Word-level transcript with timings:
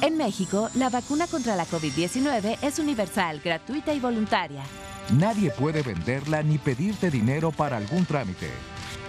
En 0.00 0.16
México, 0.16 0.70
la 0.74 0.90
vacuna 0.90 1.26
contra 1.26 1.56
la 1.56 1.66
COVID-19 1.66 2.58
es 2.62 2.78
universal, 2.78 3.40
gratuita 3.44 3.92
y 3.92 3.98
voluntaria. 3.98 4.62
Nadie 5.18 5.50
puede 5.50 5.82
venderla 5.82 6.40
ni 6.42 6.56
pedirte 6.58 7.10
dinero 7.10 7.50
para 7.50 7.78
algún 7.78 8.06
trámite. 8.06 8.48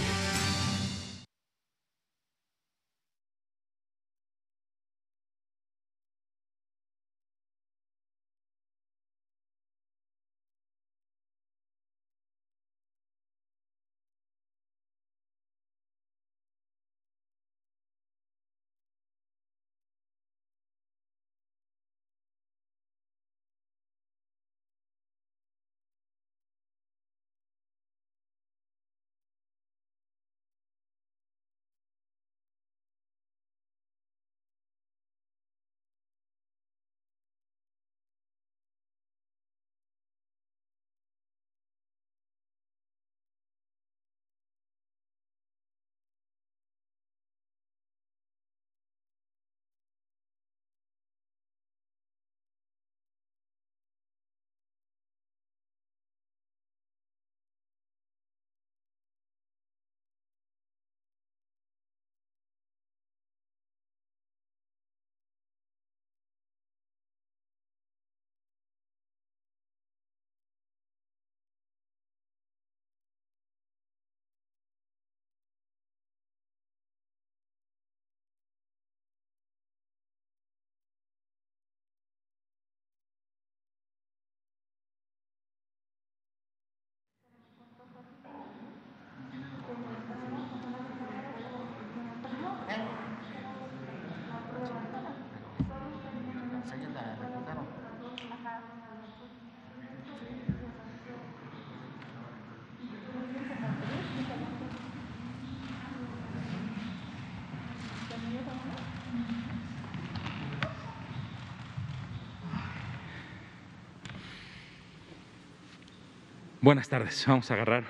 Buenas 116.66 116.90
tardes, 116.90 117.24
vamos 117.28 117.52
a 117.52 117.54
agarrar, 117.54 117.84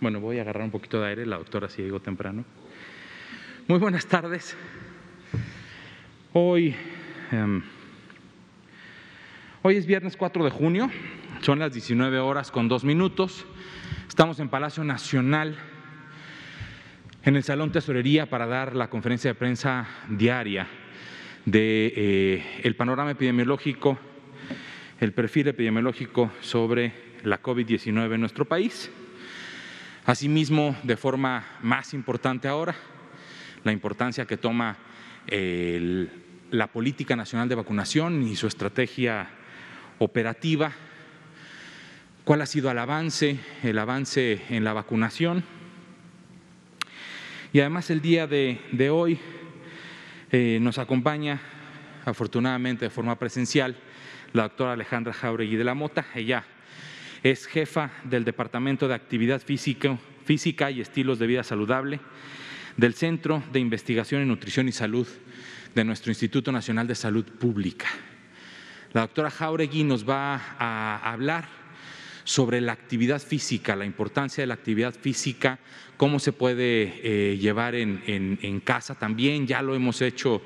bueno, 0.00 0.18
voy 0.18 0.38
a 0.38 0.42
agarrar 0.42 0.64
un 0.64 0.72
poquito 0.72 1.00
de 1.00 1.06
aire, 1.06 1.24
la 1.24 1.38
doctora 1.38 1.68
si 1.68 1.82
llegó 1.82 2.00
temprano. 2.00 2.44
Muy 3.68 3.78
buenas 3.78 4.06
tardes. 4.06 4.56
Hoy, 6.32 6.74
em, 7.30 7.62
hoy 9.62 9.76
es 9.76 9.86
viernes 9.86 10.16
4 10.16 10.42
de 10.42 10.50
junio, 10.50 10.90
son 11.42 11.60
las 11.60 11.72
19 11.72 12.18
horas 12.18 12.50
con 12.50 12.66
dos 12.66 12.82
minutos. 12.82 13.46
Estamos 14.08 14.40
en 14.40 14.48
Palacio 14.48 14.82
Nacional, 14.82 15.56
en 17.22 17.36
el 17.36 17.44
Salón 17.44 17.70
Tesorería, 17.70 18.28
para 18.28 18.46
dar 18.46 18.74
la 18.74 18.90
conferencia 18.90 19.30
de 19.30 19.36
prensa 19.36 19.86
diaria 20.08 20.66
de 21.44 21.92
eh, 21.94 22.60
el 22.64 22.74
panorama 22.74 23.12
epidemiológico, 23.12 23.96
el 24.98 25.12
perfil 25.12 25.46
epidemiológico 25.46 26.32
sobre 26.40 27.05
la 27.26 27.42
COVID-19 27.42 28.14
en 28.14 28.20
nuestro 28.20 28.44
país. 28.44 28.88
Asimismo, 30.04 30.76
de 30.84 30.96
forma 30.96 31.44
más 31.60 31.92
importante 31.92 32.46
ahora, 32.46 32.76
la 33.64 33.72
importancia 33.72 34.26
que 34.26 34.36
toma 34.36 34.76
la 36.50 36.66
política 36.68 37.16
nacional 37.16 37.48
de 37.48 37.56
vacunación 37.56 38.22
y 38.22 38.36
su 38.36 38.46
estrategia 38.46 39.28
operativa, 39.98 40.70
cuál 42.24 42.42
ha 42.42 42.46
sido 42.46 42.70
el 42.70 42.78
avance, 42.78 43.40
el 43.64 43.78
avance 43.80 44.42
en 44.48 44.62
la 44.62 44.72
vacunación. 44.72 45.42
Y 47.52 47.58
además 47.58 47.90
el 47.90 48.00
día 48.00 48.28
de, 48.28 48.88
hoy 48.88 49.18
eh, 50.30 50.58
nos 50.60 50.78
acompaña, 50.78 51.40
afortunadamente 52.04 52.84
de 52.84 52.90
forma 52.90 53.18
presencial, 53.18 53.76
la 54.32 54.44
doctora 54.44 54.74
Alejandra 54.74 55.12
Jauregui 55.12 55.56
de 55.56 55.64
la 55.64 55.74
Mota. 55.74 56.06
Ella 56.14 56.44
es 57.30 57.46
jefa 57.46 57.90
del 58.04 58.24
Departamento 58.24 58.86
de 58.86 58.94
Actividad 58.94 59.42
Física 59.42 60.70
y 60.70 60.80
Estilos 60.80 61.18
de 61.18 61.26
Vida 61.26 61.42
Saludable 61.42 61.98
del 62.76 62.94
Centro 62.94 63.42
de 63.52 63.58
Investigación 63.58 64.22
en 64.22 64.28
Nutrición 64.28 64.68
y 64.68 64.72
Salud 64.72 65.08
de 65.74 65.84
nuestro 65.84 66.12
Instituto 66.12 66.52
Nacional 66.52 66.86
de 66.86 66.94
Salud 66.94 67.24
Pública. 67.24 67.88
La 68.92 69.00
doctora 69.00 69.30
Jauregui 69.30 69.82
nos 69.82 70.08
va 70.08 70.36
a 70.58 71.12
hablar 71.12 71.48
sobre 72.22 72.60
la 72.60 72.72
actividad 72.72 73.20
física, 73.20 73.74
la 73.74 73.86
importancia 73.86 74.42
de 74.42 74.46
la 74.46 74.54
actividad 74.54 74.94
física, 74.94 75.58
cómo 75.96 76.20
se 76.20 76.32
puede 76.32 77.00
eh, 77.02 77.38
llevar 77.38 77.74
en, 77.74 78.02
en 78.06 78.60
casa 78.60 78.94
también, 78.94 79.46
ya 79.46 79.62
lo 79.62 79.74
hemos 79.74 80.00
hecho 80.00 80.42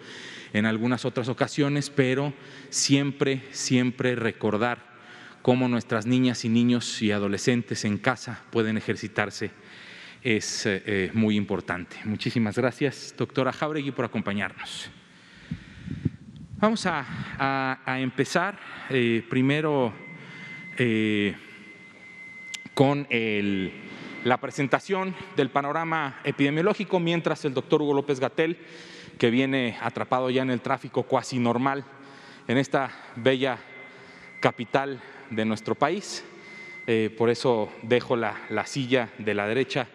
en 0.52 0.66
algunas 0.66 1.04
otras 1.04 1.28
ocasiones, 1.28 1.90
pero 1.90 2.32
siempre, 2.70 3.42
siempre 3.50 4.14
recordar 4.14 4.89
cómo 5.42 5.68
nuestras 5.68 6.06
niñas 6.06 6.44
y 6.44 6.48
niños 6.48 7.02
y 7.02 7.12
adolescentes 7.12 7.84
en 7.84 7.98
casa 7.98 8.42
pueden 8.50 8.76
ejercitarse 8.76 9.50
es 10.22 10.66
eh, 10.66 11.10
muy 11.14 11.36
importante. 11.36 11.96
Muchísimas 12.04 12.56
gracias, 12.56 13.14
doctora 13.16 13.52
Jauregui, 13.52 13.90
por 13.90 14.04
acompañarnos. 14.04 14.90
Vamos 16.58 16.84
a, 16.84 17.78
empezar 17.86 18.58
primero 19.30 19.94
con 22.74 23.06
la 24.24 24.36
presentación 24.38 25.14
del 25.36 25.48
panorama 25.48 26.20
epidemiológico, 26.22 27.00
mientras 27.00 27.46
el 27.46 27.54
doctor 27.54 27.80
Hugo 27.80 27.94
López 27.94 28.20
Gatel, 28.20 28.58
que 29.18 29.30
viene 29.30 29.78
atrapado 29.80 30.28
ya 30.28 30.42
en 30.42 30.50
el 30.50 30.60
tráfico 30.60 31.04
cuasi 31.04 31.38
normal 31.38 31.84
en 32.46 32.58
esta 32.58 32.90
bella 33.16 33.58
capital 34.40 35.00
de 35.30 35.44
nuestro 35.44 35.74
país. 35.74 36.24
Eh, 36.86 37.14
por 37.16 37.30
eso 37.30 37.70
dejo 37.82 38.16
la, 38.16 38.36
silla 38.66 39.10
de 39.18 39.34
la 39.34 39.46
derecha 39.46 39.86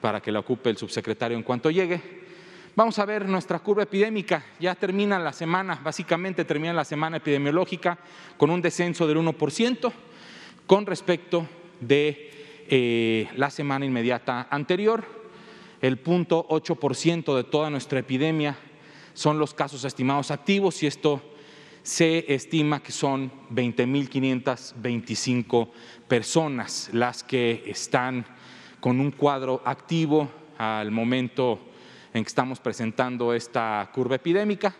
para 0.00 0.20
que 0.20 0.32
la 0.32 0.40
ocupe 0.40 0.70
el 0.70 0.76
subsecretario 0.76 1.36
en 1.36 1.42
cuanto 1.42 1.70
llegue. 1.70 2.00
Vamos 2.74 2.98
a 2.98 3.04
ver 3.04 3.26
nuestra 3.28 3.58
curva 3.58 3.82
epidémica. 3.82 4.44
Ya 4.60 4.74
termina 4.74 5.18
la 5.18 5.32
semana, 5.32 5.80
básicamente 5.82 6.44
termina 6.44 6.72
la 6.72 6.84
semana 6.84 7.16
epidemiológica 7.16 7.98
con 8.36 8.50
un 8.50 8.62
descenso 8.62 9.06
del 9.06 9.18
1% 9.18 9.92
con 10.66 10.86
respecto 10.86 11.46
de 11.80 12.30
eh, 12.68 13.28
la 13.36 13.50
semana 13.50 13.86
inmediata 13.86 14.46
anterior. 14.50 15.04
El 15.80 16.02
0.8% 16.02 17.36
de 17.36 17.44
toda 17.44 17.70
nuestra 17.70 18.00
epidemia 18.00 18.56
son 19.14 19.38
los 19.38 19.54
casos 19.54 19.84
estimados 19.84 20.30
activos 20.30 20.82
y 20.82 20.86
esto 20.86 21.22
se 21.86 22.34
estima 22.34 22.82
que 22.82 22.90
son 22.90 23.30
20.525 23.52 25.70
personas 26.08 26.90
las 26.92 27.22
que 27.22 27.62
están 27.64 28.26
con 28.80 28.98
un 28.98 29.12
cuadro 29.12 29.62
activo 29.64 30.28
al 30.58 30.90
momento 30.90 31.60
en 32.12 32.24
que 32.24 32.28
estamos 32.28 32.58
presentando 32.58 33.32
esta 33.32 33.88
curva 33.94 34.16
epidémica. 34.16 34.74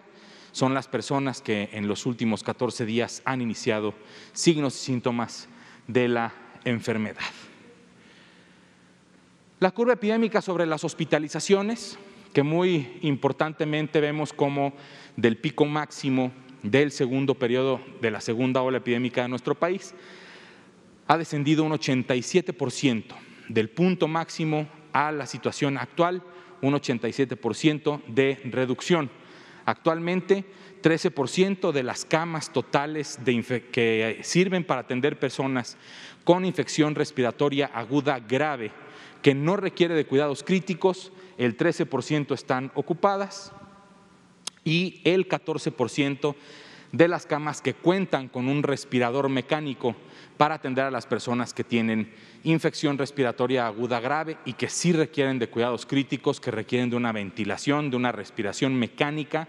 Son 0.51 0.75
las 0.75 0.89
personas 0.89 1.41
que 1.41 1.69
en 1.73 1.87
los 1.87 2.07
últimos 2.07 2.43
14 2.43 2.85
días 2.85 3.23
han 3.25 3.41
iniciado 3.41 3.95
signos 4.33 4.75
y 4.75 4.87
síntomas 4.87 5.49
de 5.87 6.09
la 6.09 6.35
enfermedad. 6.65 7.23
La 9.61 9.71
curva 9.71 9.93
epidémica 9.93 10.43
sobre 10.43 10.67
las 10.67 10.83
hospitalizaciones, 10.83 12.01
que 12.33 12.43
muy 12.43 12.99
importantemente 13.03 14.01
vemos 14.01 14.33
como 14.33 14.73
del 15.17 15.37
pico 15.37 15.67
máximo 15.67 16.33
del 16.71 16.91
segundo 16.91 17.35
periodo 17.35 17.81
de 18.01 18.11
la 18.11 18.21
segunda 18.21 18.63
ola 18.63 18.79
epidémica 18.79 19.23
de 19.23 19.29
nuestro 19.29 19.55
país, 19.55 19.95
ha 21.07 21.17
descendido 21.17 21.65
un 21.65 21.73
87% 21.73 23.05
del 23.49 23.71
punto 23.71 24.09
máximo 24.09 24.69
a 24.93 25.13
la 25.13 25.27
situación 25.27 25.79
actual, 25.79 26.23
un 26.63 26.75
87% 26.75 28.03
de 28.07 28.41
reducción. 28.45 29.11
Actualmente, 29.65 30.45
13% 30.83 31.73
de 31.73 31.83
las 31.83 32.05
camas 32.05 32.53
totales 32.53 33.19
que 33.73 34.21
sirven 34.23 34.65
para 34.65 34.83
atender 34.83 35.19
personas 35.19 35.77
con 36.25 36.45
infección 36.45 36.95
respiratoria 36.95 37.67
aguda 37.67 38.21
grave 38.21 38.73
que 39.23 39.35
no 39.35 39.57
requiere 39.57 39.95
de 39.95 40.07
cuidados 40.07 40.45
críticos, 40.45 41.13
el 41.37 41.57
13% 41.57 42.33
están 42.33 42.71
ocupadas, 42.75 43.53
y 44.67 45.01
el 45.05 45.29
14% 45.29 46.35
de 46.93 47.09
las 47.09 47.25
camas 47.25 47.63
que 47.63 47.73
cuentan 47.73 48.29
con 48.29 48.49
un 48.49 48.63
respirador 48.63 49.29
mecánico 49.29 49.95
para 50.37 50.57
atender 50.57 50.85
a 50.85 50.91
las 50.91 51.07
personas 51.07 51.55
que 51.55 51.65
tienen 51.65 52.13
infección 52.45 52.99
respiratoria 52.99 53.67
aguda 53.67 54.01
grave 54.01 54.37
y 54.45 54.53
que 54.53 54.69
sí 54.69 54.93
requieren 54.93 55.39
de 55.39 55.49
cuidados 55.49 55.87
críticos, 55.87 56.41
que 56.41 56.51
requieren 56.51 56.91
de 56.91 56.97
una 56.97 57.13
ventilación, 57.13 57.91
de 57.91 57.97
una 57.97 58.13
respiración 58.13 58.75
mecánica 58.75 59.49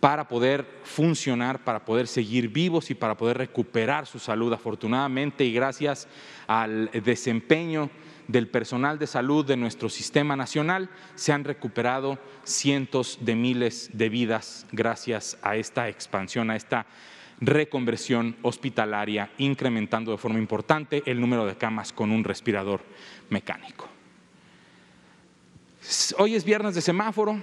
para 0.00 0.28
poder 0.28 0.66
funcionar, 0.82 1.64
para 1.64 1.84
poder 1.84 2.06
seguir 2.06 2.48
vivos 2.48 2.90
y 2.90 2.94
para 2.94 3.16
poder 3.16 3.38
recuperar 3.38 4.06
su 4.06 4.18
salud. 4.18 4.52
Afortunadamente 4.52 5.44
y 5.44 5.52
gracias 5.52 6.08
al 6.46 6.90
desempeño 6.90 7.88
del 8.28 8.48
personal 8.48 8.98
de 8.98 9.06
salud 9.06 9.44
de 9.44 9.56
nuestro 9.56 9.88
sistema 9.88 10.36
nacional, 10.36 10.88
se 11.14 11.32
han 11.32 11.44
recuperado 11.44 12.18
cientos 12.44 13.18
de 13.20 13.34
miles 13.34 13.90
de 13.92 14.08
vidas 14.08 14.66
gracias 14.72 15.36
a 15.42 15.56
esta 15.56 15.88
expansión, 15.88 16.50
a 16.50 16.56
esta 16.56 16.86
reconversión 17.40 18.36
hospitalaria, 18.42 19.30
incrementando 19.38 20.12
de 20.12 20.18
forma 20.18 20.38
importante 20.38 21.02
el 21.06 21.20
número 21.20 21.46
de 21.46 21.56
camas 21.56 21.92
con 21.92 22.10
un 22.10 22.24
respirador 22.24 22.80
mecánico. 23.28 23.88
Hoy 26.18 26.34
es 26.34 26.44
viernes 26.44 26.74
de 26.74 26.80
semáforo, 26.80 27.42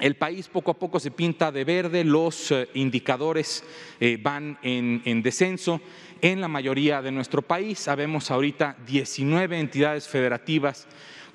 el 0.00 0.16
país 0.16 0.48
poco 0.48 0.72
a 0.72 0.78
poco 0.78 0.98
se 0.98 1.12
pinta 1.12 1.52
de 1.52 1.64
verde, 1.64 2.02
los 2.02 2.50
eh, 2.50 2.68
indicadores 2.74 3.62
eh, 4.00 4.18
van 4.20 4.58
en, 4.62 5.22
descenso 5.22 5.80
en 6.20 6.40
la 6.40 6.48
mayoría 6.48 7.00
de 7.00 7.12
nuestro 7.12 7.42
país. 7.42 7.78
Sabemos 7.78 8.30
ahorita 8.30 8.76
19 8.86 9.58
entidades 9.58 10.08
federativas 10.08 10.88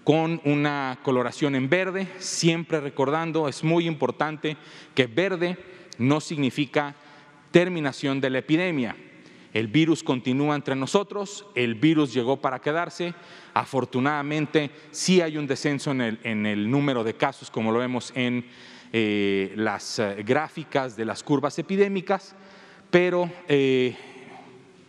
con 0.04 0.42
una 0.44 1.00
coloración 1.04 1.56
en 1.56 1.70
verde, 1.70 2.08
siempre 2.18 2.82
recordando, 2.82 3.48
es 3.48 3.64
muy 3.64 3.86
importante 3.86 4.58
que 4.94 5.08
verde 5.08 5.58
no 5.98 6.20
significa 6.20 6.96
terminación 7.52 8.20
de 8.20 8.30
la 8.30 8.40
epidemia. 8.40 8.96
El 9.54 9.68
virus 9.68 10.04
continúa 10.04 10.56
entre 10.56 10.76
nosotros, 10.76 11.46
el 11.56 11.76
virus 11.76 12.14
llegó 12.14 12.38
para 12.38 12.60
quedarse. 12.60 13.16
Afortunadamente, 13.54 14.70
sí 14.92 15.22
hay 15.22 15.38
un 15.38 15.48
descenso 15.48 15.92
en 15.92 16.46
el, 16.46 16.70
número 16.70 17.04
de 17.04 17.16
casos, 17.16 17.50
como 17.50 17.72
lo 17.72 17.80
vemos 17.80 18.12
en 18.16 18.46
eh, 18.94 19.54
las 19.56 20.00
eh, 20.00 20.24
gráficas 20.26 20.96
de 20.96 21.06
las 21.06 21.24
curvas 21.24 21.58
epidémicas, 21.58 22.36
pero 22.92 23.30
eh, 23.48 23.96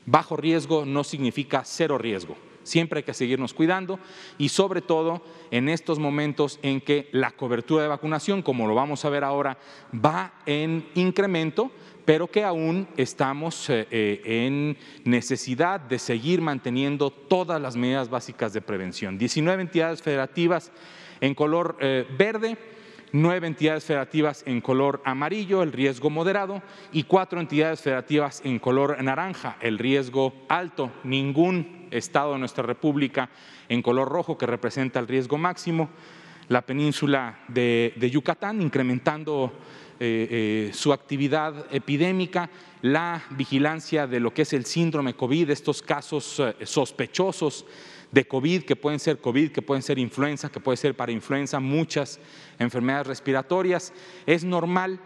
bajo 0.05 0.37
riesgo 0.37 0.85
no 0.85 1.05
significa 1.05 1.63
cero 1.65 1.97
riesgo. 1.97 2.37
Siempre 2.63 2.99
hay 2.99 3.05
que 3.05 3.15
seguirnos 3.15 3.55
cuidando 3.55 3.99
y 4.37 4.51
sobre 4.51 4.83
todo 4.83 5.23
en 5.51 5.69
estos 5.69 5.99
momentos 5.99 6.59
en 6.63 6.81
que 6.81 7.09
la 7.13 7.31
cobertura 7.31 7.83
de 7.83 7.89
vacunación, 7.89 8.43
como 8.43 8.69
lo 8.69 8.75
vamos 8.75 9.05
a 9.05 9.11
ver 9.11 9.25
ahora, 9.25 9.59
va 9.93 10.35
en 10.45 10.87
incremento, 10.95 11.73
pero 12.11 12.27
que 12.27 12.43
aún 12.43 12.89
estamos 12.97 13.71
eh, 13.71 13.87
eh, 13.89 14.21
en 14.25 14.77
necesidad 15.05 15.79
de 15.79 15.97
seguir 15.97 16.41
manteniendo 16.41 17.13
todas 17.13 17.63
las 17.63 17.77
medidas 17.77 18.11
básicas 18.11 18.53
de 18.53 18.61
prevención. 18.61 19.17
19 19.17 19.63
entidades 19.63 20.03
federativas 20.03 20.73
en 21.21 21.37
color 21.37 21.77
eh, 21.79 22.05
verde, 22.19 22.59
nueve 23.13 23.47
entidades 23.47 23.85
federativas 23.85 24.43
en 24.45 24.61
color 24.61 25.01
amarillo, 25.05 25.63
el 25.63 25.71
riesgo 25.71 26.11
moderado, 26.11 26.65
y 26.91 27.05
cuatro 27.05 27.39
entidades 27.39 27.81
federativas 27.81 28.43
en 28.45 28.59
color 28.59 29.01
naranja, 29.05 29.57
el 29.61 29.79
riesgo 29.79 30.35
alto. 30.49 30.91
Ningún 31.05 31.87
estado 31.93 32.33
de 32.33 32.41
nuestra 32.41 32.65
República 32.65 33.31
en 33.69 33.83
color 33.83 34.09
rojo, 34.09 34.37
que 34.37 34.47
representa 34.47 34.99
el 34.99 35.07
riesgo 35.07 35.39
máximo. 35.39 35.91
La 36.49 36.63
península 36.63 37.39
de 37.47 38.11
Yucatán, 38.11 38.61
incrementando 38.61 39.53
eh, 40.03 40.71
eh, 40.71 40.73
su 40.73 40.95
actividad 40.95 41.67
epidémica, 41.71 42.49
la 42.81 43.23
vigilancia 43.33 44.07
de 44.07 44.19
lo 44.19 44.33
que 44.33 44.43
es 44.43 44.55
el 44.55 44.65
síndrome 44.65 45.13
COVID, 45.13 45.51
estos 45.51 45.83
casos 45.83 46.41
eh, 46.41 46.55
sospechosos 46.65 47.67
de 48.11 48.27
COVID, 48.27 48.63
que 48.63 48.77
pueden 48.77 48.99
ser 48.99 49.19
COVID, 49.19 49.53
que 49.53 49.61
pueden 49.61 49.83
ser 49.83 49.99
influenza, 49.99 50.49
que 50.49 50.59
puede 50.59 50.79
ser 50.79 50.97
para 50.97 51.13
influenza, 51.13 51.61
muchas 51.61 52.19
enfermedades 52.59 53.09
respiratorias. 53.09 53.93
Es 54.25 54.43
normal, 54.43 54.99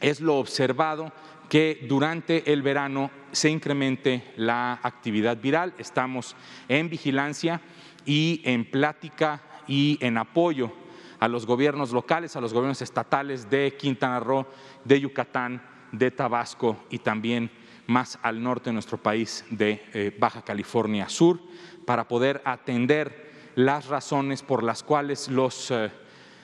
es 0.00 0.20
lo 0.20 0.38
observado 0.38 1.12
que 1.48 1.86
durante 1.88 2.52
el 2.52 2.62
verano 2.62 3.12
se 3.30 3.48
incremente 3.48 4.24
la 4.34 4.80
actividad 4.82 5.36
viral. 5.36 5.72
Estamos 5.78 6.34
en 6.68 6.90
vigilancia 6.90 7.60
y 8.04 8.40
en 8.42 8.68
plática 8.68 9.40
y 9.68 9.98
en 10.00 10.18
apoyo 10.18 10.82
a 11.24 11.28
los 11.28 11.46
gobiernos 11.46 11.90
locales, 11.90 12.36
a 12.36 12.40
los 12.42 12.52
gobiernos 12.52 12.82
estatales 12.82 13.48
de 13.48 13.74
Quintana 13.78 14.20
Roo, 14.20 14.44
de 14.84 15.00
Yucatán, 15.00 15.62
de 15.90 16.10
Tabasco 16.10 16.84
y 16.90 16.98
también 16.98 17.50
más 17.86 18.18
al 18.20 18.42
norte 18.42 18.68
de 18.68 18.74
nuestro 18.74 18.98
país, 18.98 19.42
de 19.48 19.82
eh, 19.94 20.14
Baja 20.20 20.42
California 20.42 21.08
Sur, 21.08 21.40
para 21.86 22.06
poder 22.06 22.42
atender 22.44 23.32
las 23.54 23.86
razones 23.86 24.42
por 24.42 24.62
las 24.62 24.82
cuales 24.82 25.28
los 25.28 25.70
eh, 25.70 25.90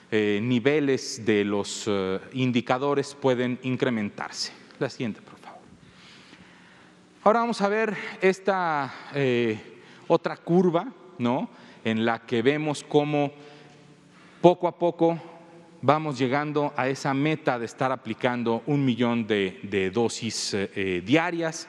eh, 0.09 0.39
niveles 0.41 1.27
de 1.27 1.45
los 1.45 1.87
indicadores 2.33 3.13
pueden 3.13 3.59
incrementarse. 3.61 4.51
La 4.79 4.89
siguiente, 4.89 5.21
por 5.21 5.37
favor. 5.37 5.61
Ahora 7.23 7.41
vamos 7.41 7.61
a 7.61 7.69
ver 7.69 7.95
esta 8.19 8.91
otra 10.07 10.37
curva, 10.37 10.87
¿no? 11.19 11.51
En 11.83 12.03
la 12.03 12.25
que 12.25 12.41
vemos 12.41 12.83
cómo 12.83 13.31
poco 14.41 14.67
a 14.67 14.77
poco 14.77 15.17
vamos 15.83 16.17
llegando 16.17 16.73
a 16.75 16.87
esa 16.87 17.13
meta 17.13 17.59
de 17.59 17.65
estar 17.65 17.91
aplicando 17.91 18.63
un 18.65 18.83
millón 18.83 19.27
de, 19.27 19.91
dosis 19.93 20.55
eh, 20.55 21.03
diarias. 21.05 21.67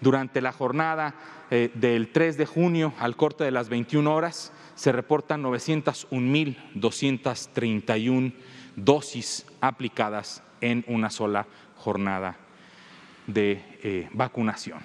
Durante 0.00 0.40
la 0.40 0.52
jornada 0.52 1.14
eh, 1.50 1.70
del 1.74 2.12
3 2.12 2.38
de 2.38 2.46
junio 2.46 2.94
al 2.98 3.16
corte 3.16 3.44
de 3.44 3.50
las 3.50 3.68
21 3.68 4.14
horas 4.14 4.50
se 4.74 4.92
reportan 4.92 5.42
901.231 5.42 8.32
dosis 8.76 9.44
aplicadas 9.60 10.42
en 10.60 10.84
una 10.86 11.10
sola 11.10 11.46
jornada 11.76 12.36
de 13.26 13.62
eh, 13.82 14.08
vacunación. 14.12 14.78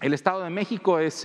El 0.00 0.12
Estado 0.12 0.42
de 0.44 0.50
México 0.50 0.98
es 0.98 1.24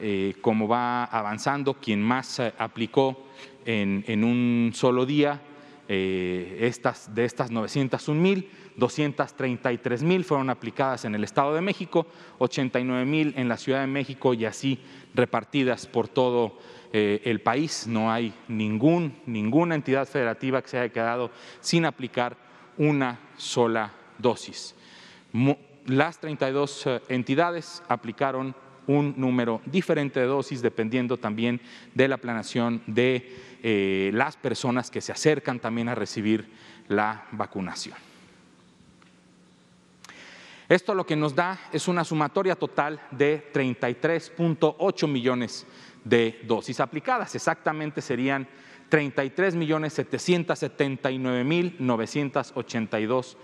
eh, 0.00 0.34
como 0.40 0.68
va 0.68 1.04
avanzando, 1.04 1.74
quien 1.74 2.02
más 2.02 2.40
aplicó 2.58 3.26
en, 3.64 4.24
un 4.24 4.72
solo 4.74 5.04
día 5.04 5.42
estas, 5.88 7.14
de 7.14 7.24
estas 7.24 7.50
901 7.50 8.20
mil. 8.20 8.50
233 8.78 10.04
mil 10.04 10.24
fueron 10.24 10.50
aplicadas 10.50 11.04
en 11.04 11.14
el 11.16 11.24
Estado 11.24 11.52
de 11.52 11.60
México, 11.60 12.06
89 12.38 13.04
mil 13.04 13.34
en 13.36 13.48
la 13.48 13.56
Ciudad 13.56 13.80
de 13.80 13.88
México 13.88 14.34
y 14.34 14.44
así 14.44 14.78
repartidas 15.14 15.86
por 15.86 16.06
todo 16.06 16.56
eh, 16.92 17.20
el 17.24 17.40
país. 17.40 17.86
No 17.88 18.10
hay 18.10 18.32
ningún, 18.46 19.18
ninguna 19.26 19.74
entidad 19.74 20.06
federativa 20.06 20.62
que 20.62 20.68
se 20.68 20.78
haya 20.78 20.92
quedado 20.92 21.30
sin 21.60 21.84
aplicar 21.84 22.36
una 22.76 23.18
sola 23.36 23.92
dosis. 24.16 24.76
Las 25.86 26.20
32 26.20 26.86
eh, 26.86 27.00
entidades 27.08 27.82
aplicaron 27.88 28.54
un 28.88 29.14
número 29.16 29.60
diferente 29.66 30.18
de 30.18 30.26
dosis 30.26 30.60
dependiendo 30.60 31.16
también 31.16 31.60
de 31.94 32.08
la 32.08 32.16
planación 32.16 32.82
de 32.86 33.36
eh, 33.62 34.10
las 34.12 34.36
personas 34.36 34.90
que 34.90 35.00
se 35.00 35.12
acercan 35.12 35.60
también 35.60 35.88
a 35.88 35.94
recibir 35.94 36.50
la 36.88 37.26
vacunación. 37.32 37.96
Esto 40.68 40.94
lo 40.94 41.06
que 41.06 41.16
nos 41.16 41.34
da 41.34 41.58
es 41.72 41.88
una 41.88 42.04
sumatoria 42.04 42.54
total 42.54 43.00
de 43.10 43.50
33.8 43.52 45.08
millones 45.08 45.66
de 46.04 46.40
dosis 46.44 46.80
aplicadas. 46.80 47.34
Exactamente 47.34 48.02
serían 48.02 48.46
33 48.88 49.54
millones 49.54 49.94
779 49.94 51.44
mil 51.44 51.76
982 51.78 53.36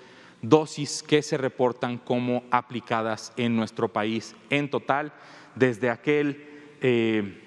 dosis 0.42 1.02
que 1.02 1.22
se 1.22 1.36
reportan 1.36 1.98
como 1.98 2.44
aplicadas 2.50 3.32
en 3.36 3.56
nuestro 3.56 3.88
país 3.88 4.34
en 4.50 4.70
total 4.70 5.12
desde 5.54 5.90
aquel 5.90 6.46
eh, 6.80 7.40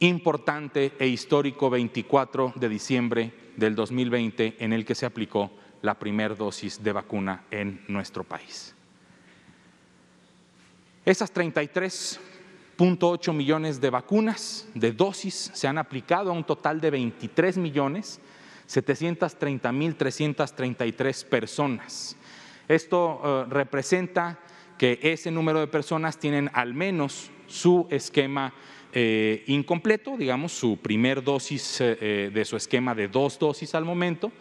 importante 0.00 0.92
e 0.98 1.06
histórico 1.06 1.70
24 1.70 2.54
de 2.56 2.68
diciembre 2.68 3.32
del 3.56 3.74
2020 3.74 4.56
en 4.58 4.72
el 4.72 4.84
que 4.84 4.94
se 4.94 5.06
aplicó 5.06 5.52
la 5.80 5.98
primera 5.98 6.34
dosis 6.34 6.82
de 6.82 6.92
vacuna 6.92 7.44
en 7.50 7.84
nuestro 7.88 8.24
país. 8.24 8.74
Esas 11.04 11.34
33.8 11.34 13.32
millones 13.32 13.80
de 13.80 13.90
vacunas, 13.90 14.68
de 14.74 14.92
dosis, 14.92 15.50
se 15.52 15.66
han 15.66 15.78
aplicado 15.78 16.30
a 16.30 16.34
un 16.34 16.44
total 16.44 16.80
de 16.80 16.90
23 16.90 17.58
millones 17.58 18.20
730 18.72 19.70
mil 19.72 19.96
333 19.96 21.24
personas. 21.24 22.16
Esto 22.66 23.20
eh, 23.22 23.50
representa 23.50 24.38
que 24.78 24.98
ese 25.02 25.30
número 25.30 25.60
de 25.60 25.66
personas 25.66 26.18
tienen 26.18 26.50
al 26.54 26.72
menos 26.72 27.30
su 27.46 27.86
esquema 27.90 28.54
eh, 28.94 29.44
incompleto, 29.46 30.16
digamos, 30.16 30.52
su 30.52 30.78
primer 30.78 31.22
dosis 31.22 31.80
eh, 31.80 32.30
de 32.32 32.44
su 32.46 32.56
esquema 32.56 32.94
de 32.94 33.08
dos 33.08 33.38
dosis 33.38 33.74
al 33.74 33.84
momento, 33.84 34.32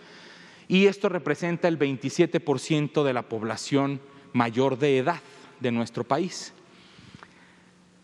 y 0.69 0.85
esto 0.85 1.09
representa 1.09 1.67
el 1.67 1.77
27% 1.77 3.03
de 3.03 3.13
la 3.13 3.23
población 3.23 3.99
mayor 4.31 4.79
de 4.79 4.99
edad 4.99 5.19
de 5.59 5.73
nuestro 5.73 6.05
país. 6.05 6.53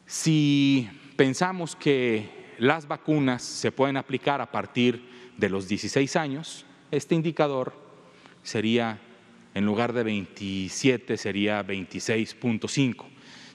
Si 0.05 0.89
pensamos 1.15 1.77
que 1.77 2.29
las 2.57 2.85
vacunas 2.85 3.43
se 3.43 3.71
pueden 3.71 3.95
aplicar 3.95 4.41
a 4.41 4.51
partir 4.51 5.16
de 5.37 5.49
los 5.49 5.67
16 5.67 6.15
años, 6.15 6.65
este 6.91 7.15
indicador 7.15 7.73
sería, 8.43 8.99
en 9.53 9.65
lugar 9.65 9.93
de 9.93 10.03
27, 10.03 11.17
sería 11.17 11.65
26.5. 11.65 13.05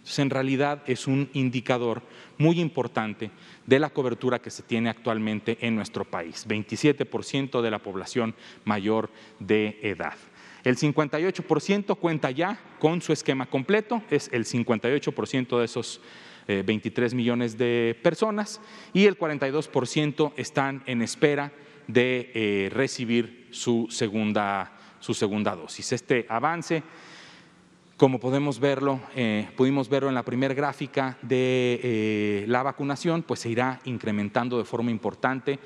Entonces, 0.03 0.19
en 0.19 0.31
realidad 0.31 0.83
es 0.87 1.07
un 1.07 1.31
indicador 1.33 2.03
muy 2.39 2.61
importante 2.61 3.31
de 3.67 3.79
la 3.79 3.91
cobertura 3.91 4.41
que 4.41 4.51
se 4.51 4.65
tiene 4.65 4.91
actualmente 4.91 5.59
en 5.61 5.77
nuestro 5.77 6.05
país, 6.05 6.47
27% 6.47 7.63
de 7.63 7.71
la 7.71 7.79
población 7.79 8.35
mayor 8.65 9.11
de 9.39 9.79
edad. 9.83 10.15
El 10.65 10.77
58% 10.77 11.97
cuenta 11.97 12.31
ya 12.31 12.59
con 12.79 13.01
su 13.01 13.13
esquema 13.13 13.47
completo, 13.47 14.03
es 14.11 14.29
el 14.33 14.45
58% 14.45 15.59
de 15.59 15.65
esos 15.65 16.01
23 16.47 17.13
eh, 17.13 17.17
millones 17.17 17.57
de 17.57 17.97
personas 18.03 18.61
y 18.93 19.07
el 19.07 19.19
42% 19.19 20.33
están 20.37 20.83
en 20.87 21.03
espera 21.03 21.53
de 21.87 22.31
eh, 22.35 22.71
recibir 22.73 23.49
su 23.51 23.87
segunda, 23.91 24.73
su 25.01 25.15
segunda 25.15 25.55
dosis. 25.55 25.93
Este 25.93 26.27
avance, 26.29 26.83
como 27.97 28.19
podemos 28.19 28.59
verlo, 28.59 29.01
eh, 29.15 29.49
pudimos 29.57 29.89
verlo 29.89 30.09
en 30.09 30.15
la 30.15 30.23
primera 30.23 30.55
gráfica 30.55 31.17
de 31.23 32.45
la 32.49 32.63
vacunación, 32.63 33.23
pues 33.23 33.41
se 33.41 33.51
irá 33.51 33.81
incrementando 33.85 34.59
de 34.59 34.65
forma 34.65 34.91
importante 34.91 35.59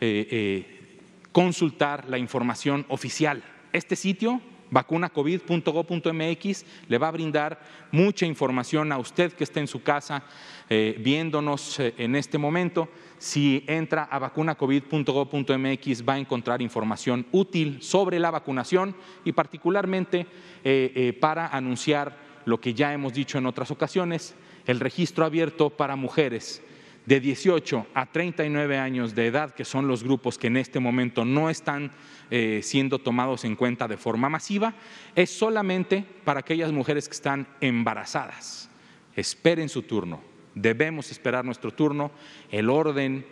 eh, 0.00 0.26
eh, 0.30 1.00
consultar 1.30 2.08
la 2.08 2.18
información 2.18 2.84
oficial. 2.88 3.44
Este 3.72 3.94
sitio 3.94 4.40
vacunacovid.go.mx 4.70 6.64
le 6.88 6.98
va 6.98 7.08
a 7.08 7.12
brindar 7.12 7.60
mucha 7.90 8.26
información 8.26 8.92
a 8.92 8.98
usted 8.98 9.32
que 9.32 9.44
esté 9.44 9.60
en 9.60 9.66
su 9.66 9.82
casa 9.82 10.24
eh, 10.68 10.96
viéndonos 10.98 11.80
eh, 11.80 11.94
en 11.98 12.16
este 12.16 12.38
momento. 12.38 12.88
Si 13.18 13.64
entra 13.66 14.04
a 14.04 14.18
vacunacovid.go.mx 14.18 16.08
va 16.08 16.14
a 16.14 16.18
encontrar 16.18 16.62
información 16.62 17.26
útil 17.32 17.82
sobre 17.82 18.18
la 18.18 18.30
vacunación 18.30 18.94
y 19.24 19.32
particularmente 19.32 20.26
eh, 20.64 21.16
para 21.20 21.48
anunciar 21.48 22.16
lo 22.44 22.60
que 22.60 22.74
ya 22.74 22.92
hemos 22.92 23.12
dicho 23.12 23.38
en 23.38 23.46
otras 23.46 23.70
ocasiones, 23.70 24.34
el 24.66 24.80
registro 24.80 25.24
abierto 25.24 25.70
para 25.70 25.96
mujeres 25.96 26.62
de 27.08 27.20
18 27.20 27.86
a 27.94 28.04
39 28.04 28.76
años 28.76 29.14
de 29.14 29.28
edad, 29.28 29.54
que 29.54 29.64
son 29.64 29.88
los 29.88 30.04
grupos 30.04 30.36
que 30.36 30.48
en 30.48 30.58
este 30.58 30.78
momento 30.78 31.24
no 31.24 31.48
están 31.48 31.90
eh, 32.30 32.60
siendo 32.62 32.98
tomados 32.98 33.46
en 33.46 33.56
cuenta 33.56 33.88
de 33.88 33.96
forma 33.96 34.28
masiva, 34.28 34.74
es 35.16 35.30
solamente 35.30 36.04
para 36.24 36.40
aquellas 36.40 36.70
mujeres 36.70 37.08
que 37.08 37.14
están 37.14 37.48
embarazadas. 37.62 38.68
Esperen 39.16 39.70
su 39.70 39.84
turno, 39.84 40.20
debemos 40.54 41.10
esperar 41.10 41.46
nuestro 41.46 41.72
turno, 41.72 42.10
el 42.50 42.68
orden 42.68 43.24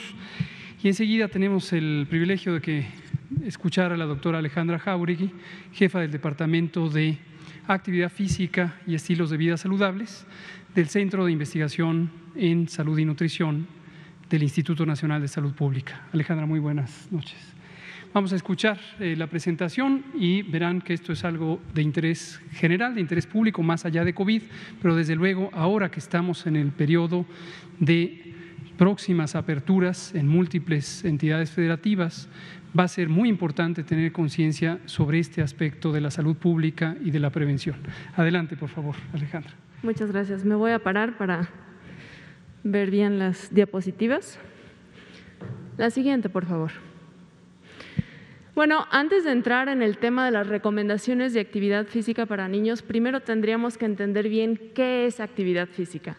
Y 0.82 0.88
enseguida 0.88 1.28
tenemos 1.28 1.74
el 1.74 2.06
privilegio 2.08 2.54
de 2.54 2.62
que 2.62 2.86
escuchar 3.44 3.92
a 3.92 3.98
la 3.98 4.06
doctora 4.06 4.38
Alejandra 4.38 4.78
Jauregui, 4.78 5.30
jefa 5.74 6.00
del 6.00 6.10
Departamento 6.10 6.88
de 6.88 7.18
Actividad 7.66 8.10
Física 8.10 8.76
y 8.86 8.94
Estilos 8.94 9.28
de 9.28 9.36
Vida 9.36 9.58
Saludables 9.58 10.24
del 10.74 10.88
Centro 10.88 11.26
de 11.26 11.32
Investigación 11.32 12.10
en 12.34 12.66
Salud 12.68 12.98
y 12.98 13.04
Nutrición 13.04 13.66
del 14.30 14.44
Instituto 14.44 14.86
Nacional 14.86 15.20
de 15.20 15.28
Salud 15.28 15.52
Pública. 15.52 16.08
Alejandra, 16.14 16.46
muy 16.46 16.60
buenas 16.60 17.08
noches. 17.12 17.51
Vamos 18.14 18.34
a 18.34 18.36
escuchar 18.36 18.78
eh, 19.00 19.16
la 19.16 19.26
presentación 19.26 20.04
y 20.14 20.42
verán 20.42 20.82
que 20.82 20.92
esto 20.92 21.14
es 21.14 21.24
algo 21.24 21.60
de 21.72 21.80
interés 21.80 22.42
general, 22.52 22.94
de 22.94 23.00
interés 23.00 23.26
público, 23.26 23.62
más 23.62 23.86
allá 23.86 24.04
de 24.04 24.12
COVID, 24.12 24.42
pero 24.82 24.94
desde 24.94 25.16
luego 25.16 25.48
ahora 25.54 25.90
que 25.90 25.98
estamos 25.98 26.46
en 26.46 26.56
el 26.56 26.72
periodo 26.72 27.24
de 27.78 28.34
próximas 28.76 29.34
aperturas 29.34 30.14
en 30.14 30.28
múltiples 30.28 31.06
entidades 31.06 31.52
federativas, 31.52 32.28
va 32.78 32.84
a 32.84 32.88
ser 32.88 33.08
muy 33.08 33.30
importante 33.30 33.82
tener 33.82 34.12
conciencia 34.12 34.78
sobre 34.84 35.18
este 35.18 35.40
aspecto 35.40 35.90
de 35.90 36.02
la 36.02 36.10
salud 36.10 36.36
pública 36.36 36.94
y 37.02 37.12
de 37.12 37.18
la 37.18 37.30
prevención. 37.30 37.76
Adelante, 38.14 38.58
por 38.58 38.68
favor, 38.68 38.94
Alejandra. 39.14 39.54
Muchas 39.82 40.12
gracias. 40.12 40.44
Me 40.44 40.54
voy 40.54 40.72
a 40.72 40.80
parar 40.80 41.16
para 41.16 41.48
ver 42.62 42.90
bien 42.90 43.18
las 43.18 43.54
diapositivas. 43.54 44.38
La 45.78 45.88
siguiente, 45.88 46.28
por 46.28 46.44
favor. 46.44 46.91
Bueno, 48.54 48.86
antes 48.90 49.24
de 49.24 49.30
entrar 49.30 49.70
en 49.70 49.80
el 49.80 49.96
tema 49.96 50.26
de 50.26 50.30
las 50.30 50.46
recomendaciones 50.46 51.32
de 51.32 51.40
actividad 51.40 51.86
física 51.86 52.26
para 52.26 52.48
niños, 52.48 52.82
primero 52.82 53.20
tendríamos 53.20 53.78
que 53.78 53.86
entender 53.86 54.28
bien 54.28 54.72
qué 54.74 55.06
es 55.06 55.20
actividad 55.20 55.68
física. 55.68 56.18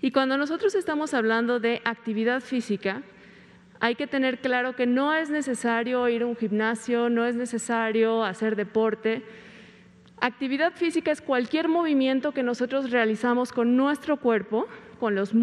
Y 0.00 0.10
cuando 0.10 0.38
nosotros 0.38 0.74
estamos 0.74 1.12
hablando 1.12 1.60
de 1.60 1.82
actividad 1.84 2.40
física, 2.40 3.02
hay 3.80 3.96
que 3.96 4.06
tener 4.06 4.40
claro 4.40 4.76
que 4.76 4.86
no 4.86 5.14
es 5.14 5.28
necesario 5.28 6.08
ir 6.08 6.22
a 6.22 6.26
un 6.26 6.36
gimnasio, 6.36 7.10
no 7.10 7.26
es 7.26 7.36
necesario 7.36 8.24
hacer 8.24 8.56
deporte. 8.56 9.22
Actividad 10.22 10.72
física 10.72 11.10
es 11.10 11.20
cualquier 11.20 11.68
movimiento 11.68 12.32
que 12.32 12.42
nosotros 12.42 12.90
realizamos 12.90 13.52
con 13.52 13.76
nuestro 13.76 14.16
cuerpo, 14.16 14.66
con 14.98 15.14
los, 15.14 15.34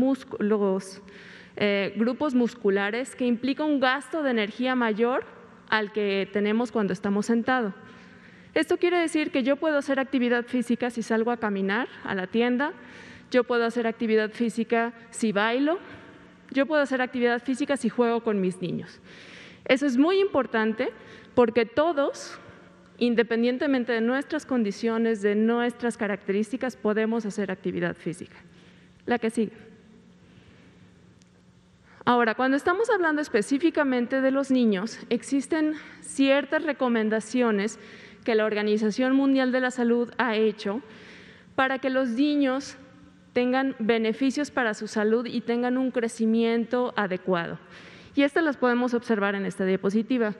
eh, 1.55 1.93
grupos 1.95 2.33
musculares, 2.33 3.15
que 3.15 3.27
implica 3.27 3.63
un 3.63 3.79
gasto 3.79 4.23
de 4.23 4.31
energía 4.31 4.73
mayor 4.73 5.34
al 5.69 5.91
que 5.91 6.29
tenemos 6.31 6.71
cuando 6.71 6.93
estamos 6.93 7.25
sentados. 7.25 7.73
Esto 8.53 8.77
quiere 8.77 8.97
decir 8.97 9.31
que 9.31 9.43
yo 9.43 9.57
puedo 9.57 9.77
hacer 9.77 9.99
actividad 9.99 10.45
física 10.45 10.89
si 10.89 11.03
salgo 11.03 11.31
a 11.31 11.37
caminar 11.37 11.89
a 12.03 12.15
la 12.15 12.27
tienda, 12.27 12.71
yo 13.29 13.43
puedo 13.43 13.65
hacer 13.65 13.85
actividad 13.85 14.31
física 14.31 14.93
si 15.09 15.31
bailo, 15.31 15.77
yo 16.51 16.65
puedo 16.65 16.81
hacer 16.81 17.01
actividad 17.01 17.43
física 17.43 17.75
si 17.75 17.89
juego 17.89 18.23
con 18.23 18.39
mis 18.39 18.61
niños. 18.61 19.01
Eso 19.65 19.85
es 19.85 19.97
muy 19.97 20.19
importante 20.19 20.89
porque 21.33 21.65
todos, 21.65 22.39
independientemente 22.97 23.91
de 23.91 24.01
nuestras 24.01 24.45
condiciones, 24.45 25.21
de 25.21 25.35
nuestras 25.35 25.97
características, 25.97 26.77
podemos 26.77 27.25
hacer 27.25 27.51
actividad 27.51 27.95
física. 27.95 28.37
La 29.05 29.19
que 29.19 29.31
sigue. 29.31 29.74
Ahora, 32.07 32.35
cuando 32.35 32.55
estamos 32.55 32.91
hablando 32.91 33.19
específicamente 33.19 34.21
de 34.21 34.29
los 34.29 34.51
niños, 34.51 34.99
existen 35.09 35.73
ciertas 36.01 36.61
recomendaciones 36.61 37.79
que 38.23 38.35
la 38.35 38.45
Organización 38.45 39.15
Mundial 39.15 39.51
de 39.51 39.59
la 39.59 39.71
Salud 39.71 40.11
ha 40.19 40.35
hecho 40.35 40.81
para 41.55 41.79
que 41.79 41.89
los 41.89 42.09
niños 42.09 42.77
tengan 43.33 43.75
beneficios 43.79 44.51
para 44.51 44.75
su 44.75 44.87
salud 44.87 45.25
y 45.25 45.41
tengan 45.41 45.79
un 45.79 45.89
crecimiento 45.89 46.93
adecuado. 46.95 47.57
Y 48.13 48.21
estas 48.21 48.43
las 48.43 48.57
podemos 48.57 48.93
observar 48.93 49.33
en 49.33 49.47
esta 49.47 49.65
diapositiva. 49.65 50.35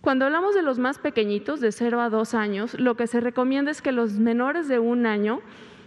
Cuando 0.00 0.24
hablamos 0.24 0.54
de 0.54 0.62
los 0.62 0.78
más 0.78 0.98
pequeñitos, 0.98 1.60
de 1.60 1.70
0 1.70 2.00
a 2.00 2.08
2 2.08 2.32
años, 2.32 2.80
lo 2.80 2.96
que 2.96 3.06
se 3.06 3.20
recomienda 3.20 3.70
es 3.70 3.82
que 3.82 3.92
los 3.92 4.14
menores 4.14 4.68
de 4.68 4.78
un 4.78 5.04
año 5.04 5.42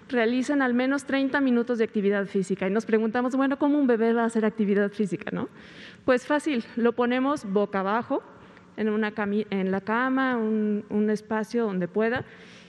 realicen 0.09 0.61
al 0.61 0.73
menos 0.73 1.05
30 1.05 1.41
minutos 1.41 1.77
de 1.77 1.83
actividad 1.83 2.25
física. 2.25 2.67
Y 2.67 2.71
nos 2.71 2.85
preguntamos, 2.85 3.35
bueno, 3.35 3.57
¿cómo 3.57 3.79
un 3.79 3.87
bebé 3.87 4.13
va 4.13 4.23
a 4.23 4.25
hacer 4.25 4.45
actividad 4.45 4.91
física? 4.91 5.31
¿no? 5.31 5.49
Pues 6.05 6.25
fácil, 6.25 6.63
lo 6.75 6.93
ponemos 6.93 7.45
boca 7.51 7.79
abajo 7.79 8.23
en, 8.77 8.89
una 8.89 9.13
en 9.17 9.71
la 9.71 9.81
cama, 9.81 10.37
un, 10.37 10.85
un 10.89 11.09
espacio 11.09 11.65
donde 11.65 11.87
pueda, 11.87 12.25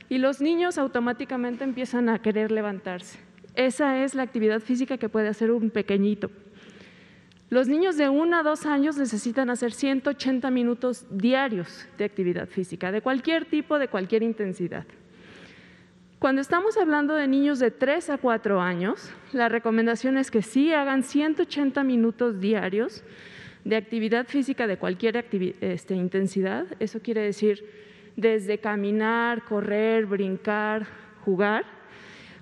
y 0.09 0.19
los 0.19 0.41
niños 0.41 0.79
automáticamente 0.79 1.65
empiezan 1.65 2.09
a 2.09 2.21
querer 2.21 2.53
levantarse. 2.53 3.19
Esa 3.55 4.05
es 4.05 4.15
la 4.15 4.23
actividad 4.23 4.61
física 4.61 4.99
que 4.99 5.09
puede 5.09 5.29
hacer 5.29 5.51
un 5.51 5.71
pequeñito. 5.71 6.31
Los 7.49 7.69
niños 7.69 7.97
de 7.97 8.09
1 8.09 8.37
a 8.37 8.43
2 8.43 8.67
años 8.67 8.97
necesitan 8.97 9.51
hacer 9.51 9.73
180 9.73 10.51
minutos 10.51 11.07
diarios 11.11 11.87
de 11.97 12.05
actividad 12.05 12.49
física, 12.49 12.91
de 12.91 13.01
cualquier 13.01 13.45
tipo, 13.45 13.79
de 13.79 13.89
cualquier 13.89 14.23
intensidad. 14.25 14.85
Cuando 16.19 16.41
estamos 16.41 16.77
hablando 16.77 17.15
de 17.15 17.29
niños 17.29 17.59
de 17.59 17.71
3 17.71 18.11
a 18.11 18.19
4 18.19 18.61
años, 18.61 19.11
la 19.33 19.49
recomendación 19.49 20.17
es 20.19 20.31
que 20.31 20.43
sí 20.43 20.73
hagan 20.73 21.03
180 21.03 21.85
minutos 21.85 22.41
diarios 22.41 23.05
de 23.65 23.77
actividad 23.77 24.27
física 24.27 24.67
de 24.67 24.79
cualquier 24.79 25.25
este, 25.61 25.95
intensidad. 25.95 26.67
Eso 26.81 27.01
quiere 27.01 27.23
decir 27.23 27.65
desde 28.17 28.59
caminar, 28.59 29.45
correr, 29.45 30.07
brincar, 30.07 30.87
jugar 31.25 31.77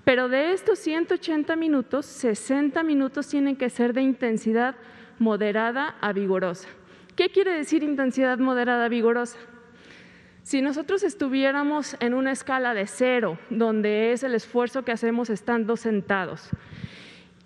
pero 0.05 0.29
de 0.29 0.53
estos 0.53 0.77
180 0.79 1.55
minutos, 1.55 2.05
60 2.05 2.83
minutos 2.83 3.27
tienen 3.27 3.55
que 3.55 3.71
ser 3.71 3.91
de 3.91 4.03
intensidad 4.03 4.75
moderada 5.17 5.95
a 5.99 6.13
vigorosa. 6.13 6.69
¿Qué 7.15 7.29
quiere 7.29 7.53
decir 7.53 7.81
intensidad 7.81 8.37
moderada 8.37 8.85
a 8.85 8.89
vigorosa? 8.89 9.39
Si 10.45 10.61
nosotros 10.61 11.01
estuviéramos 11.01 11.97
en 11.99 12.13
una 12.13 12.31
escala 12.31 12.75
de 12.75 12.85
cero, 12.85 13.39
donde 13.49 14.11
es 14.11 14.21
el 14.21 14.35
esfuerzo 14.35 14.85
que 14.85 14.91
hacemos 14.91 15.31
estando 15.31 15.75
sentados, 15.75 16.51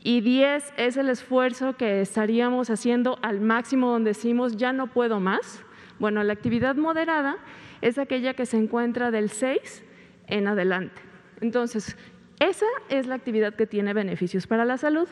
y 0.04 0.20
10 0.20 0.74
es 0.76 0.98
el 0.98 1.08
esfuerzo 1.08 1.78
que 1.78 2.02
estaríamos 2.02 2.70
haciendo 2.70 3.18
al 3.22 3.40
máximo 3.40 3.90
donde 3.90 4.10
decimos 4.10 4.58
ya 4.58 4.74
no 4.74 4.88
puedo 4.88 5.22
más, 5.22 5.64
bueno, 5.98 6.22
la 6.24 6.34
actividad 6.34 6.76
moderada 6.76 7.38
es 7.80 7.98
aquella 7.98 8.34
que 8.34 8.46
se 8.46 8.58
encuentra 8.58 9.12
del 9.12 9.30
6 9.30 9.86
en 10.28 10.50
adelante. 10.50 11.02
Entonces, 11.40 11.96
esa 12.42 12.68
es 12.90 13.08
la 13.08 13.16
actividad 13.16 13.56
que 13.56 13.66
tiene 13.66 13.94
beneficios 13.94 14.46
para 14.46 14.66
la 14.66 14.78
salud. 14.78 15.08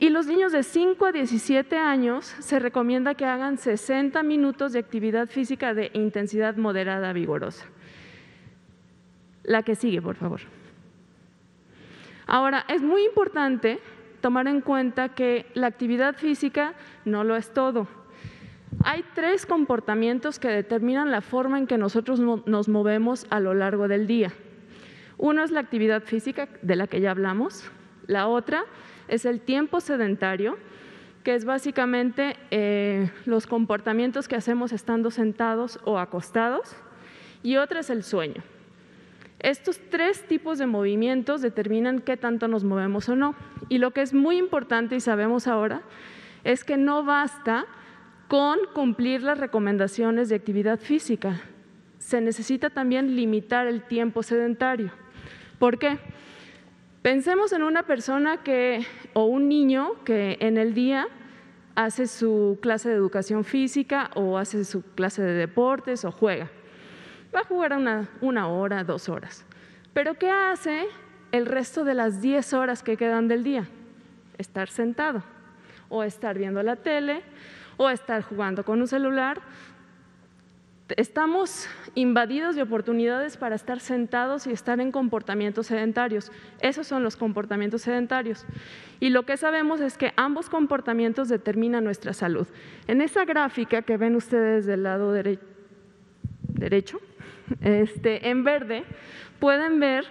Y 0.00 0.08
los 0.08 0.26
niños 0.26 0.50
de 0.50 0.62
5 0.62 1.04
a 1.04 1.12
17 1.12 1.76
años 1.76 2.24
se 2.38 2.58
recomienda 2.58 3.14
que 3.14 3.26
hagan 3.26 3.58
60 3.58 4.22
minutos 4.22 4.72
de 4.72 4.78
actividad 4.78 5.28
física 5.28 5.74
de 5.74 5.90
intensidad 5.92 6.56
moderada 6.56 7.12
vigorosa. 7.12 7.66
La 9.42 9.62
que 9.62 9.74
sigue, 9.74 10.00
por 10.00 10.16
favor. 10.16 10.40
Ahora, 12.26 12.64
es 12.68 12.80
muy 12.80 13.04
importante 13.04 13.78
tomar 14.22 14.48
en 14.48 14.62
cuenta 14.62 15.10
que 15.10 15.44
la 15.52 15.66
actividad 15.66 16.16
física 16.16 16.72
no 17.04 17.22
lo 17.22 17.36
es 17.36 17.52
todo. 17.52 17.86
Hay 18.84 19.04
tres 19.14 19.44
comportamientos 19.44 20.38
que 20.38 20.48
determinan 20.48 21.10
la 21.10 21.20
forma 21.20 21.58
en 21.58 21.66
que 21.66 21.76
nosotros 21.76 22.20
nos 22.20 22.68
movemos 22.70 23.26
a 23.28 23.38
lo 23.38 23.52
largo 23.52 23.86
del 23.86 24.06
día. 24.06 24.32
Uno 25.18 25.44
es 25.44 25.50
la 25.50 25.60
actividad 25.60 26.02
física, 26.04 26.48
de 26.62 26.76
la 26.76 26.86
que 26.86 27.02
ya 27.02 27.10
hablamos. 27.10 27.70
La 28.06 28.28
otra 28.28 28.64
es 29.10 29.24
el 29.24 29.40
tiempo 29.40 29.80
sedentario, 29.80 30.56
que 31.24 31.34
es 31.34 31.44
básicamente 31.44 32.36
eh, 32.50 33.10
los 33.26 33.46
comportamientos 33.46 34.28
que 34.28 34.36
hacemos 34.36 34.72
estando 34.72 35.10
sentados 35.10 35.80
o 35.84 35.98
acostados, 35.98 36.76
y 37.42 37.56
otra 37.56 37.80
es 37.80 37.90
el 37.90 38.04
sueño. 38.04 38.42
Estos 39.40 39.80
tres 39.90 40.26
tipos 40.28 40.58
de 40.58 40.66
movimientos 40.66 41.42
determinan 41.42 42.00
qué 42.00 42.16
tanto 42.16 42.46
nos 42.46 42.62
movemos 42.62 43.08
o 43.08 43.16
no. 43.16 43.34
Y 43.70 43.78
lo 43.78 43.92
que 43.92 44.02
es 44.02 44.12
muy 44.12 44.36
importante 44.36 44.96
y 44.96 45.00
sabemos 45.00 45.46
ahora 45.46 45.80
es 46.44 46.62
que 46.62 46.76
no 46.76 47.04
basta 47.04 47.64
con 48.28 48.58
cumplir 48.74 49.22
las 49.22 49.38
recomendaciones 49.38 50.28
de 50.28 50.36
actividad 50.36 50.78
física. 50.78 51.40
Se 51.98 52.20
necesita 52.20 52.68
también 52.68 53.16
limitar 53.16 53.66
el 53.66 53.82
tiempo 53.82 54.22
sedentario. 54.22 54.92
¿Por 55.58 55.78
qué? 55.78 55.98
Pensemos 57.02 57.54
en 57.54 57.62
una 57.62 57.84
persona 57.84 58.42
que, 58.42 58.86
o 59.14 59.24
un 59.24 59.48
niño 59.48 60.04
que 60.04 60.36
en 60.40 60.58
el 60.58 60.74
día 60.74 61.08
hace 61.74 62.06
su 62.06 62.58
clase 62.60 62.90
de 62.90 62.94
educación 62.94 63.42
física 63.42 64.10
o 64.14 64.36
hace 64.36 64.66
su 64.66 64.82
clase 64.82 65.22
de 65.22 65.32
deportes 65.32 66.04
o 66.04 66.12
juega. 66.12 66.50
Va 67.34 67.40
a 67.40 67.44
jugar 67.44 67.72
una, 67.72 68.10
una 68.20 68.48
hora, 68.48 68.84
dos 68.84 69.08
horas. 69.08 69.46
Pero 69.94 70.14
¿qué 70.14 70.30
hace 70.30 70.84
el 71.32 71.46
resto 71.46 71.84
de 71.84 71.94
las 71.94 72.20
diez 72.20 72.52
horas 72.52 72.82
que 72.82 72.98
quedan 72.98 73.28
del 73.28 73.44
día? 73.44 73.66
Estar 74.36 74.68
sentado 74.68 75.22
o 75.88 76.02
estar 76.02 76.36
viendo 76.36 76.62
la 76.62 76.76
tele 76.76 77.22
o 77.78 77.88
estar 77.88 78.20
jugando 78.22 78.62
con 78.62 78.78
un 78.78 78.86
celular 78.86 79.40
estamos 80.96 81.68
invadidos 81.94 82.56
de 82.56 82.62
oportunidades 82.62 83.36
para 83.36 83.54
estar 83.54 83.80
sentados 83.80 84.46
y 84.46 84.52
estar 84.52 84.80
en 84.80 84.92
comportamientos 84.92 85.66
sedentarios. 85.66 86.30
Esos 86.60 86.86
son 86.86 87.02
los 87.02 87.16
comportamientos 87.16 87.82
sedentarios. 87.82 88.46
Y 89.00 89.10
lo 89.10 89.24
que 89.24 89.36
sabemos 89.36 89.80
es 89.80 89.96
que 89.96 90.12
ambos 90.16 90.48
comportamientos 90.48 91.28
determinan 91.28 91.84
nuestra 91.84 92.12
salud. 92.12 92.46
En 92.86 93.00
esa 93.00 93.24
gráfica 93.24 93.82
que 93.82 93.96
ven 93.96 94.16
ustedes 94.16 94.66
del 94.66 94.82
lado 94.82 95.12
derecho, 95.12 97.00
este, 97.60 98.28
en 98.28 98.44
verde, 98.44 98.84
pueden 99.38 99.80
ver 99.80 100.06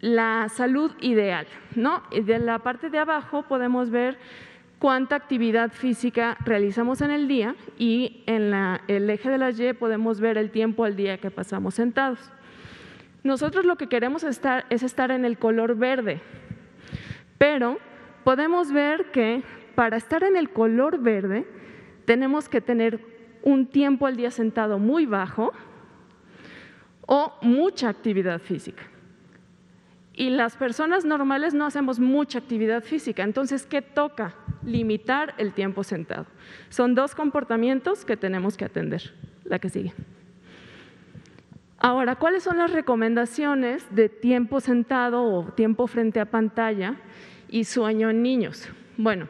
la 0.00 0.48
salud 0.48 0.92
ideal. 1.00 1.46
¿no? 1.74 2.02
Y 2.10 2.20
de 2.20 2.38
la 2.38 2.58
parte 2.60 2.90
de 2.90 2.98
abajo 2.98 3.42
podemos 3.42 3.90
ver 3.90 4.18
cuánta 4.78 5.16
actividad 5.16 5.72
física 5.72 6.36
realizamos 6.44 7.00
en 7.00 7.10
el 7.10 7.28
día 7.28 7.54
y 7.78 8.22
en 8.26 8.52
el 8.88 9.10
eje 9.10 9.30
de 9.30 9.38
la 9.38 9.50
Y 9.50 9.72
podemos 9.72 10.20
ver 10.20 10.38
el 10.38 10.50
tiempo 10.50 10.84
al 10.84 10.96
día 10.96 11.18
que 11.18 11.30
pasamos 11.30 11.74
sentados. 11.74 12.18
Nosotros 13.24 13.64
lo 13.64 13.76
que 13.76 13.88
queremos 13.88 14.22
es 14.22 14.82
estar 14.82 15.10
en 15.10 15.24
el 15.24 15.38
color 15.38 15.76
verde, 15.76 16.20
pero 17.38 17.78
podemos 18.24 18.72
ver 18.72 19.10
que 19.10 19.42
para 19.74 19.96
estar 19.96 20.22
en 20.22 20.36
el 20.36 20.50
color 20.50 21.00
verde 21.00 21.46
tenemos 22.04 22.48
que 22.48 22.60
tener 22.60 23.00
un 23.42 23.66
tiempo 23.66 24.06
al 24.06 24.16
día 24.16 24.30
sentado 24.30 24.78
muy 24.78 25.06
bajo 25.06 25.52
o 27.06 27.32
mucha 27.42 27.88
actividad 27.88 28.40
física. 28.40 28.82
Y 30.14 30.30
las 30.30 30.56
personas 30.56 31.04
normales 31.04 31.52
no 31.52 31.66
hacemos 31.66 31.98
mucha 32.00 32.38
actividad 32.38 32.82
física, 32.82 33.22
entonces, 33.22 33.66
¿qué 33.66 33.82
toca? 33.82 34.34
Limitar 34.64 35.34
el 35.38 35.52
tiempo 35.52 35.84
sentado. 35.84 36.26
Son 36.68 36.94
dos 36.94 37.14
comportamientos 37.14 38.04
que 38.04 38.16
tenemos 38.16 38.56
que 38.56 38.64
atender. 38.64 39.14
La 39.44 39.58
que 39.58 39.68
sigue. 39.68 39.92
Ahora, 41.78 42.16
¿cuáles 42.16 42.42
son 42.42 42.58
las 42.58 42.72
recomendaciones 42.72 43.86
de 43.94 44.08
tiempo 44.08 44.60
sentado 44.60 45.22
o 45.22 45.44
tiempo 45.52 45.86
frente 45.86 46.20
a 46.20 46.26
pantalla 46.26 46.96
y 47.48 47.64
sueño 47.64 48.10
en 48.10 48.22
niños? 48.22 48.68
Bueno, 48.96 49.28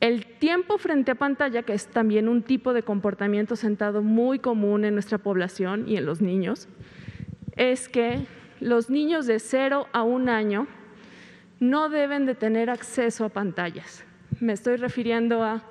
el 0.00 0.26
tiempo 0.26 0.78
frente 0.78 1.10
a 1.10 1.16
pantalla, 1.16 1.62
que 1.62 1.74
es 1.74 1.86
también 1.88 2.28
un 2.28 2.42
tipo 2.42 2.72
de 2.72 2.82
comportamiento 2.82 3.56
sentado 3.56 4.02
muy 4.02 4.38
común 4.38 4.84
en 4.84 4.94
nuestra 4.94 5.18
población 5.18 5.84
y 5.88 5.96
en 5.96 6.06
los 6.06 6.20
niños, 6.20 6.68
es 7.56 7.88
que 7.88 8.26
los 8.60 8.90
niños 8.90 9.26
de 9.26 9.38
0 9.38 9.86
a 9.92 10.02
un 10.02 10.28
año 10.28 10.66
no 11.60 11.88
deben 11.88 12.26
de 12.26 12.34
tener 12.34 12.70
acceso 12.70 13.24
a 13.24 13.28
pantallas. 13.28 14.04
Me 14.40 14.52
estoy 14.52 14.76
refiriendo 14.76 15.42
a 15.42 15.62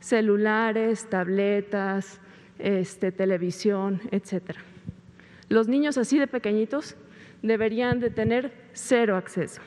celulares, 0.00 1.08
tabletas, 1.08 2.20
este, 2.58 3.12
televisión, 3.12 4.00
etc. 4.10 4.56
Los 5.48 5.68
niños 5.68 5.98
así 5.98 6.18
de 6.18 6.26
pequeñitos 6.26 6.96
deberían 7.42 8.00
de 8.00 8.10
tener 8.10 8.52
cero 8.72 9.16
acceso. 9.16 9.60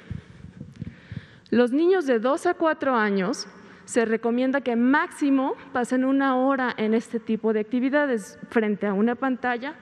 Los 1.52 1.72
niños 1.72 2.06
de 2.06 2.20
2 2.20 2.48
a 2.48 2.54
4 2.56 2.96
años 2.96 3.48
se 3.86 4.04
recomienda 4.04 4.62
que 4.62 4.76
máximo 4.76 5.56
pasen 5.72 6.04
una 6.04 6.38
hora 6.38 6.74
en 6.76 6.94
este 6.94 7.20
tipo 7.20 7.54
de 7.54 7.60
actividades 7.62 8.40
frente 8.50 8.88
a 8.88 8.94
una 8.94 9.16
pantalla 9.16 9.76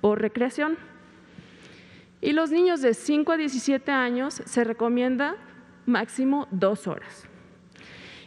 por 0.00 0.20
recreación. 0.20 0.78
Y 2.20 2.32
los 2.32 2.50
niños 2.50 2.82
de 2.82 2.94
5 2.94 3.32
a 3.32 3.36
17 3.36 3.90
años 3.90 4.42
se 4.44 4.64
recomienda 4.64 5.36
máximo 5.86 6.46
dos 6.50 6.86
horas. 6.86 7.26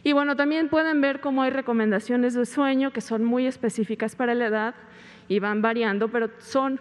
Y 0.04 0.12
bueno, 0.12 0.36
también 0.36 0.68
pueden 0.70 1.00
ver 1.00 1.22
cómo 1.22 1.44
hay 1.44 1.52
recomendaciones 1.52 2.34
de 2.34 2.46
sueño 2.46 2.92
que 2.92 3.02
son 3.02 3.24
muy 3.24 3.48
específicas 3.48 4.16
para 4.16 4.36
la 4.36 4.48
edad 4.48 4.76
y 5.30 5.40
van 5.40 5.62
variando, 5.62 6.10
pero 6.10 6.30
son 6.40 6.80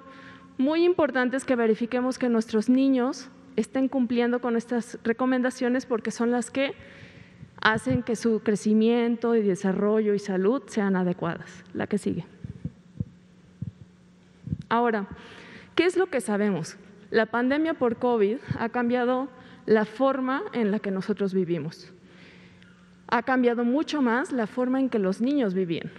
muy 0.59 0.85
importantes 0.85 1.45
que 1.45 1.55
verifiquemos 1.55 2.19
que 2.19 2.29
nuestros 2.29 2.69
niños 2.69 3.29
estén 3.57 3.89
cumpliendo 3.89 4.41
con 4.41 4.57
estas 4.57 4.99
recomendaciones 5.05 5.87
porque 5.87 6.11
son 6.11 6.31
las 6.31 6.51
que 6.51 6.75
hacen 7.61 8.03
que 8.03 8.17
su 8.17 8.41
crecimiento 8.41 9.37
y 9.37 9.43
desarrollo 9.43 10.15
y 10.15 10.19
salud 10.19 10.63
sean 10.67 10.97
adecuadas. 10.97 11.65
La 11.75 11.87
que 11.87 11.99
sigue. 11.99 12.27
Ahora, 14.69 15.07
¿qué 15.77 15.85
es 15.85 15.97
lo 15.97 16.07
que 16.07 16.21
sabemos? 16.21 16.77
La 17.13 17.27
pandemia 17.27 17.75
por 17.75 17.97
COVID 17.97 18.39
ha 18.59 18.71
cambiado 18.71 19.29
la 19.67 19.85
forma 19.85 20.45
en 20.55 20.71
la 20.71 20.79
que 20.79 20.91
nosotros 20.91 21.35
vivimos. 21.35 21.93
Ha 23.07 23.23
cambiado 23.23 23.65
mucho 23.65 24.01
más 24.01 24.33
la 24.33 24.47
forma 24.47 24.81
en 24.81 24.89
que 24.89 24.99
los 24.99 25.21
niños 25.21 25.53
vivían. 25.53 25.91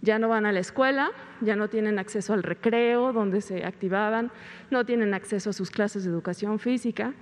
Ya 0.00 0.18
no 0.18 0.28
van 0.28 0.46
a 0.46 0.52
la 0.52 0.58
escuela, 0.58 1.12
ya 1.40 1.54
no 1.54 1.68
tienen 1.68 2.00
acceso 2.00 2.34
al 2.34 2.42
recreo 2.42 3.12
donde 3.12 3.40
se 3.40 3.64
activaban, 3.64 4.32
no 4.68 4.84
tienen 4.84 5.14
acceso 5.14 5.50
a 5.50 5.52
sus 5.52 5.70
clases 5.70 6.02
de 6.02 6.10
educación 6.10 6.58
física. 6.58 7.14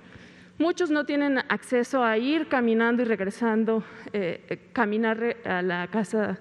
Muchos 0.57 0.89
no 0.89 1.05
tienen 1.05 1.37
acceso 1.49 2.03
a 2.03 2.17
ir 2.17 2.47
caminando 2.47 3.03
y 3.03 3.05
regresando, 3.05 3.83
eh, 4.13 4.43
eh, 4.49 4.57
caminar 4.73 5.37
a 5.45 5.61
la 5.61 5.87
casa 5.89 6.39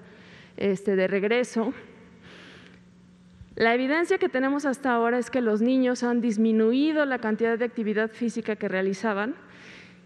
este, 0.57 0.97
de 0.97 1.09
regreso. 1.09 1.75
La 3.55 3.75
evidencia 3.75 4.17
que 4.17 4.31
tenemos 4.31 4.65
hasta 4.65 4.93
ahora 4.93 5.19
es 5.19 5.31
que 5.31 5.43
los 5.43 5.61
niños 5.61 6.03
han 6.03 6.23
disminuido 6.23 7.05
la 7.05 7.19
cantidad 7.19 7.59
de 7.59 7.67
actividad 7.67 8.11
física 8.11 8.57
que 8.57 8.67
realizaban 8.67 9.35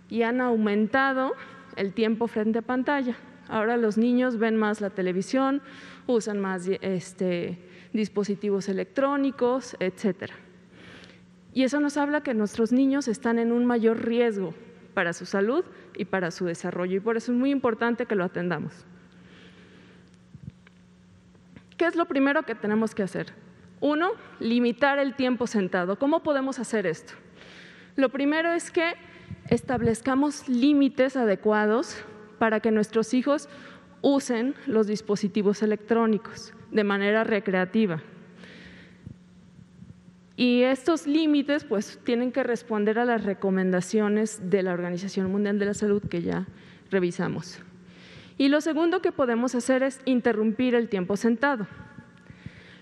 y 0.09 0.23
han 0.23 0.41
aumentado 0.41 1.33
el 1.77 1.93
tiempo 1.93 2.27
frente 2.27 2.59
a 2.59 2.63
pantalla. 2.63 3.17
Ahora 3.49 3.77
los 3.77 3.99
niños 3.99 4.39
ven 4.39 4.57
más 4.57 4.81
la 4.81 4.91
televisión, 4.91 5.63
usan 6.09 6.41
más 6.41 6.67
este, 6.67 7.61
dispositivos 7.93 8.69
electrónicos, 8.69 9.77
etc. 9.79 10.33
Y 11.55 11.63
eso 11.63 11.79
nos 11.79 11.97
habla 11.97 12.23
que 12.23 12.35
nuestros 12.35 12.73
niños 12.73 13.07
están 13.07 13.39
en 13.39 13.53
un 13.53 13.65
mayor 13.65 14.05
riesgo 14.05 14.55
para 14.93 15.13
su 15.13 15.25
salud 15.25 15.65
y 15.97 16.07
para 16.07 16.33
su 16.33 16.47
desarrollo 16.47 16.97
y 16.97 17.01
por 17.01 17.17
eso 17.17 17.31
es 17.31 17.39
muy 17.39 17.51
importante 17.51 18.07
que 18.07 18.17
lo 18.17 18.25
atendamos. 18.25 18.87
¿Qué 21.77 21.87
es 21.87 21.97
lo 21.97 22.07
primero 22.07 22.45
que 22.45 22.55
tenemos 22.55 22.95
que 22.95 23.03
hacer? 23.03 23.33
Uno, 23.81 24.13
limitar 24.41 24.99
el 24.99 25.15
tiempo 25.15 25.47
sentado. 25.47 25.99
¿Cómo 25.99 26.23
podemos 26.23 26.59
hacer 26.59 26.87
esto? 26.87 27.13
Lo 27.97 28.09
primero 28.09 28.53
es 28.53 28.71
que 28.71 28.95
establezcamos 29.49 30.49
límites 30.49 31.17
adecuados 31.17 32.03
para 32.39 32.61
que 32.61 32.71
nuestros 32.71 33.13
hijos 33.15 33.49
usen 34.03 34.55
los 34.67 34.87
dispositivos 34.87 35.63
electrónicos 35.63 36.55
de 36.71 36.85
manera 36.85 37.25
recreativa. 37.25 38.03
Y 40.37 40.63
estos 40.63 41.07
límites 41.07 41.65
pues 41.65 41.99
tienen 42.05 42.33
que 42.33 42.43
responder 42.43 42.99
a 42.99 43.05
las 43.05 43.25
recomendaciones 43.25 44.51
de 44.51 44.63
la 44.63 44.73
Organización 44.73 45.31
Mundial 45.31 45.59
de 45.59 45.67
la 45.67 45.75
Salud 45.75 46.03
que 46.03 46.23
ya 46.23 46.47
revisamos. 46.91 47.61
Y 48.39 48.49
lo 48.49 48.61
segundo 48.61 49.01
que 49.01 49.13
podemos 49.13 49.55
hacer 49.55 49.83
es 49.83 50.01
interrumpir 50.05 50.75
el 50.75 50.89
tiempo 50.89 51.17
sentado. 51.17 51.67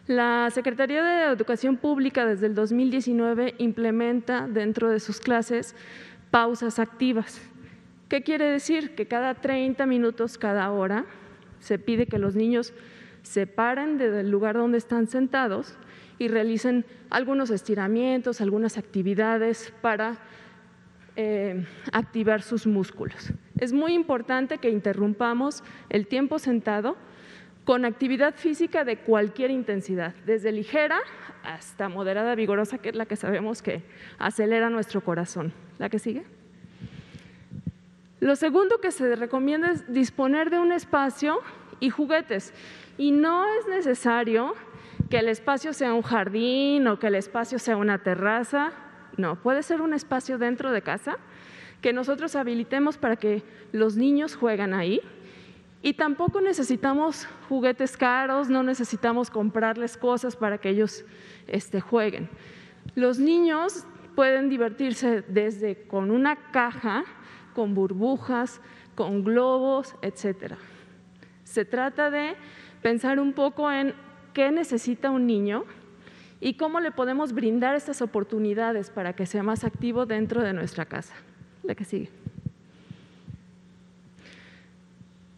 La 0.07 0.51
Secretaría 0.51 1.03
de 1.03 1.33
Educación 1.33 1.77
Pública 1.77 2.27
desde 2.27 2.47
el 2.47 2.55
2019 2.55 3.55
implementa 3.59 4.47
dentro 4.49 4.91
de 4.91 5.01
sus 5.01 5.21
clases 5.21 5.75
pausas 6.31 6.79
activas. 6.79 7.41
¿Qué 8.09 8.23
quiere 8.23 8.47
decir? 8.47 8.95
Que 8.95 9.07
cada 9.07 9.35
30 9.35 9.87
minutos, 9.87 10.37
cada 10.37 10.71
hora, 10.71 11.07
se 11.61 11.79
pide 11.79 12.07
que 12.07 12.19
los 12.19 12.35
niños 12.35 12.75
se 13.23 13.47
paren 13.47 13.97
del 13.97 14.31
lugar 14.31 14.57
donde 14.57 14.77
están 14.77 15.07
sentados 15.07 15.79
y 16.19 16.29
realicen 16.29 16.85
algunos 17.09 17.51
estiramientos, 17.51 18.41
algunas 18.41 18.77
actividades 18.77 19.73
para 19.81 20.19
eh, 21.17 21.65
activar 21.93 22.43
sus 22.43 22.67
músculos. 22.67 23.31
Es 23.59 23.73
muy 23.73 23.93
importante 23.93 24.59
que 24.59 24.71
interrumpamos 24.71 25.63
el 25.89 26.07
tiempo 26.07 26.39
sentado 26.39 26.97
con 27.65 27.85
actividad 27.85 28.35
física 28.35 28.85
de 28.85 28.99
cualquier 28.99 29.51
intensidad, 29.51 30.15
desde 30.27 30.53
ligera 30.53 30.99
hasta 31.43 31.89
moderada, 31.89 32.35
vigorosa, 32.35 32.79
que 32.79 32.91
es 32.91 32.95
la 32.95 33.07
que 33.07 33.17
sabemos 33.17 33.63
que 33.63 33.83
acelera 34.19 34.71
nuestro 34.71 35.03
corazón. 35.03 35.53
¿La 35.79 35.89
que 35.89 35.99
sigue? 35.99 36.25
Lo 38.21 38.37
segundo 38.37 38.81
que 38.81 38.91
se 38.91 39.17
recomienda 39.17 39.71
es 39.71 39.93
disponer 39.93 40.51
de 40.51 40.59
un 40.59 40.73
espacio 40.73 41.41
y 41.81 41.91
juguetes. 41.91 42.55
Y 42.97 43.13
no 43.13 43.45
es 43.59 43.67
necesario 43.69 44.55
que 45.11 45.19
el 45.19 45.29
espacio 45.29 45.73
sea 45.73 45.93
un 45.95 46.03
jardín 46.03 46.87
o 46.87 46.99
que 46.99 47.09
el 47.09 47.15
espacio 47.17 47.59
sea 47.59 47.77
una 47.77 48.03
terraza. 48.03 48.73
No, 49.17 49.37
puede 49.37 49.63
ser 49.63 49.81
un 49.81 49.95
espacio 49.95 50.39
dentro 50.39 50.73
de 50.73 50.83
casa 50.83 51.19
que 51.81 51.93
nosotros 51.93 52.35
habilitemos 52.37 52.97
para 52.97 53.17
que 53.17 53.43
los 53.73 53.97
niños 53.97 54.37
jueguen 54.37 54.75
ahí 54.75 55.01
y 55.83 55.93
tampoco 55.93 56.41
necesitamos 56.41 57.29
juguetes 57.49 57.99
caros, 57.99 58.49
no 58.49 58.63
necesitamos 58.63 59.29
comprarles 59.29 59.99
cosas 59.99 60.35
para 60.35 60.57
que 60.57 60.71
ellos 60.71 61.05
este, 61.47 61.83
jueguen. 61.83 62.31
Los 62.95 63.19
niños 63.19 63.85
pueden 64.15 64.49
divertirse 64.49 65.21
desde 65.29 65.87
con 65.87 66.11
una 66.11 66.37
caja, 66.53 67.05
con 67.53 67.75
burbujas, 67.75 68.63
con 68.95 69.25
globos, 69.25 69.95
etc. 70.01 70.55
Se 71.43 71.67
trata 71.67 72.11
de 72.11 72.35
pensar 72.81 73.21
un 73.21 73.35
poco 73.35 73.71
en 73.71 73.95
qué 74.33 74.51
necesita 74.51 75.11
un 75.11 75.27
niño 75.27 75.67
y 76.45 76.59
cómo 76.59 76.79
le 76.79 76.93
podemos 76.93 77.33
brindar 77.33 77.75
estas 77.75 78.03
oportunidades 78.03 78.91
para 78.91 79.15
que 79.15 79.25
sea 79.25 79.43
más 79.43 79.65
activo 79.65 80.05
dentro 80.05 80.43
de 80.43 80.53
nuestra 80.53 80.85
casa. 80.85 81.15
La 81.63 81.75
que 81.75 81.87
sigue. 81.87 82.11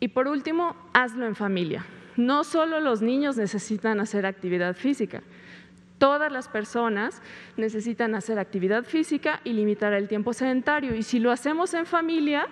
Y 0.01 0.09
por 0.09 0.27
último, 0.27 0.75
hazlo 0.92 1.25
en 1.25 1.37
familia. 1.37 1.87
No 2.16 2.42
solo 2.42 2.81
los 2.81 3.03
niños 3.03 3.37
necesitan 3.37 4.01
hacer 4.01 4.27
actividad 4.27 4.75
física, 4.75 5.23
todas 5.99 6.33
las 6.33 6.49
personas 6.49 7.23
necesitan 7.57 8.16
hacer 8.16 8.40
actividad 8.40 8.83
física 8.83 9.40
y 9.45 9.53
limitar 9.53 9.92
el 9.92 10.09
tiempo 10.09 10.33
sedentario. 10.33 10.97
Y 10.97 11.05
si 11.05 11.21
lo 11.21 11.31
hacemos 11.31 11.73
en 11.75 11.87
familia, 11.87 12.49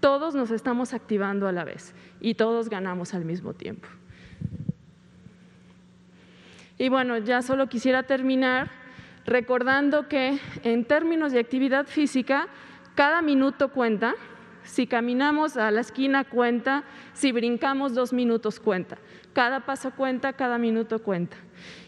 todos 0.00 0.34
nos 0.34 0.50
estamos 0.50 0.94
activando 0.94 1.48
a 1.48 1.52
la 1.52 1.64
vez 1.64 1.94
y 2.18 2.32
todos 2.32 2.70
ganamos 2.70 3.12
al 3.12 3.26
mismo 3.26 3.52
tiempo. 3.52 3.88
Y 6.78 6.88
bueno, 6.88 7.18
ya 7.18 7.42
solo 7.42 7.68
quisiera 7.68 8.02
terminar 8.02 8.70
recordando 9.24 10.08
que 10.08 10.38
en 10.62 10.84
términos 10.84 11.32
de 11.32 11.40
actividad 11.40 11.86
física, 11.86 12.48
cada 12.94 13.22
minuto 13.22 13.70
cuenta, 13.70 14.14
si 14.64 14.86
caminamos 14.86 15.56
a 15.56 15.70
la 15.70 15.80
esquina 15.80 16.24
cuenta, 16.24 16.84
si 17.12 17.32
brincamos 17.32 17.94
dos 17.94 18.12
minutos 18.12 18.60
cuenta. 18.60 18.98
Cada 19.32 19.60
paso 19.60 19.92
cuenta, 19.92 20.32
cada 20.32 20.58
minuto 20.58 21.02
cuenta. 21.02 21.36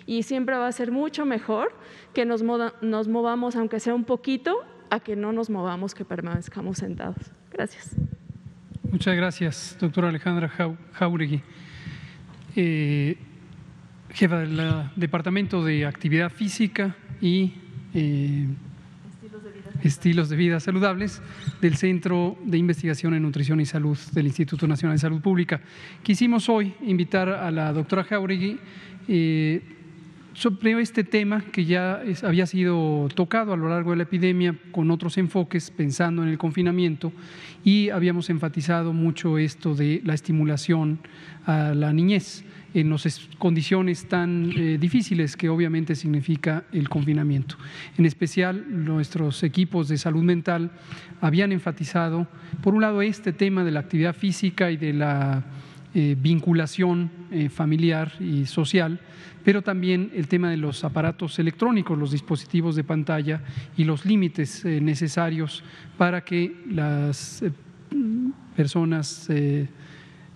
Y 0.05 0.23
siempre 0.23 0.57
va 0.57 0.69
a 0.69 0.73
ser 0.73 0.93
mucho 0.93 1.25
mejor 1.25 1.73
que 2.13 2.25
nos, 2.25 2.43
movamos, 2.43 3.57
aunque 3.57 3.81
sea 3.81 3.95
un 3.95 4.05
poquito, 4.05 4.65
a 4.91 5.01
que 5.01 5.17
no 5.17 5.33
nos 5.33 5.51
movamos, 5.51 5.95
que 5.95 6.05
permanezcamos 6.05 6.79
sentados. 6.79 7.33
Gracias. 7.51 7.97
Muchas 8.91 9.17
gracias, 9.17 9.77
doctora 9.81 10.09
Alejandra 10.09 10.49
Jauregui, 10.93 11.43
eh, 12.55 13.19
jefa 14.13 14.41
del 14.41 14.61
Departamento 14.97 15.65
de 15.65 15.87
Actividad 15.87 16.31
Física 16.31 16.97
y 17.21 17.53
eh, 17.95 18.47
estilos 19.83 20.29
de 20.29 20.37
vida 20.37 20.61
saludables 20.61 21.23
del 21.61 21.77
Centro 21.77 22.37
de 22.45 22.59
Investigación 22.59 23.15
en 23.15 23.23
Nutrición 23.23 23.61
y 23.61 23.67
Salud 23.67 23.99
del 24.13 24.27
Instituto 24.27 24.67
Nacional 24.67 24.97
de 24.97 25.01
Salud 25.01 25.21
Pública. 25.21 25.61
Quisimos 26.03 26.49
hoy 26.49 26.75
invitar 26.83 27.29
a 27.29 27.51
la 27.51 27.73
doctora 27.73 28.05
Jauregui 28.05 28.59
eh, 29.09 29.63
sobre 30.35 30.81
este 30.81 31.03
tema 31.03 31.41
que 31.41 31.65
ya 31.65 32.03
había 32.23 32.47
sido 32.47 33.09
tocado 33.15 33.55
a 33.55 33.57
lo 33.57 33.69
largo 33.69 33.91
de 33.93 33.97
la 33.97 34.03
epidemia 34.03 34.55
con 34.71 34.91
otros 34.91 35.17
enfoques, 35.17 35.71
pensando 35.71 36.23
en 36.23 36.29
el 36.29 36.37
confinamiento, 36.37 37.13
y 37.65 37.89
habíamos 37.89 38.29
enfatizado 38.29 38.93
mucho 38.93 39.39
esto 39.39 39.75
de 39.75 40.03
la 40.05 40.13
estimulación 40.13 40.99
a 41.47 41.73
la 41.75 41.93
niñez 41.93 42.45
en 42.81 42.91
las 42.91 43.29
condiciones 43.39 44.07
tan 44.07 44.53
eh, 44.55 44.77
difíciles 44.79 45.35
que 45.35 45.49
obviamente 45.49 45.95
significa 45.95 46.65
el 46.73 46.91
confinamiento. 46.91 47.57
En 47.97 48.05
especial, 48.05 48.67
nuestros 48.69 49.43
equipos 49.43 49.89
de 49.89 49.97
salud 49.97 50.23
mental 50.23 50.71
habían 51.23 51.53
enfatizado, 51.53 52.29
por 52.63 52.75
un 52.75 52.83
lado, 52.83 53.01
este 53.01 53.33
tema 53.33 53.65
de 53.65 53.71
la 53.71 53.81
actividad 53.81 54.15
física 54.15 54.71
y 54.71 54.77
de 54.77 54.93
la 54.93 55.43
eh, 55.95 56.17
vinculación 56.21 57.11
eh, 57.31 57.49
familiar 57.49 58.13
y 58.21 58.45
social, 58.45 59.01
pero 59.43 59.63
también 59.63 60.11
el 60.15 60.29
tema 60.29 60.51
de 60.51 60.59
los 60.59 60.85
aparatos 60.85 61.39
electrónicos, 61.39 61.97
los 61.97 62.11
dispositivos 62.11 62.77
de 62.77 62.85
pantalla 62.85 63.41
y 63.79 63.85
los 63.85 64.05
límites 64.05 64.65
necesarios 64.65 65.65
para 65.97 66.25
que 66.25 66.55
las 66.69 67.43
personas 68.55 69.31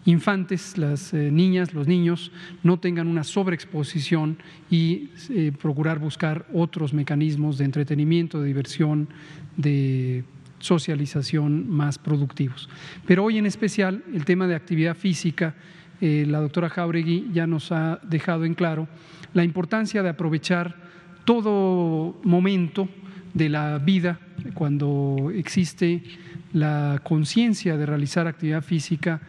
infantes, 0.05 0.79
las 0.79 1.13
eh, 1.13 1.31
niñas, 1.31 1.75
los 1.75 1.87
niños, 1.87 2.33
no 2.63 2.79
tengan 2.79 3.07
una 3.07 3.25
sobreexposición 3.25 4.39
y 4.71 5.11
eh, 5.29 5.53
procurar 5.61 5.99
buscar 5.99 6.47
otros 6.53 6.95
mecanismos 6.95 7.59
de 7.59 7.65
entretenimiento, 7.67 8.41
de 8.41 8.47
diversión, 8.47 9.09
de 9.57 10.25
socialización 10.59 11.69
más 11.69 11.99
productivos. 11.99 12.69
Pero 13.07 13.25
hoy 13.25 13.39
en 13.39 13.47
especial 13.47 14.05
el 14.13 14.25
tema 14.25 14.47
de 14.47 14.55
actividad 14.55 14.97
física, 14.97 15.55
eh, 16.01 16.25
la 16.27 16.41
doctora 16.41 16.71
Jauregui 16.71 17.31
ya 17.33 17.47
nos 17.47 17.73
ha 17.73 18.01
dejado 18.03 18.45
en 18.45 18.55
claro 18.55 18.89
la 19.35 19.45
importancia 19.45 20.03
de 20.03 20.09
aprovechar 20.09 20.77
todo 21.25 22.19
momento 22.25 22.89
de 23.35 23.49
la 23.49 23.79
vida 23.79 24.19
cuando 24.55 25.31
existe 25.35 26.03
la 26.53 27.01
conciencia 27.05 27.77
de 27.77 27.87
realizar 27.87 28.27
actividad 28.27 28.63
física 28.63 29.21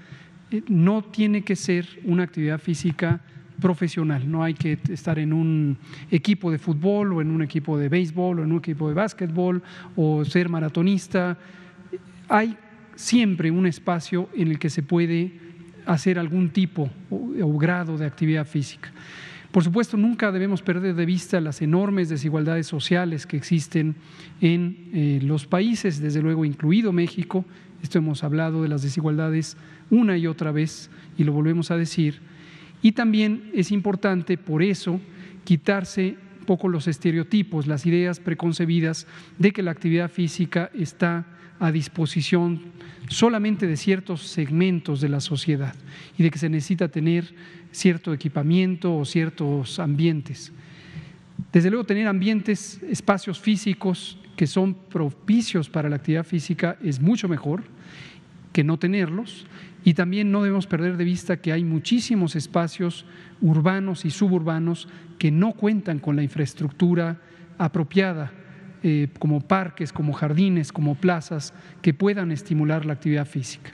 no 0.67 1.03
tiene 1.03 1.43
que 1.43 1.55
ser 1.55 1.87
una 2.03 2.23
actividad 2.23 2.59
física 2.59 3.21
profesional, 3.61 4.29
no 4.29 4.43
hay 4.43 4.55
que 4.55 4.79
estar 4.89 5.19
en 5.19 5.31
un 5.31 5.77
equipo 6.09 6.51
de 6.51 6.57
fútbol 6.57 7.13
o 7.13 7.21
en 7.21 7.31
un 7.31 7.41
equipo 7.41 7.77
de 7.77 7.87
béisbol 7.87 8.39
o 8.39 8.43
en 8.43 8.51
un 8.51 8.57
equipo 8.57 8.89
de 8.89 8.95
básquetbol 8.95 9.61
o 9.95 10.25
ser 10.25 10.49
maratonista. 10.49 11.37
Hay 12.27 12.57
siempre 12.95 13.51
un 13.51 13.65
espacio 13.67 14.29
en 14.35 14.49
el 14.49 14.59
que 14.59 14.69
se 14.69 14.83
puede 14.83 15.39
hacer 15.85 16.19
algún 16.19 16.49
tipo 16.49 16.89
o, 17.09 17.57
grado 17.57 17.97
de 17.97 18.05
actividad 18.05 18.45
física. 18.45 18.91
Por 19.51 19.63
supuesto, 19.63 19.97
nunca 19.97 20.31
debemos 20.31 20.61
perder 20.61 20.95
de 20.95 21.05
vista 21.05 21.41
las 21.41 21.61
enormes 21.61 22.07
desigualdades 22.07 22.67
sociales 22.67 23.27
que 23.27 23.35
existen 23.35 23.95
en 24.39 24.89
eh, 24.93 25.19
los 25.21 25.45
países, 25.45 25.99
desde 25.99 26.21
luego 26.21 26.45
incluido 26.45 26.93
México. 26.93 27.43
Esto 27.83 27.97
hemos 27.97 28.23
hablado 28.23 28.63
de 28.63 28.69
las 28.69 28.81
desigualdades 28.81 29.57
una 29.91 30.17
y 30.17 30.25
otra 30.25 30.51
vez 30.51 30.89
y 31.17 31.23
lo 31.23 31.33
volvemos 31.33 31.69
a 31.69 31.77
decir. 31.77 32.19
Y 32.81 32.93
también 32.93 33.51
es 33.53 33.71
importante, 33.71 34.37
por 34.37 34.63
eso, 34.63 34.99
quitarse 35.43 36.17
un 36.39 36.45
poco 36.45 36.67
los 36.67 36.87
estereotipos, 36.87 37.67
las 37.67 37.85
ideas 37.85 38.19
preconcebidas 38.19 39.05
de 39.37 39.51
que 39.51 39.61
la 39.61 39.71
actividad 39.71 40.09
física 40.09 40.71
está 40.73 41.27
a 41.59 41.71
disposición 41.71 42.59
solamente 43.07 43.67
de 43.67 43.77
ciertos 43.77 44.21
segmentos 44.23 44.99
de 44.99 45.09
la 45.09 45.19
sociedad 45.19 45.75
y 46.17 46.23
de 46.23 46.31
que 46.31 46.39
se 46.39 46.49
necesita 46.49 46.87
tener 46.87 47.35
cierto 47.71 48.13
equipamiento 48.13 48.97
o 48.97 49.05
ciertos 49.05 49.77
ambientes. 49.77 50.51
Desde 51.51 51.69
luego, 51.69 51.85
tener 51.85 52.07
ambientes, 52.07 52.81
espacios 52.89 53.39
físicos 53.39 54.17
que 54.35 54.47
son 54.47 54.73
propicios 54.73 55.69
para 55.69 55.89
la 55.89 55.97
actividad 55.97 56.25
física 56.25 56.77
es 56.83 56.99
mucho 56.99 57.27
mejor 57.27 57.63
que 58.53 58.63
no 58.63 58.77
tenerlos 58.77 59.45
y 59.83 59.93
también 59.93 60.31
no 60.31 60.43
debemos 60.43 60.67
perder 60.67 60.97
de 60.97 61.03
vista 61.03 61.37
que 61.37 61.51
hay 61.51 61.63
muchísimos 61.63 62.35
espacios 62.35 63.05
urbanos 63.41 64.05
y 64.05 64.11
suburbanos 64.11 64.87
que 65.17 65.31
no 65.31 65.53
cuentan 65.53 65.99
con 65.99 66.15
la 66.15 66.23
infraestructura 66.23 67.19
apropiada, 67.57 68.31
eh, 68.83 69.07
como 69.19 69.41
parques, 69.41 69.91
como 69.91 70.13
jardines, 70.13 70.71
como 70.71 70.95
plazas, 70.95 71.53
que 71.81 71.93
puedan 71.93 72.31
estimular 72.31 72.85
la 72.85 72.93
actividad 72.93 73.27
física. 73.27 73.71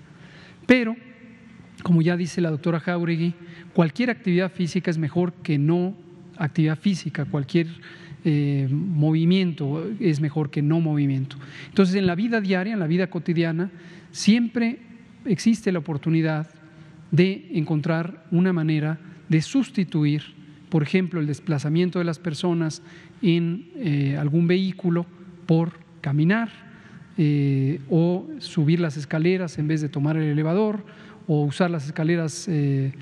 Pero, 0.66 0.96
como 1.84 2.02
ya 2.02 2.18
dice 2.18 2.42
la 2.42 2.52
doctora 2.52 2.80
Jauregui, 2.80 3.34
cualquier 3.74 4.10
actividad 4.10 4.52
física 4.52 4.92
es 4.92 4.98
mejor 4.98 5.34
que 5.34 5.58
no 5.58 5.96
actividad 6.38 6.78
física, 6.78 7.26
cualquier 7.26 7.68
eh, 8.24 8.68
movimiento 8.70 9.90
es 10.00 10.20
mejor 10.20 10.50
que 10.50 10.62
no 10.62 10.80
movimiento. 10.80 11.38
Entonces, 11.70 11.96
en 11.96 12.08
la 12.08 12.16
vida 12.16 12.42
diaria, 12.42 12.74
en 12.74 12.80
la 12.80 12.88
vida 12.88 13.08
cotidiana, 13.10 13.72
siempre 14.12 14.80
existe 15.26 15.72
la 15.72 15.80
oportunidad 15.80 16.48
de 17.12 17.50
encontrar 17.54 18.26
una 18.32 18.54
manera 18.54 19.00
de 19.30 19.42
sustituir, 19.42 20.24
por 20.70 20.84
ejemplo, 20.84 21.20
el 21.20 21.28
desplazamiento 21.28 22.00
de 22.00 22.06
las 22.06 22.20
personas 22.20 22.82
en 23.22 23.70
eh, 23.76 24.18
algún 24.18 24.48
vehículo 24.48 25.06
por 25.46 25.74
caminar, 26.02 26.50
eh, 27.20 27.82
o 27.90 28.28
subir 28.38 28.80
las 28.80 28.96
escaleras 28.96 29.58
en 29.58 29.68
vez 29.68 29.82
de 29.82 29.90
tomar 29.90 30.18
el 30.18 30.30
elevador 30.30 30.86
o 31.26 31.46
usar 31.46 31.72
las 31.72 31.88
escaleras 31.88 32.48
eh, 32.48 32.94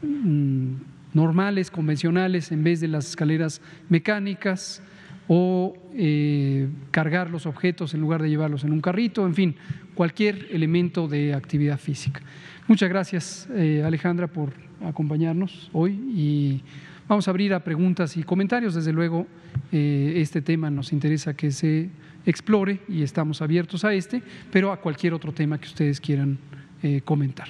mm, 0.00 0.72
normales, 1.12 1.70
convencionales, 1.70 2.50
en 2.50 2.64
vez 2.64 2.80
de 2.80 2.88
las 2.88 3.10
escaleras 3.10 3.60
mecánicas 3.90 4.82
o 5.28 5.76
eh, 5.94 6.68
cargar 6.90 7.30
los 7.30 7.46
objetos 7.46 7.94
en 7.94 8.00
lugar 8.00 8.22
de 8.22 8.30
llevarlos 8.30 8.64
en 8.64 8.72
un 8.72 8.80
carrito, 8.80 9.26
en 9.26 9.34
fin, 9.34 9.54
cualquier 9.94 10.48
elemento 10.50 11.06
de 11.06 11.34
actividad 11.34 11.78
física. 11.78 12.20
Muchas 12.66 12.88
gracias, 12.88 13.48
Alejandra, 13.84 14.26
por 14.26 14.52
acompañarnos 14.84 15.70
hoy 15.72 15.92
y 15.92 16.62
vamos 17.08 17.26
a 17.28 17.30
abrir 17.30 17.54
a 17.54 17.64
preguntas 17.64 18.16
y 18.16 18.22
comentarios. 18.22 18.74
Desde 18.74 18.92
luego, 18.92 19.26
este 19.72 20.42
tema 20.42 20.70
nos 20.70 20.92
interesa 20.92 21.34
que 21.34 21.50
se 21.50 21.88
explore 22.26 22.80
y 22.88 23.02
estamos 23.02 23.40
abiertos 23.40 23.84
a 23.84 23.94
este, 23.94 24.22
pero 24.52 24.70
a 24.70 24.80
cualquier 24.80 25.14
otro 25.14 25.32
tema 25.32 25.58
que 25.58 25.66
ustedes 25.66 26.00
quieran 26.00 26.38
eh, 26.82 27.00
comentar. 27.04 27.48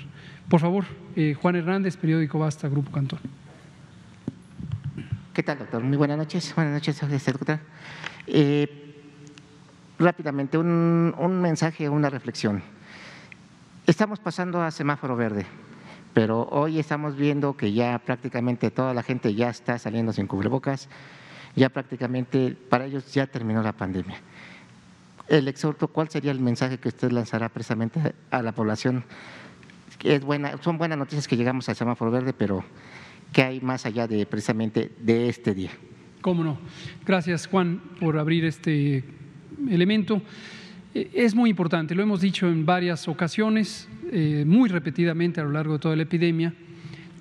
Por 0.48 0.60
favor, 0.60 0.84
eh, 1.16 1.34
Juan 1.34 1.56
Hernández, 1.56 1.96
periódico 1.96 2.38
Basta, 2.38 2.68
Grupo 2.68 2.90
Cantón. 2.90 3.18
¿Qué 5.38 5.44
tal, 5.44 5.56
doctor? 5.56 5.84
Muy 5.84 5.96
buenas 5.96 6.18
noches. 6.18 6.52
Buenas 6.56 6.74
noches, 6.74 7.00
doctor. 7.00 7.60
Eh, 8.26 9.04
rápidamente, 9.96 10.58
un, 10.58 11.14
un 11.16 11.40
mensaje, 11.40 11.88
una 11.88 12.10
reflexión. 12.10 12.60
Estamos 13.86 14.18
pasando 14.18 14.60
a 14.60 14.72
semáforo 14.72 15.14
verde, 15.14 15.46
pero 16.12 16.48
hoy 16.50 16.80
estamos 16.80 17.14
viendo 17.14 17.56
que 17.56 17.72
ya 17.72 18.00
prácticamente 18.00 18.72
toda 18.72 18.92
la 18.92 19.04
gente 19.04 19.32
ya 19.32 19.48
está 19.48 19.78
saliendo 19.78 20.12
sin 20.12 20.26
cubrebocas, 20.26 20.88
ya 21.54 21.68
prácticamente 21.68 22.56
para 22.68 22.86
ellos 22.86 23.14
ya 23.14 23.28
terminó 23.28 23.62
la 23.62 23.74
pandemia 23.74 24.16
el 25.28 25.46
exhorto, 25.46 25.86
¿cuál 25.86 26.08
sería 26.08 26.32
el 26.32 26.40
mensaje 26.40 26.78
que 26.78 26.88
usted 26.88 27.12
lanzará 27.12 27.48
precisamente 27.48 28.12
a 28.32 28.42
la 28.42 28.50
población? 28.50 29.04
Es 30.02 30.20
buena, 30.22 30.60
son 30.62 30.78
buenas 30.78 30.98
noticias 30.98 31.28
que 31.28 31.36
llegamos 31.36 31.68
al 31.68 31.76
semáforo 31.76 32.10
verde, 32.10 32.32
pero 32.32 32.64
¿qué 33.38 33.44
hay 33.44 33.60
más 33.60 33.86
allá 33.86 34.08
de 34.08 34.26
precisamente 34.26 34.90
de 34.98 35.28
este 35.28 35.54
día? 35.54 35.70
Cómo 36.20 36.42
no. 36.42 36.58
Gracias, 37.06 37.46
Juan, 37.46 37.80
por 38.00 38.18
abrir 38.18 38.44
este 38.44 39.04
elemento. 39.70 40.20
Eh, 40.92 41.08
es 41.14 41.36
muy 41.36 41.50
importante, 41.50 41.94
lo 41.94 42.02
hemos 42.02 42.20
dicho 42.20 42.48
en 42.48 42.66
varias 42.66 43.06
ocasiones, 43.06 43.88
eh, 44.10 44.42
muy 44.44 44.68
repetidamente 44.68 45.40
a 45.40 45.44
lo 45.44 45.52
largo 45.52 45.74
de 45.74 45.78
toda 45.78 45.94
la 45.94 46.02
epidemia, 46.02 46.52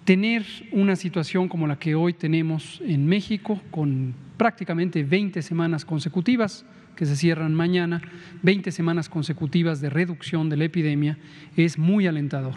tener 0.06 0.44
una 0.72 0.96
situación 0.96 1.48
como 1.48 1.68
la 1.68 1.78
que 1.78 1.94
hoy 1.94 2.14
tenemos 2.14 2.82
en 2.84 3.06
México, 3.06 3.62
con 3.70 4.16
prácticamente 4.38 5.04
20 5.04 5.44
semanas 5.44 5.86
consecutivas, 5.86 6.66
que 6.98 7.06
se 7.06 7.16
cierran 7.16 7.54
mañana, 7.54 8.02
20 8.42 8.72
semanas 8.72 9.08
consecutivas 9.08 9.80
de 9.80 9.90
reducción 9.90 10.50
de 10.50 10.58
la 10.58 10.66
epidemia, 10.66 11.18
es 11.56 11.78
muy 11.78 12.08
alentador. 12.08 12.56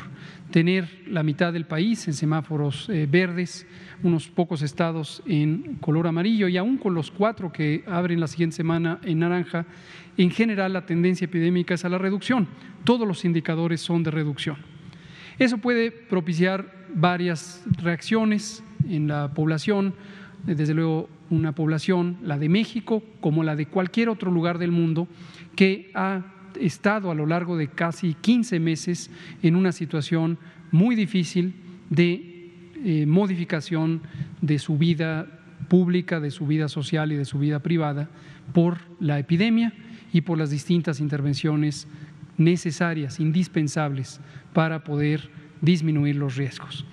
Tener 0.50 0.88
la 1.06 1.22
mitad 1.22 1.52
del 1.52 1.66
país 1.66 2.08
en 2.08 2.14
semáforos 2.14 2.88
eh, 2.88 3.06
verdes, 3.08 3.66
unos 4.02 4.28
pocos 4.28 4.62
estados 4.62 5.22
en 5.26 5.76
color 5.76 6.06
amarillo 6.06 6.48
y 6.48 6.56
aún 6.56 6.78
con 6.78 6.94
los 6.94 7.10
cuatro 7.10 7.52
que 7.52 7.84
abren 7.86 8.18
la 8.18 8.26
siguiente 8.26 8.56
semana 8.56 8.98
en 9.04 9.20
naranja, 9.20 9.66
en 10.16 10.30
general 10.30 10.72
la 10.72 10.86
tendencia 10.86 11.26
epidémica 11.26 11.74
es 11.74 11.84
a 11.84 11.90
la 11.90 11.98
reducción. 11.98 12.48
Todos 12.84 13.06
los 13.06 13.24
indicadores 13.24 13.82
son 13.82 14.02
de 14.02 14.10
reducción. 14.10 14.56
Eso 15.38 15.58
puede 15.58 15.92
propiciar 15.92 16.86
varias 16.94 17.62
reacciones 17.78 18.64
en 18.88 19.06
la 19.06 19.32
población, 19.34 19.94
desde 20.44 20.74
luego 20.74 21.08
una 21.30 21.54
población, 21.54 22.16
la 22.22 22.38
de 22.38 22.48
México, 22.48 23.02
como 23.20 23.42
la 23.44 23.56
de 23.56 23.66
cualquier 23.66 24.08
otro 24.08 24.30
lugar 24.30 24.58
del 24.58 24.72
mundo, 24.72 25.08
que 25.56 25.90
ha 25.94 26.22
estado 26.60 27.10
a 27.10 27.14
lo 27.14 27.26
largo 27.26 27.56
de 27.56 27.68
casi 27.68 28.14
15 28.14 28.60
meses 28.60 29.10
en 29.42 29.56
una 29.56 29.72
situación 29.72 30.38
muy 30.72 30.96
difícil 30.96 31.54
de 31.88 32.50
eh, 32.84 33.06
modificación 33.06 34.02
de 34.40 34.58
su 34.58 34.76
vida 34.76 35.26
pública, 35.68 36.20
de 36.20 36.30
su 36.30 36.46
vida 36.46 36.68
social 36.68 37.12
y 37.12 37.16
de 37.16 37.24
su 37.24 37.38
vida 37.38 37.60
privada 37.60 38.08
por 38.52 38.78
la 38.98 39.18
epidemia 39.18 39.72
y 40.12 40.22
por 40.22 40.38
las 40.38 40.50
distintas 40.50 41.00
intervenciones 41.00 41.86
necesarias, 42.36 43.20
indispensables 43.20 44.20
para 44.52 44.82
poder 44.82 45.30
disminuir 45.60 46.16
los 46.16 46.36
riesgos. 46.36 46.84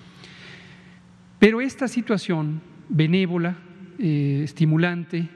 Pero 1.38 1.60
esta 1.60 1.88
situación 1.88 2.60
benévola 2.88 3.56
eh, 3.98 4.42
estimulante, 4.44 5.28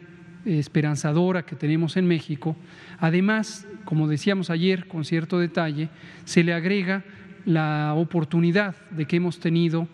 esperanzadora 0.45 1.45
que 1.45 1.57
tenemos 1.57 1.97
en 1.97 2.07
México. 2.07 2.57
Además, 2.99 3.67
como 3.85 4.09
decíamos 4.09 4.51
ayer 4.51 4.89
con 4.89 5.05
cierto 5.05 5.39
detalle, 5.39 5.89
se 6.25 6.43
le 6.43 6.53
agrega 6.53 7.05
la 7.45 7.95
oportunidad 7.95 8.77
de 8.91 9.07
que 9.07 9.17
hemos 9.17 9.41
tenido 9.41 9.89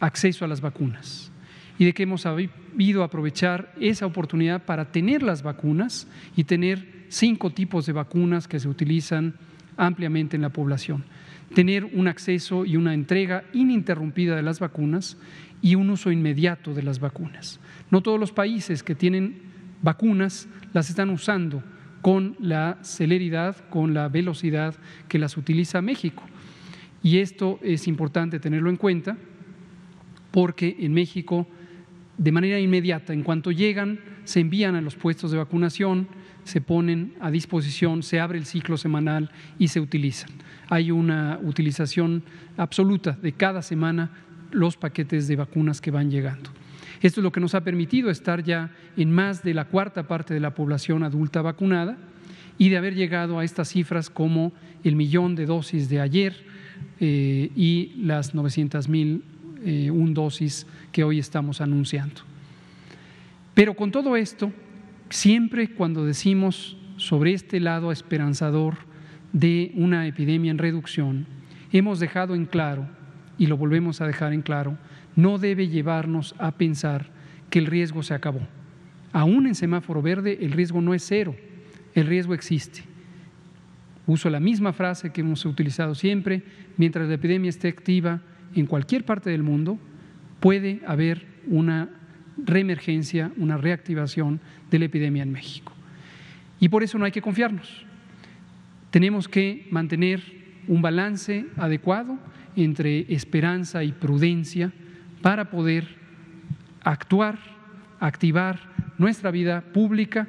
acceso 0.00 0.44
a 0.44 0.48
las 0.48 0.60
vacunas 0.60 1.32
y 1.78 1.84
de 1.84 1.92
que 1.92 2.04
hemos 2.04 2.22
sabido 2.22 3.02
aprovechar 3.02 3.72
esa 3.80 4.06
oportunidad 4.06 4.64
para 4.64 4.92
tener 4.92 5.22
las 5.22 5.42
vacunas 5.42 6.06
y 6.36 6.44
tener 6.44 7.06
cinco 7.08 7.50
tipos 7.50 7.86
de 7.86 7.92
vacunas 7.92 8.48
que 8.48 8.60
se 8.60 8.68
utilizan 8.68 9.34
ampliamente 9.76 10.36
en 10.36 10.42
la 10.42 10.50
población. 10.50 11.04
Tener 11.54 11.84
un 11.84 12.08
acceso 12.08 12.64
y 12.64 12.76
una 12.76 12.94
entrega 12.94 13.44
ininterrumpida 13.52 14.34
de 14.34 14.42
las 14.42 14.58
vacunas 14.58 15.16
y 15.62 15.74
un 15.74 15.90
uso 15.90 16.10
inmediato 16.10 16.74
de 16.74 16.82
las 16.82 17.00
vacunas. 17.00 17.60
No 17.90 18.02
todos 18.02 18.20
los 18.20 18.32
países 18.32 18.82
que 18.82 18.94
tienen 18.94 19.42
vacunas 19.82 20.48
las 20.72 20.90
están 20.90 21.10
usando 21.10 21.62
con 22.02 22.36
la 22.38 22.78
celeridad, 22.82 23.56
con 23.68 23.94
la 23.94 24.08
velocidad 24.08 24.74
que 25.08 25.18
las 25.18 25.36
utiliza 25.36 25.82
México. 25.82 26.22
Y 27.02 27.18
esto 27.18 27.58
es 27.62 27.88
importante 27.88 28.40
tenerlo 28.40 28.70
en 28.70 28.76
cuenta 28.76 29.16
porque 30.30 30.76
en 30.80 30.92
México, 30.92 31.46
de 32.18 32.32
manera 32.32 32.60
inmediata, 32.60 33.12
en 33.12 33.22
cuanto 33.22 33.50
llegan, 33.50 34.00
se 34.24 34.40
envían 34.40 34.74
a 34.74 34.80
los 34.80 34.96
puestos 34.96 35.30
de 35.30 35.38
vacunación, 35.38 36.08
se 36.44 36.60
ponen 36.60 37.14
a 37.20 37.30
disposición, 37.30 38.02
se 38.02 38.20
abre 38.20 38.38
el 38.38 38.46
ciclo 38.46 38.76
semanal 38.76 39.30
y 39.58 39.68
se 39.68 39.80
utilizan. 39.80 40.30
Hay 40.68 40.90
una 40.90 41.40
utilización 41.42 42.22
absoluta 42.56 43.12
de 43.20 43.32
cada 43.32 43.62
semana 43.62 44.10
los 44.50 44.76
paquetes 44.76 45.28
de 45.28 45.36
vacunas 45.36 45.80
que 45.80 45.90
van 45.90 46.10
llegando. 46.10 46.50
Esto 47.02 47.20
es 47.20 47.24
lo 47.24 47.32
que 47.32 47.40
nos 47.40 47.54
ha 47.54 47.62
permitido 47.62 48.10
estar 48.10 48.42
ya 48.42 48.70
en 48.96 49.12
más 49.12 49.42
de 49.42 49.54
la 49.54 49.66
cuarta 49.66 50.08
parte 50.08 50.34
de 50.34 50.40
la 50.40 50.54
población 50.54 51.02
adulta 51.02 51.42
vacunada 51.42 51.96
y 52.58 52.70
de 52.70 52.76
haber 52.78 52.94
llegado 52.94 53.38
a 53.38 53.44
estas 53.44 53.68
cifras 53.68 54.08
como 54.08 54.52
el 54.82 54.96
millón 54.96 55.34
de 55.34 55.46
dosis 55.46 55.88
de 55.88 56.00
ayer 56.00 56.44
eh, 57.00 57.50
y 57.54 57.92
las 57.98 58.34
900 58.34 58.88
mil 58.88 59.22
eh, 59.64 59.90
un 59.90 60.14
dosis 60.14 60.66
que 60.92 61.04
hoy 61.04 61.18
estamos 61.18 61.60
anunciando. 61.60 62.22
Pero 63.54 63.74
con 63.74 63.90
todo 63.90 64.16
esto, 64.16 64.52
siempre 65.10 65.70
cuando 65.70 66.04
decimos 66.04 66.76
sobre 66.96 67.32
este 67.32 67.60
lado 67.60 67.92
esperanzador 67.92 68.76
de 69.32 69.72
una 69.74 70.06
epidemia 70.06 70.50
en 70.50 70.58
reducción, 70.58 71.26
hemos 71.72 72.00
dejado 72.00 72.34
en 72.34 72.46
claro, 72.46 72.88
y 73.38 73.46
lo 73.46 73.56
volvemos 73.56 74.00
a 74.00 74.06
dejar 74.06 74.32
en 74.32 74.42
claro, 74.42 74.78
no 75.14 75.38
debe 75.38 75.68
llevarnos 75.68 76.34
a 76.38 76.52
pensar 76.52 77.06
que 77.50 77.58
el 77.58 77.66
riesgo 77.66 78.02
se 78.02 78.14
acabó. 78.14 78.40
Aún 79.12 79.46
en 79.46 79.54
semáforo 79.54 80.02
verde 80.02 80.38
el 80.42 80.52
riesgo 80.52 80.80
no 80.80 80.94
es 80.94 81.04
cero, 81.06 81.34
el 81.94 82.06
riesgo 82.06 82.34
existe. 82.34 82.82
Uso 84.06 84.30
la 84.30 84.40
misma 84.40 84.72
frase 84.72 85.10
que 85.10 85.22
hemos 85.22 85.44
utilizado 85.44 85.94
siempre, 85.94 86.42
mientras 86.76 87.08
la 87.08 87.14
epidemia 87.14 87.48
esté 87.48 87.68
activa 87.68 88.20
en 88.54 88.66
cualquier 88.66 89.04
parte 89.04 89.30
del 89.30 89.42
mundo, 89.42 89.78
puede 90.40 90.80
haber 90.86 91.26
una 91.48 91.88
reemergencia, 92.36 93.32
una 93.36 93.56
reactivación 93.56 94.40
de 94.70 94.78
la 94.78 94.84
epidemia 94.84 95.22
en 95.22 95.32
México. 95.32 95.72
Y 96.60 96.68
por 96.68 96.82
eso 96.82 96.98
no 96.98 97.04
hay 97.04 97.12
que 97.12 97.22
confiarnos. 97.22 97.84
Tenemos 98.90 99.28
que 99.28 99.66
mantener 99.70 100.22
un 100.68 100.82
balance 100.82 101.46
adecuado 101.56 102.18
entre 102.56 103.12
esperanza 103.12 103.84
y 103.84 103.92
prudencia 103.92 104.72
para 105.22 105.50
poder 105.50 105.86
actuar, 106.82 107.38
activar 108.00 108.58
nuestra 108.98 109.30
vida 109.30 109.60
pública. 109.60 110.28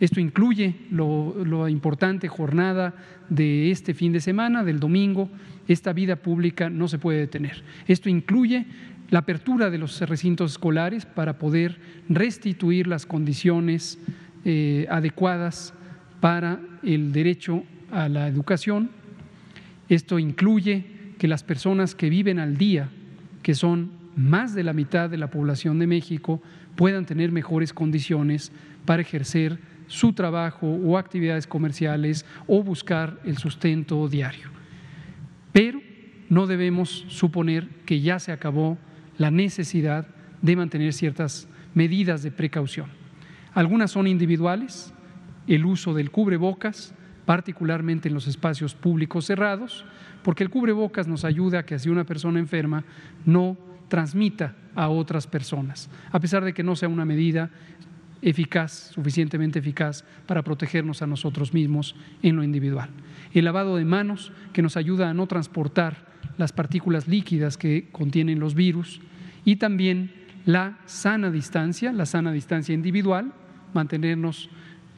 Esto 0.00 0.20
incluye 0.20 0.74
lo, 0.90 1.68
importante 1.68 2.28
jornada 2.28 2.94
de 3.28 3.70
este 3.70 3.94
fin 3.94 4.12
de 4.12 4.20
semana, 4.20 4.64
del 4.64 4.80
domingo. 4.80 5.30
Esta 5.68 5.92
vida 5.92 6.16
pública 6.16 6.68
no 6.68 6.88
se 6.88 6.98
puede 6.98 7.20
detener. 7.20 7.62
Esto 7.86 8.08
incluye 8.08 8.66
la 9.10 9.20
apertura 9.20 9.70
de 9.70 9.78
los 9.78 10.00
recintos 10.00 10.52
escolares 10.52 11.06
para 11.06 11.38
poder 11.38 11.78
restituir 12.08 12.86
las 12.86 13.06
condiciones 13.06 13.98
eh, 14.44 14.86
adecuadas 14.90 15.72
para 16.20 16.60
el 16.82 17.12
derecho 17.12 17.62
a 17.92 18.08
la 18.08 18.26
educación. 18.26 18.90
Esto 19.88 20.18
incluye 20.18 20.91
que 21.22 21.28
las 21.28 21.44
personas 21.44 21.94
que 21.94 22.10
viven 22.10 22.40
al 22.40 22.56
día, 22.56 22.88
que 23.44 23.54
son 23.54 23.92
más 24.16 24.56
de 24.56 24.64
la 24.64 24.72
mitad 24.72 25.08
de 25.08 25.18
la 25.18 25.30
población 25.30 25.78
de 25.78 25.86
México 25.86 26.42
puedan 26.74 27.06
tener 27.06 27.30
mejores 27.30 27.72
condiciones 27.72 28.50
para 28.84 29.02
ejercer 29.02 29.60
su 29.86 30.14
trabajo 30.14 30.66
o 30.66 30.98
actividades 30.98 31.46
comerciales 31.46 32.26
o 32.48 32.64
buscar 32.64 33.20
el 33.24 33.38
sustento 33.38 34.08
diario. 34.08 34.48
Pero 35.52 35.80
no 36.28 36.48
debemos 36.48 37.04
suponer 37.06 37.68
que 37.86 38.00
ya 38.00 38.18
se 38.18 38.32
acabó 38.32 38.76
la 39.16 39.30
necesidad 39.30 40.08
de 40.40 40.56
mantener 40.56 40.92
ciertas 40.92 41.46
medidas 41.72 42.24
de 42.24 42.32
precaución. 42.32 42.88
Algunas 43.54 43.92
son 43.92 44.08
individuales, 44.08 44.92
el 45.46 45.66
uso 45.66 45.94
del 45.94 46.10
cubrebocas, 46.10 46.96
particularmente 47.24 48.08
en 48.08 48.14
los 48.14 48.26
espacios 48.26 48.74
públicos 48.74 49.26
cerrados, 49.26 49.84
porque 50.22 50.44
el 50.44 50.50
cubrebocas 50.50 51.08
nos 51.08 51.24
ayuda 51.24 51.60
a 51.60 51.66
que 51.66 51.78
si 51.78 51.88
una 51.88 52.04
persona 52.04 52.38
enferma 52.38 52.84
no 53.24 53.56
transmita 53.88 54.54
a 54.74 54.88
otras 54.88 55.26
personas, 55.26 55.90
a 56.10 56.20
pesar 56.20 56.44
de 56.44 56.54
que 56.54 56.62
no 56.62 56.76
sea 56.76 56.88
una 56.88 57.04
medida 57.04 57.50
eficaz, 58.22 58.90
suficientemente 58.94 59.58
eficaz 59.58 60.04
para 60.26 60.42
protegernos 60.42 61.02
a 61.02 61.06
nosotros 61.06 61.52
mismos 61.52 61.96
en 62.22 62.36
lo 62.36 62.44
individual. 62.44 62.88
El 63.34 63.44
lavado 63.44 63.76
de 63.76 63.84
manos, 63.84 64.32
que 64.52 64.62
nos 64.62 64.76
ayuda 64.76 65.10
a 65.10 65.14
no 65.14 65.26
transportar 65.26 66.12
las 66.38 66.52
partículas 66.52 67.08
líquidas 67.08 67.58
que 67.58 67.88
contienen 67.90 68.38
los 68.38 68.54
virus, 68.54 69.00
y 69.44 69.56
también 69.56 70.12
la 70.46 70.78
sana 70.86 71.30
distancia, 71.30 71.92
la 71.92 72.06
sana 72.06 72.32
distancia 72.32 72.74
individual, 72.74 73.32
mantenernos 73.74 74.48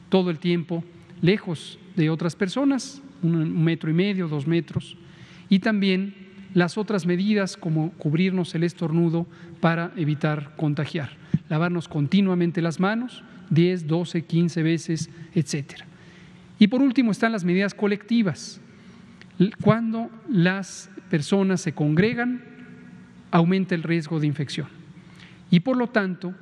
todo 0.09 0.29
el 0.29 0.39
tiempo 0.39 0.83
lejos 1.21 1.79
de 1.95 2.09
otras 2.09 2.35
personas, 2.35 3.01
un 3.21 3.63
metro 3.63 3.89
y 3.89 3.93
medio, 3.93 4.27
dos 4.27 4.47
metros, 4.47 4.97
y 5.49 5.59
también 5.59 6.13
las 6.53 6.77
otras 6.77 7.05
medidas 7.05 7.57
como 7.57 7.91
cubrirnos 7.91 8.55
el 8.55 8.63
estornudo 8.63 9.27
para 9.59 9.91
evitar 9.95 10.55
contagiar 10.55 11.25
lavarnos 11.49 11.87
continuamente 11.87 12.61
las 12.61 12.79
manos, 12.79 13.23
10, 13.49 13.87
12, 13.87 14.23
15 14.23 14.63
veces, 14.63 15.09
etcétera. 15.33 15.85
Y 16.57 16.67
por 16.67 16.81
último 16.81 17.11
están 17.11 17.31
las 17.31 17.43
medidas 17.43 17.73
colectivas. 17.73 18.61
Cuando 19.61 20.09
las 20.29 20.89
personas 21.09 21.61
se 21.61 21.73
congregan, 21.73 22.43
aumenta 23.31 23.75
el 23.75 23.83
riesgo 23.83 24.19
de 24.19 24.27
infección. 24.27 24.67
Y 25.51 25.59
por 25.59 25.77
lo 25.77 25.87
tanto, 25.87 26.33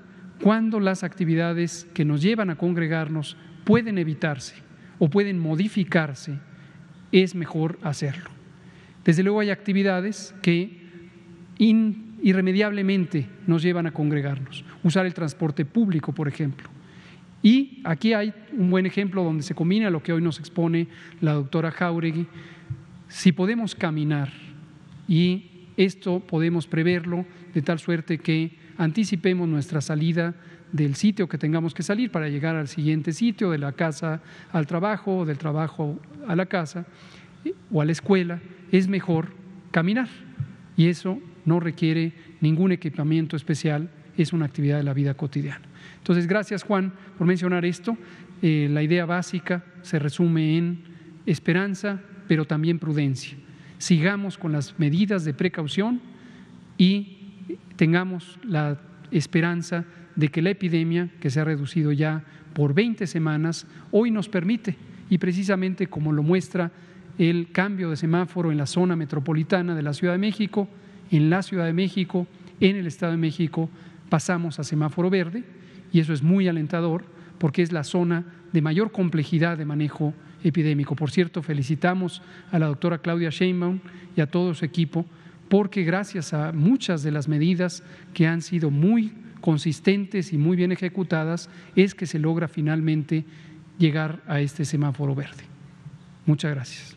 cuando 0.41 0.79
las 0.79 1.03
actividades 1.03 1.87
que 1.93 2.05
nos 2.05 2.21
llevan 2.21 2.49
a 2.49 2.55
congregarnos 2.55 3.35
pueden 3.63 3.97
evitarse 3.97 4.55
o 4.99 5.09
pueden 5.09 5.39
modificarse, 5.39 6.39
es 7.11 7.35
mejor 7.35 7.79
hacerlo. 7.83 8.29
Desde 9.05 9.23
luego 9.23 9.39
hay 9.39 9.49
actividades 9.49 10.33
que 10.41 10.81
irremediablemente 11.57 13.27
nos 13.47 13.61
llevan 13.61 13.85
a 13.85 13.91
congregarnos. 13.91 14.63
Usar 14.83 15.05
el 15.05 15.13
transporte 15.13 15.65
público, 15.65 16.13
por 16.13 16.27
ejemplo. 16.27 16.69
Y 17.41 17.81
aquí 17.83 18.13
hay 18.13 18.33
un 18.53 18.69
buen 18.69 18.85
ejemplo 18.85 19.23
donde 19.23 19.43
se 19.43 19.53
combina 19.53 19.89
lo 19.89 20.01
que 20.01 20.13
hoy 20.13 20.21
nos 20.21 20.39
expone 20.39 20.87
la 21.19 21.33
doctora 21.33 21.71
Jauregui. 21.71 22.25
Si 23.09 23.33
podemos 23.33 23.75
caminar 23.75 24.31
y 25.07 25.67
esto 25.75 26.21
podemos 26.21 26.67
preverlo 26.67 27.25
de 27.53 27.61
tal 27.61 27.79
suerte 27.79 28.17
que 28.17 28.57
anticipemos 28.77 29.47
nuestra 29.49 29.81
salida 29.81 30.35
del 30.73 30.95
sitio 30.95 31.29
que 31.29 31.37
tengamos 31.37 31.73
que 31.73 31.83
salir 31.83 32.11
para 32.11 32.27
llegar 32.27 32.55
al 32.55 32.67
siguiente 32.67 33.13
sitio, 33.13 33.51
de 33.51 33.59
la 33.59 33.71
casa 33.71 34.21
al 34.51 34.67
trabajo, 34.67 35.23
del 35.23 35.37
trabajo 35.37 35.99
a 36.27 36.35
la 36.35 36.47
casa 36.47 36.85
o 37.71 37.81
a 37.81 37.85
la 37.85 37.91
escuela, 37.91 38.41
es 38.71 38.87
mejor 38.87 39.29
caminar. 39.71 40.09
Y 40.75 40.87
eso 40.87 41.19
no 41.45 41.59
requiere 41.59 42.13
ningún 42.41 42.71
equipamiento 42.71 43.35
especial, 43.35 43.89
es 44.17 44.33
una 44.33 44.45
actividad 44.45 44.77
de 44.77 44.83
la 44.83 44.93
vida 44.93 45.13
cotidiana. 45.13 45.65
Entonces, 45.99 46.27
gracias 46.27 46.63
Juan 46.63 46.91
por 47.17 47.27
mencionar 47.27 47.65
esto. 47.65 47.95
Eh, 48.41 48.67
la 48.69 48.81
idea 48.81 49.05
básica 49.05 49.63
se 49.83 49.99
resume 49.99 50.57
en 50.57 50.83
esperanza, 51.25 52.01
pero 52.27 52.45
también 52.45 52.79
prudencia. 52.79 53.37
Sigamos 53.77 54.37
con 54.37 54.51
las 54.51 54.79
medidas 54.79 55.23
de 55.23 55.33
precaución 55.33 56.01
y 56.77 57.17
tengamos 57.75 58.39
la 58.43 58.79
esperanza 59.11 59.85
de 60.15 60.29
que 60.29 60.41
la 60.41 60.51
epidemia, 60.51 61.09
que 61.19 61.29
se 61.29 61.39
ha 61.39 61.43
reducido 61.43 61.91
ya 61.91 62.23
por 62.53 62.73
20 62.73 63.07
semanas, 63.07 63.65
hoy 63.91 64.11
nos 64.11 64.29
permite, 64.29 64.75
y 65.09 65.17
precisamente 65.17 65.87
como 65.87 66.11
lo 66.11 66.23
muestra 66.23 66.71
el 67.17 67.51
cambio 67.51 67.89
de 67.89 67.97
semáforo 67.97 68.51
en 68.51 68.57
la 68.57 68.65
zona 68.65 68.95
metropolitana 68.95 69.75
de 69.75 69.81
la 69.81 69.93
Ciudad 69.93 70.13
de 70.13 70.19
México, 70.19 70.67
en 71.11 71.29
la 71.29 71.43
Ciudad 71.43 71.65
de 71.65 71.73
México, 71.73 72.27
en 72.59 72.75
el 72.75 72.87
Estado 72.87 73.11
de 73.11 73.17
México, 73.17 73.69
pasamos 74.09 74.59
a 74.59 74.63
semáforo 74.63 75.09
verde 75.09 75.43
y 75.91 75.99
eso 75.99 76.13
es 76.13 76.23
muy 76.23 76.47
alentador 76.47 77.05
porque 77.37 77.61
es 77.61 77.71
la 77.71 77.83
zona 77.83 78.25
de 78.51 78.61
mayor 78.61 78.91
complejidad 78.91 79.57
de 79.57 79.65
manejo 79.65 80.13
epidémico. 80.43 80.95
Por 80.95 81.11
cierto, 81.11 81.41
felicitamos 81.41 82.21
a 82.51 82.59
la 82.59 82.67
doctora 82.67 82.99
Claudia 82.99 83.29
Sheinbaum 83.29 83.79
y 84.15 84.21
a 84.21 84.27
todo 84.27 84.53
su 84.53 84.65
equipo 84.65 85.05
porque 85.49 85.83
gracias 85.83 86.33
a 86.33 86.51
muchas 86.51 87.03
de 87.03 87.11
las 87.11 87.27
medidas 87.27 87.83
que 88.13 88.27
han 88.27 88.41
sido 88.41 88.71
muy 88.71 89.13
consistentes 89.43 90.31
y 90.31 90.37
muy 90.37 90.55
bien 90.55 90.71
ejecutadas 90.71 91.49
es 91.75 91.93
que 91.95 92.05
se 92.05 92.17
logra 92.17 92.47
finalmente 92.47 93.25
llegar 93.77 94.23
a 94.25 94.39
este 94.39 94.63
semáforo 94.63 95.13
verde. 95.13 95.43
Muchas 96.25 96.51
gracias. 96.55 96.95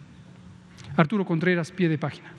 Arturo 0.96 1.26
Contreras, 1.26 1.72
pie 1.72 1.88
de 1.88 1.98
página. 1.98 2.32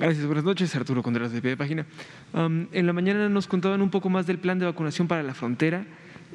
Gracias, 0.00 0.26
buenas 0.26 0.42
noches. 0.42 0.74
Arturo 0.74 1.04
Contreras 1.04 1.30
de 1.30 1.40
Pie 1.40 1.50
de 1.50 1.56
Página. 1.56 1.86
en 2.34 2.86
la 2.86 2.92
mañana 2.92 3.28
nos 3.28 3.46
contaban 3.46 3.80
un 3.80 3.90
poco 3.90 4.10
más 4.10 4.26
del 4.26 4.38
plan 4.38 4.58
de 4.58 4.66
vacunación 4.66 5.06
para 5.06 5.22
la 5.22 5.34
frontera 5.34 5.86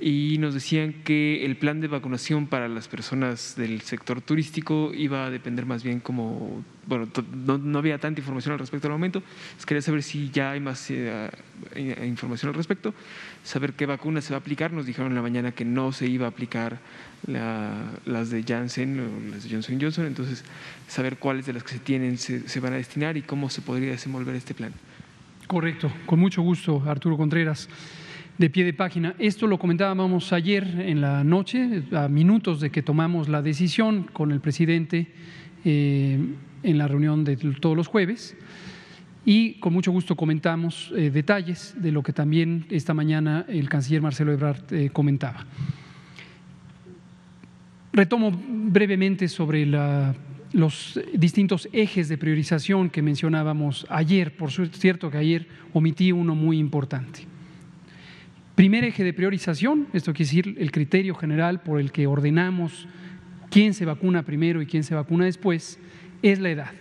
y 0.01 0.37
nos 0.39 0.55
decían 0.55 0.93
que 1.03 1.45
el 1.45 1.55
plan 1.55 1.79
de 1.79 1.87
vacunación 1.87 2.47
para 2.47 2.67
las 2.67 2.87
personas 2.87 3.55
del 3.55 3.81
sector 3.81 4.19
turístico 4.19 4.91
iba 4.95 5.27
a 5.27 5.29
depender 5.29 5.67
más 5.67 5.83
bien 5.83 5.99
como, 5.99 6.63
bueno, 6.87 7.07
no, 7.45 7.77
había 7.77 7.99
tanta 7.99 8.19
información 8.19 8.53
al 8.53 8.59
respecto 8.59 8.87
al 8.87 8.93
momento. 8.93 9.21
quería 9.65 9.83
saber 9.83 10.01
si 10.01 10.31
ya 10.31 10.51
hay 10.51 10.59
más 10.59 10.89
eh, 10.89 11.29
eh, 11.75 12.05
información 12.07 12.49
al 12.49 12.55
respecto, 12.55 12.95
saber 13.43 13.73
qué 13.73 13.85
vacuna 13.85 14.21
se 14.21 14.31
va 14.33 14.37
a 14.37 14.39
aplicar. 14.39 14.73
Nos 14.73 14.87
dijeron 14.87 15.11
en 15.11 15.15
la 15.15 15.21
mañana 15.21 15.51
que 15.51 15.65
no 15.65 15.91
se 15.91 16.07
iba 16.07 16.25
a 16.25 16.29
aplicar 16.29 16.79
las 17.27 18.31
de 18.31 18.43
Janssen 18.43 18.99
o 18.99 19.31
las 19.31 19.43
de 19.43 19.51
Johnson 19.51 19.79
Johnson, 19.79 20.07
entonces 20.07 20.43
saber 20.87 21.17
cuáles 21.17 21.45
de 21.45 21.53
las 21.53 21.63
que 21.63 21.73
se 21.73 21.79
tienen 21.79 22.17
se, 22.17 22.49
se 22.49 22.59
van 22.59 22.73
a 22.73 22.77
destinar 22.77 23.17
y 23.17 23.21
cómo 23.21 23.51
se 23.51 23.61
podría 23.61 23.91
desenvolver 23.91 24.33
este 24.33 24.55
plan. 24.55 24.73
Correcto, 25.45 25.91
con 26.07 26.19
mucho 26.19 26.41
gusto, 26.41 26.81
Arturo 26.87 27.17
Contreras 27.17 27.69
de 28.41 28.49
pie 28.49 28.65
de 28.65 28.73
página. 28.73 29.13
Esto 29.19 29.45
lo 29.45 29.59
comentábamos 29.59 30.33
ayer 30.33 30.63
en 30.79 30.99
la 30.99 31.23
noche, 31.23 31.83
a 31.91 32.07
minutos 32.07 32.59
de 32.59 32.71
que 32.71 32.81
tomamos 32.81 33.29
la 33.29 33.43
decisión 33.43 34.09
con 34.11 34.31
el 34.31 34.41
presidente 34.41 35.09
eh, 35.63 36.19
en 36.63 36.77
la 36.79 36.87
reunión 36.87 37.23
de 37.23 37.37
todos 37.37 37.77
los 37.77 37.87
jueves. 37.87 38.35
Y 39.25 39.59
con 39.59 39.73
mucho 39.73 39.91
gusto 39.91 40.15
comentamos 40.15 40.91
eh, 40.97 41.11
detalles 41.11 41.75
de 41.77 41.91
lo 41.91 42.01
que 42.01 42.13
también 42.13 42.65
esta 42.71 42.95
mañana 42.95 43.45
el 43.47 43.69
canciller 43.69 44.01
Marcelo 44.01 44.33
Ebrard 44.33 44.73
eh, 44.73 44.89
comentaba. 44.91 45.45
Retomo 47.93 48.31
brevemente 48.31 49.27
sobre 49.27 49.67
los 49.67 50.99
distintos 51.13 51.69
ejes 51.73 52.09
de 52.09 52.17
priorización 52.17 52.89
que 52.89 53.03
mencionábamos 53.03 53.85
ayer. 53.87 54.35
Por 54.35 54.51
cierto 54.51 55.11
que 55.11 55.19
ayer 55.19 55.47
omití 55.73 56.11
uno 56.11 56.33
muy 56.33 56.57
importante. 56.57 57.30
Primer 58.61 58.83
eje 58.83 59.03
de 59.03 59.11
priorización, 59.11 59.87
esto 59.91 60.13
quiere 60.13 60.29
decir 60.29 60.55
el 60.59 60.71
criterio 60.71 61.15
general 61.15 61.63
por 61.63 61.79
el 61.79 61.91
que 61.91 62.05
ordenamos 62.05 62.87
quién 63.49 63.73
se 63.73 63.85
vacuna 63.85 64.21
primero 64.21 64.61
y 64.61 64.67
quién 64.67 64.83
se 64.83 64.93
vacuna 64.93 65.25
después, 65.25 65.79
es 66.21 66.39
la 66.39 66.51
edad. 66.51 66.71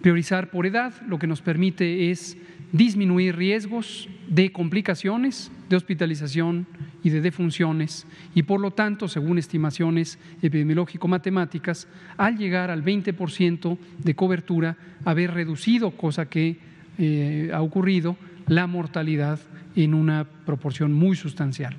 Priorizar 0.00 0.50
por 0.50 0.66
edad 0.66 0.92
lo 1.06 1.20
que 1.20 1.28
nos 1.28 1.40
permite 1.40 2.10
es 2.10 2.36
disminuir 2.72 3.36
riesgos 3.36 4.08
de 4.26 4.50
complicaciones, 4.50 5.52
de 5.68 5.76
hospitalización 5.76 6.66
y 7.04 7.10
de 7.10 7.20
defunciones 7.20 8.08
y 8.34 8.42
por 8.42 8.58
lo 8.58 8.72
tanto, 8.72 9.06
según 9.06 9.38
estimaciones 9.38 10.18
epidemiológico-matemáticas, 10.42 11.86
al 12.16 12.36
llegar 12.36 12.72
al 12.72 12.84
20% 12.84 13.78
de 14.02 14.14
cobertura, 14.16 14.76
haber 15.04 15.32
reducido, 15.32 15.92
cosa 15.92 16.28
que 16.28 16.56
eh, 16.98 17.52
ha 17.54 17.62
ocurrido, 17.62 18.16
la 18.46 18.66
mortalidad 18.66 19.40
en 19.76 19.94
una 19.94 20.24
proporción 20.24 20.92
muy 20.92 21.16
sustancial, 21.16 21.76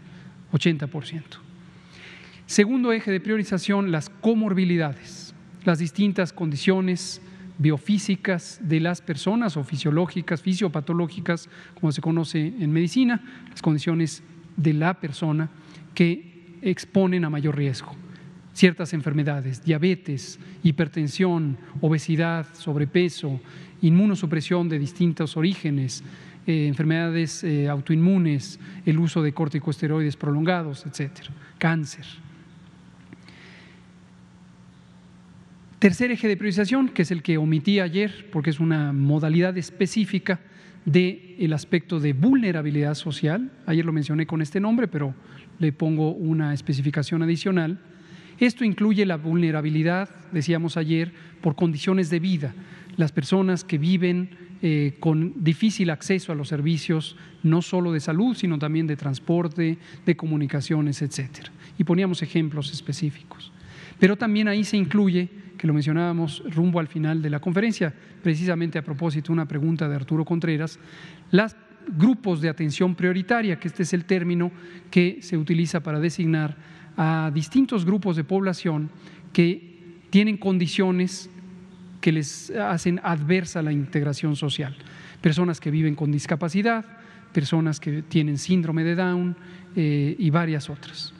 80%. 0.51 1.22
Segundo 2.45 2.91
eje 2.91 3.11
de 3.11 3.20
priorización, 3.20 3.91
las 3.91 4.09
comorbilidades, 4.09 5.34
las 5.63 5.80
distintas 5.80 6.32
condiciones 6.32 7.22
biofísicas 7.57 8.59
de 8.61 8.80
las 8.80 9.01
personas 9.01 9.57
o 9.57 9.63
fisiológicas, 9.63 10.41
fisiopatológicas, 10.41 11.49
como 11.80 11.91
se 11.91 12.01
conoce 12.01 12.53
en 12.59 12.72
medicina, 12.72 13.22
las 13.49 13.61
condiciones 13.61 14.24
de 14.57 14.74
la 14.74 14.95
persona 14.95 15.49
que 15.93 16.57
exponen 16.61 17.26
a 17.26 17.30
mayor 17.30 17.55
riesgo. 17.55 17.95
Ciertas 18.53 18.93
enfermedades, 18.93 19.63
diabetes, 19.63 20.39
hipertensión, 20.63 21.57
obesidad, 21.82 22.47
sobrepeso, 22.53 23.39
inmunosupresión 23.82 24.70
de 24.70 24.80
distintos 24.80 25.36
orígenes, 25.36 26.03
eh, 26.48 26.68
enfermedades 26.68 27.43
eh, 27.43 27.68
autoinmunes, 27.68 28.60
el 28.86 29.00
uso 29.00 29.24
de 29.24 29.34
corticosteroides 29.34 30.16
prolongados, 30.16 30.86
etcétera, 30.86 31.30
cáncer. 31.58 32.06
Tercer 35.80 36.12
eje 36.12 36.28
de 36.28 36.38
priorización, 36.38 36.89
que 36.89 37.04
es 37.04 37.12
el 37.12 37.22
que 37.22 37.38
omití 37.38 37.80
ayer, 37.80 38.30
porque 38.32 38.50
es 38.50 38.60
una 38.60 38.93
modalidad 38.93 39.58
específica 39.58 40.39
del 40.86 41.52
aspecto 41.54 42.00
de 42.00 42.14
vulnerabilidad 42.14 42.93
social. 42.93 43.52
Ayer 43.66 43.86
lo 43.86 43.91
mencioné 43.91 44.26
con 44.26 44.41
este 44.41 44.60
nombre, 44.60 44.88
pero 44.88 45.14
le 45.60 45.72
pongo 45.74 46.12
una 46.12 46.54
especificación 46.54 47.24
adicional. 47.24 47.80
Esto 48.39 48.64
incluye 48.66 49.06
la 49.06 49.18
vulnerabilidad, 49.18 50.10
decíamos 50.32 50.78
ayer, 50.78 51.12
por 51.41 51.56
condiciones 51.56 52.10
de 52.10 52.20
vida. 52.20 52.54
Las 52.98 53.12
personas 53.12 53.64
que 53.64 53.78
viven 53.78 54.30
eh, 54.62 54.96
con 55.00 55.43
difícil 55.43 55.89
acceso 55.89 56.32
a 56.32 56.36
los 56.36 56.48
servicios, 56.48 57.18
no 57.43 57.62
solo 57.62 57.91
de 57.91 58.00
salud, 58.00 58.36
sino 58.36 58.58
también 58.58 58.88
de 58.88 58.96
transporte, 58.96 59.78
de 60.06 60.16
comunicaciones, 60.16 61.02
etcétera. 61.02 61.52
Y 61.78 61.84
poníamos 61.84 62.22
ejemplos 62.22 62.72
específicos. 62.72 63.52
Pero 64.00 64.18
también 64.18 64.48
ahí 64.48 64.64
se 64.64 64.78
incluye, 64.78 65.30
que 65.58 65.68
lo 65.68 65.74
mencionábamos 65.74 66.43
rumbo 66.54 66.80
al 66.80 66.88
final 66.88 67.22
de 67.22 67.30
la 67.30 67.39
conferencia, 67.39 67.93
precisamente 68.24 68.80
a 68.80 68.84
propósito 68.84 69.28
de 69.28 69.34
una 69.34 69.48
pregunta 69.48 69.88
de 69.88 69.96
Arturo 69.96 70.26
Contreras, 70.26 70.80
los 71.32 71.56
grupos 71.98 72.41
de 72.41 72.50
atención 72.50 72.96
prioritaria, 72.96 73.60
que 73.60 73.68
este 73.68 73.84
es 73.84 73.93
el 73.93 74.06
término 74.06 74.52
que 74.89 75.20
se 75.22 75.38
utiliza 75.38 75.82
para 75.82 76.00
designar 76.00 76.58
a 76.98 77.32
distintos 77.34 77.86
grupos 77.86 78.16
de 78.16 78.24
población 78.24 78.89
que 79.34 79.76
tienen 80.10 80.38
condiciones 80.38 81.30
que 82.06 82.12
les 82.12 82.51
hacen 82.51 83.01
adversa 83.01 83.64
la 83.64 83.72
integración 83.72 84.36
social. 84.36 84.76
Personas 85.22 85.60
que 85.60 85.72
viven 85.72 85.95
con 85.95 86.12
discapacidad, 86.12 86.86
personas 87.34 87.80
que 87.80 88.03
tienen 88.03 88.38
síndrome 88.38 88.84
de 88.84 88.93
Down 88.93 89.36
eh, 89.76 90.16
y 90.20 90.30
varias 90.30 90.70
otras. 90.70 91.16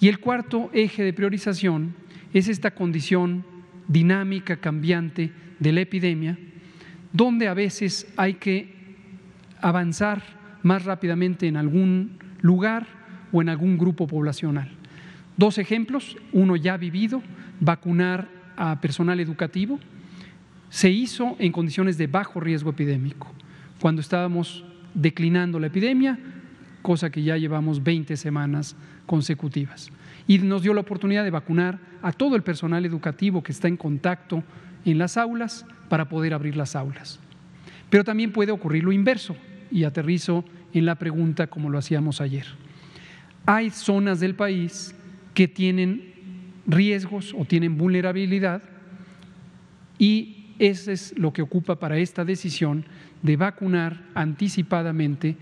Y 0.00 0.08
el 0.08 0.18
cuarto 0.18 0.68
eje 0.72 1.04
de 1.04 1.12
priorización 1.12 1.94
es 2.34 2.48
esta 2.48 2.72
condición 2.72 3.44
dinámica, 3.86 4.56
cambiante 4.56 5.30
de 5.60 5.72
la 5.72 5.82
epidemia, 5.82 6.36
donde 7.12 7.46
a 7.46 7.54
veces 7.54 8.08
hay 8.16 8.34
que 8.34 8.74
avanzar 9.60 10.24
más 10.64 10.86
rápidamente 10.86 11.46
en 11.46 11.56
algún 11.56 12.18
lugar 12.40 12.84
o 13.30 13.42
en 13.42 13.48
algún 13.48 13.78
grupo 13.78 14.08
poblacional. 14.08 14.72
Dos 15.36 15.58
ejemplos, 15.58 16.16
uno 16.32 16.56
ya 16.56 16.76
vivido, 16.76 17.22
vacunar 17.60 18.26
a 18.56 18.80
personal 18.80 19.20
educativo, 19.20 19.78
se 20.70 20.90
hizo 20.90 21.36
en 21.38 21.52
condiciones 21.52 21.98
de 21.98 22.06
bajo 22.06 22.40
riesgo 22.40 22.70
epidémico, 22.70 23.30
cuando 23.80 24.00
estábamos 24.00 24.64
declinando 24.94 25.60
la 25.60 25.66
epidemia, 25.66 26.18
cosa 26.82 27.10
que 27.10 27.22
ya 27.22 27.36
llevamos 27.36 27.82
20 27.82 28.16
semanas 28.16 28.76
consecutivas. 29.04 29.90
Y 30.26 30.38
nos 30.38 30.62
dio 30.62 30.72
la 30.72 30.80
oportunidad 30.80 31.24
de 31.24 31.30
vacunar 31.30 31.78
a 32.00 32.12
todo 32.12 32.36
el 32.36 32.42
personal 32.42 32.86
educativo 32.86 33.42
que 33.42 33.52
está 33.52 33.68
en 33.68 33.76
contacto 33.76 34.42
en 34.84 34.96
las 34.96 35.16
aulas 35.16 35.66
para 35.88 36.08
poder 36.08 36.32
abrir 36.32 36.56
las 36.56 36.74
aulas. 36.74 37.20
Pero 37.90 38.04
también 38.04 38.32
puede 38.32 38.52
ocurrir 38.52 38.84
lo 38.84 38.92
inverso, 38.92 39.36
y 39.70 39.84
aterrizo 39.84 40.44
en 40.72 40.86
la 40.86 40.96
pregunta 40.96 41.46
como 41.46 41.70
lo 41.70 41.78
hacíamos 41.78 42.20
ayer. 42.20 42.46
Hay 43.46 43.70
zonas 43.70 44.20
del 44.20 44.34
país 44.34 44.94
que 45.34 45.48
tienen 45.48 46.12
riesgos 46.66 47.34
o 47.36 47.44
tienen 47.44 47.78
vulnerabilidad 47.78 48.62
y 49.98 50.39
ese 50.60 50.92
es 50.92 51.18
lo 51.18 51.32
que 51.32 51.40
ocupa 51.40 51.80
para 51.80 51.96
esta 51.96 52.22
decisión 52.22 52.84
de 53.22 53.36
vacunar 53.36 54.04
anticipadamente 54.14 55.36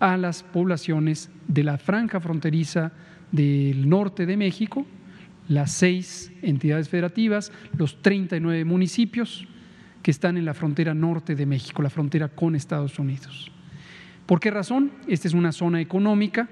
a 0.00 0.16
las 0.16 0.42
poblaciones 0.42 1.30
de 1.46 1.62
la 1.62 1.78
franja 1.78 2.18
fronteriza 2.18 2.92
del 3.30 3.88
norte 3.88 4.26
de 4.26 4.36
México, 4.36 4.84
las 5.46 5.70
seis 5.70 6.32
entidades 6.42 6.88
federativas, 6.88 7.52
los 7.78 8.02
39 8.02 8.64
municipios 8.64 9.46
que 10.02 10.10
están 10.10 10.36
en 10.36 10.44
la 10.44 10.54
frontera 10.54 10.92
norte 10.92 11.36
de 11.36 11.46
México, 11.46 11.80
la 11.80 11.88
frontera 11.88 12.28
con 12.28 12.56
Estados 12.56 12.98
Unidos. 12.98 13.52
¿Por 14.26 14.40
qué 14.40 14.50
razón? 14.50 14.90
Esta 15.06 15.28
es 15.28 15.34
una 15.34 15.52
zona 15.52 15.80
económica 15.80 16.48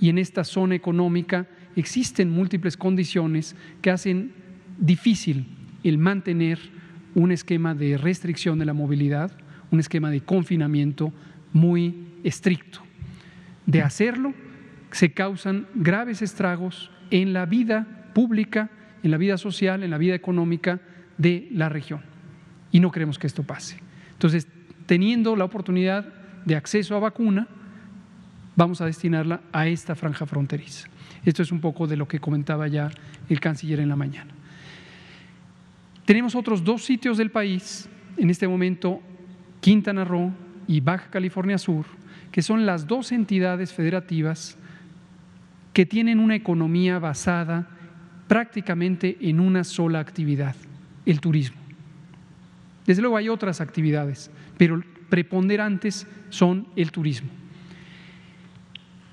y 0.00 0.10
en 0.10 0.18
esta 0.18 0.44
zona 0.44 0.76
económica 0.76 1.48
existen 1.74 2.30
múltiples 2.30 2.76
condiciones 2.76 3.56
que 3.82 3.90
hacen 3.90 4.32
difícil 4.78 5.48
el 5.82 5.98
mantener 5.98 6.60
un 7.14 7.32
esquema 7.32 7.74
de 7.74 7.96
restricción 7.96 8.58
de 8.58 8.64
la 8.64 8.72
movilidad, 8.72 9.32
un 9.70 9.80
esquema 9.80 10.10
de 10.10 10.20
confinamiento 10.20 11.12
muy 11.52 12.06
estricto. 12.24 12.80
De 13.66 13.82
hacerlo, 13.82 14.34
se 14.90 15.12
causan 15.12 15.66
graves 15.74 16.22
estragos 16.22 16.90
en 17.10 17.32
la 17.32 17.46
vida 17.46 18.10
pública, 18.14 18.70
en 19.02 19.10
la 19.10 19.16
vida 19.16 19.38
social, 19.38 19.82
en 19.82 19.90
la 19.90 19.98
vida 19.98 20.14
económica 20.14 20.80
de 21.18 21.48
la 21.52 21.68
región. 21.68 22.02
Y 22.70 22.80
no 22.80 22.90
queremos 22.90 23.18
que 23.18 23.26
esto 23.26 23.42
pase. 23.42 23.78
Entonces, 24.12 24.48
teniendo 24.86 25.36
la 25.36 25.44
oportunidad 25.44 26.06
de 26.44 26.56
acceso 26.56 26.96
a 26.96 27.00
vacuna, 27.00 27.48
vamos 28.56 28.80
a 28.80 28.86
destinarla 28.86 29.40
a 29.52 29.66
esta 29.66 29.94
franja 29.94 30.26
fronteriza. 30.26 30.88
Esto 31.24 31.42
es 31.42 31.52
un 31.52 31.60
poco 31.60 31.86
de 31.86 31.96
lo 31.96 32.06
que 32.06 32.20
comentaba 32.20 32.68
ya 32.68 32.90
el 33.28 33.40
canciller 33.40 33.80
en 33.80 33.88
la 33.88 33.96
mañana. 33.96 34.33
Tenemos 36.04 36.34
otros 36.34 36.62
dos 36.62 36.84
sitios 36.84 37.16
del 37.16 37.30
país, 37.30 37.88
en 38.18 38.28
este 38.28 38.46
momento 38.46 39.00
Quintana 39.60 40.04
Roo 40.04 40.32
y 40.66 40.80
Baja 40.80 41.10
California 41.10 41.56
Sur, 41.56 41.86
que 42.30 42.42
son 42.42 42.66
las 42.66 42.86
dos 42.86 43.10
entidades 43.10 43.72
federativas 43.72 44.58
que 45.72 45.86
tienen 45.86 46.20
una 46.20 46.34
economía 46.34 46.98
basada 46.98 47.68
prácticamente 48.28 49.16
en 49.20 49.40
una 49.40 49.64
sola 49.64 50.00
actividad, 50.00 50.54
el 51.06 51.20
turismo. 51.20 51.56
Desde 52.86 53.00
luego 53.00 53.16
hay 53.16 53.30
otras 53.30 53.62
actividades, 53.62 54.30
pero 54.58 54.82
preponderantes 55.08 56.06
son 56.28 56.68
el 56.76 56.92
turismo. 56.92 57.30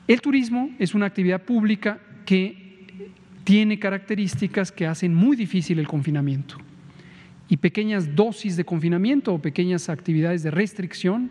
El 0.07 0.19
turismo 0.19 0.71
es 0.77 0.93
una 0.93 1.05
actividad 1.05 1.41
pública 1.41 1.99
que 2.25 3.09
tiene 3.45 3.79
características 3.79 4.73
que 4.73 4.87
hacen 4.87 5.15
muy 5.15 5.37
difícil 5.37 5.79
el 5.79 5.87
confinamiento 5.87 6.57
y 7.51 7.57
pequeñas 7.57 8.15
dosis 8.15 8.55
de 8.55 8.63
confinamiento 8.63 9.33
o 9.33 9.41
pequeñas 9.41 9.89
actividades 9.89 10.41
de 10.41 10.51
restricción 10.51 11.29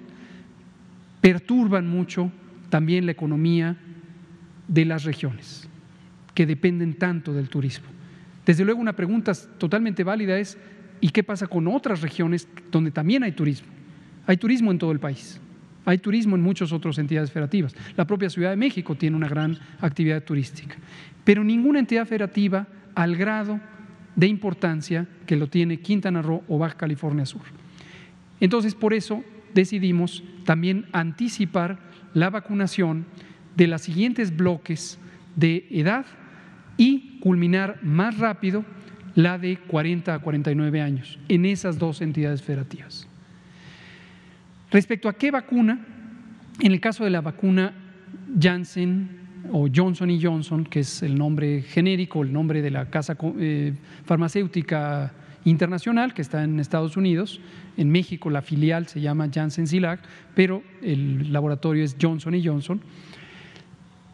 perturban 1.23 1.89
mucho 1.89 2.31
también 2.69 3.07
la 3.07 3.13
economía 3.13 3.79
de 4.69 4.85
las 4.85 5.05
regiones 5.05 5.67
que 6.35 6.45
dependen 6.45 6.93
tanto 6.93 7.33
del 7.33 7.49
turismo. 7.49 7.87
Desde 8.45 8.67
luego 8.67 8.83
una 8.83 8.95
pregunta 8.95 9.33
totalmente 9.57 10.05
válida 10.05 10.39
es, 10.39 10.59
¿y 11.01 11.09
qué 11.09 11.25
pasa 11.25 11.47
con 11.47 11.67
otras 11.67 12.03
regiones 12.03 12.47
donde 12.71 12.91
también 12.91 13.23
hay 13.23 13.33
turismo? 13.33 13.69
Hay 14.27 14.37
turismo 14.37 14.71
en 14.71 14.79
todo 14.79 14.93
el 14.93 15.01
país, 15.01 15.41
hay 15.87 15.97
turismo 15.97 16.37
en 16.37 16.43
muchas 16.43 16.71
otras 16.71 16.99
entidades 16.99 17.33
federativas. 17.33 17.75
La 17.97 18.07
propia 18.07 18.29
Ciudad 18.29 18.51
de 18.51 18.57
México 18.57 18.95
tiene 18.95 19.17
una 19.17 19.29
gran 19.29 19.59
actividad 19.81 20.23
turística, 20.23 20.77
pero 21.25 21.43
ninguna 21.43 21.79
entidad 21.79 22.05
federativa 22.07 22.67
al 22.95 23.17
grado 23.17 23.59
de 24.17 24.27
importancia 24.27 25.07
que 25.27 25.37
lo 25.37 25.49
tiene 25.49 25.81
Quintana 25.81 26.23
Roo 26.23 26.43
o 26.49 26.59
Baja 26.59 26.77
California 26.77 27.27
Sur. 27.27 27.43
Entonces, 28.41 28.75
por 28.75 28.95
eso 28.95 29.23
decidimos 29.55 30.25
también 30.45 30.87
anticipar 30.93 31.79
la 32.15 32.31
vacunación 32.31 33.07
de 33.57 33.67
los 33.67 33.83
siguientes 33.83 34.35
bloques 34.37 34.99
de 35.37 35.67
edad 35.71 36.07
y 36.77 37.19
culminar 37.21 37.79
más 37.83 38.19
rápido 38.19 38.65
la 39.15 39.39
de 39.39 39.59
40 39.59 40.15
a 40.15 40.19
49 40.19 40.81
años 40.81 41.19
en 41.29 41.45
esas 41.45 41.79
dos 41.79 42.01
entidades 42.01 42.43
federativas. 42.43 43.07
Respecto 44.71 45.09
a 45.09 45.15
qué 45.15 45.31
vacuna, 45.31 45.81
en 46.61 46.73
el 46.73 46.81
caso 46.81 47.05
de 47.05 47.11
la 47.11 47.21
vacuna 47.21 47.75
Janssen 48.41 49.20
o 49.53 49.69
Johnson 49.75 50.11
y 50.11 50.23
Johnson, 50.23 50.65
que 50.65 50.81
es 50.81 51.03
el 51.03 51.17
nombre 51.17 51.63
genérico, 51.63 52.23
el 52.23 52.33
nombre 52.33 52.63
de 52.63 52.71
la 52.71 52.91
casa 52.91 53.17
eh, 53.39 53.73
farmacéutica 54.05 55.13
internacional 55.45 56.15
que 56.15 56.23
está 56.23 56.45
en 56.45 56.61
Estados 56.61 56.97
Unidos. 56.97 57.41
En 57.77 57.91
México 57.91 58.31
la 58.31 58.43
filial 58.43 58.87
se 58.87 59.01
llama 59.01 59.29
Janssen 59.33 59.67
Silag, 59.67 60.01
pero 60.35 60.63
el 60.83 61.33
laboratorio 61.33 61.85
es 61.85 61.97
Johnson 62.01 62.35
y 62.35 62.45
Johnson. 62.45 62.81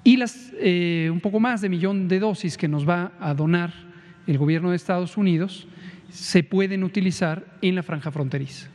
Y 0.05 0.17
las 0.17 0.53
eh, 0.61 1.09
un 1.13 1.21
poco 1.21 1.41
más 1.41 1.61
de 1.61 1.69
millón 1.69 2.09
de 2.09 2.21
dosis 2.21 2.57
que 2.57 2.69
nos 2.69 2.89
va 2.89 3.13
a 3.19 3.35
donar 3.35 3.73
el 4.27 4.39
gobierno 4.39 4.71
de 4.71 4.77
Estados 4.77 5.17
Unidos 5.17 5.67
se 6.11 6.43
pueden 6.45 6.85
utilizar 6.85 7.45
en 7.63 7.75
la 7.75 7.83
franja 7.83 8.11
fronteriza. 8.11 8.69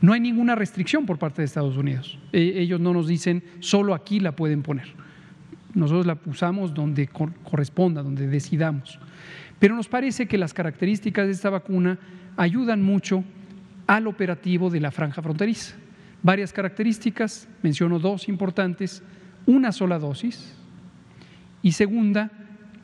No 0.00 0.14
hay 0.14 0.20
ninguna 0.20 0.54
restricción 0.54 1.04
por 1.04 1.18
parte 1.18 1.42
de 1.42 1.46
Estados 1.46 1.76
Unidos. 1.76 2.18
E, 2.32 2.54
ellos 2.56 2.80
no 2.80 2.94
nos 2.94 3.06
dicen 3.06 3.44
solo 3.60 3.94
aquí 3.94 4.20
la 4.20 4.34
pueden 4.34 4.62
poner. 4.62 4.88
Nosotros 5.74 6.06
la 6.06 6.18
usamos 6.26 6.74
donde 6.74 7.08
corresponda, 7.08 8.02
donde 8.02 8.26
decidamos. 8.26 8.98
Pero 9.58 9.76
nos 9.76 9.88
parece 9.88 10.26
que 10.26 10.38
las 10.38 10.54
características 10.54 11.26
de 11.26 11.32
esta 11.32 11.50
vacuna 11.50 11.98
ayudan 12.36 12.82
mucho 12.82 13.24
al 13.86 14.06
operativo 14.06 14.70
de 14.70 14.80
la 14.80 14.90
franja 14.90 15.20
fronteriza, 15.20 15.76
Varias 16.22 16.52
características, 16.52 17.48
menciono 17.62 17.98
dos 17.98 18.28
importantes, 18.28 19.02
una 19.46 19.72
sola 19.72 19.98
dosis 19.98 20.54
y 21.62 21.72
segunda, 21.72 22.30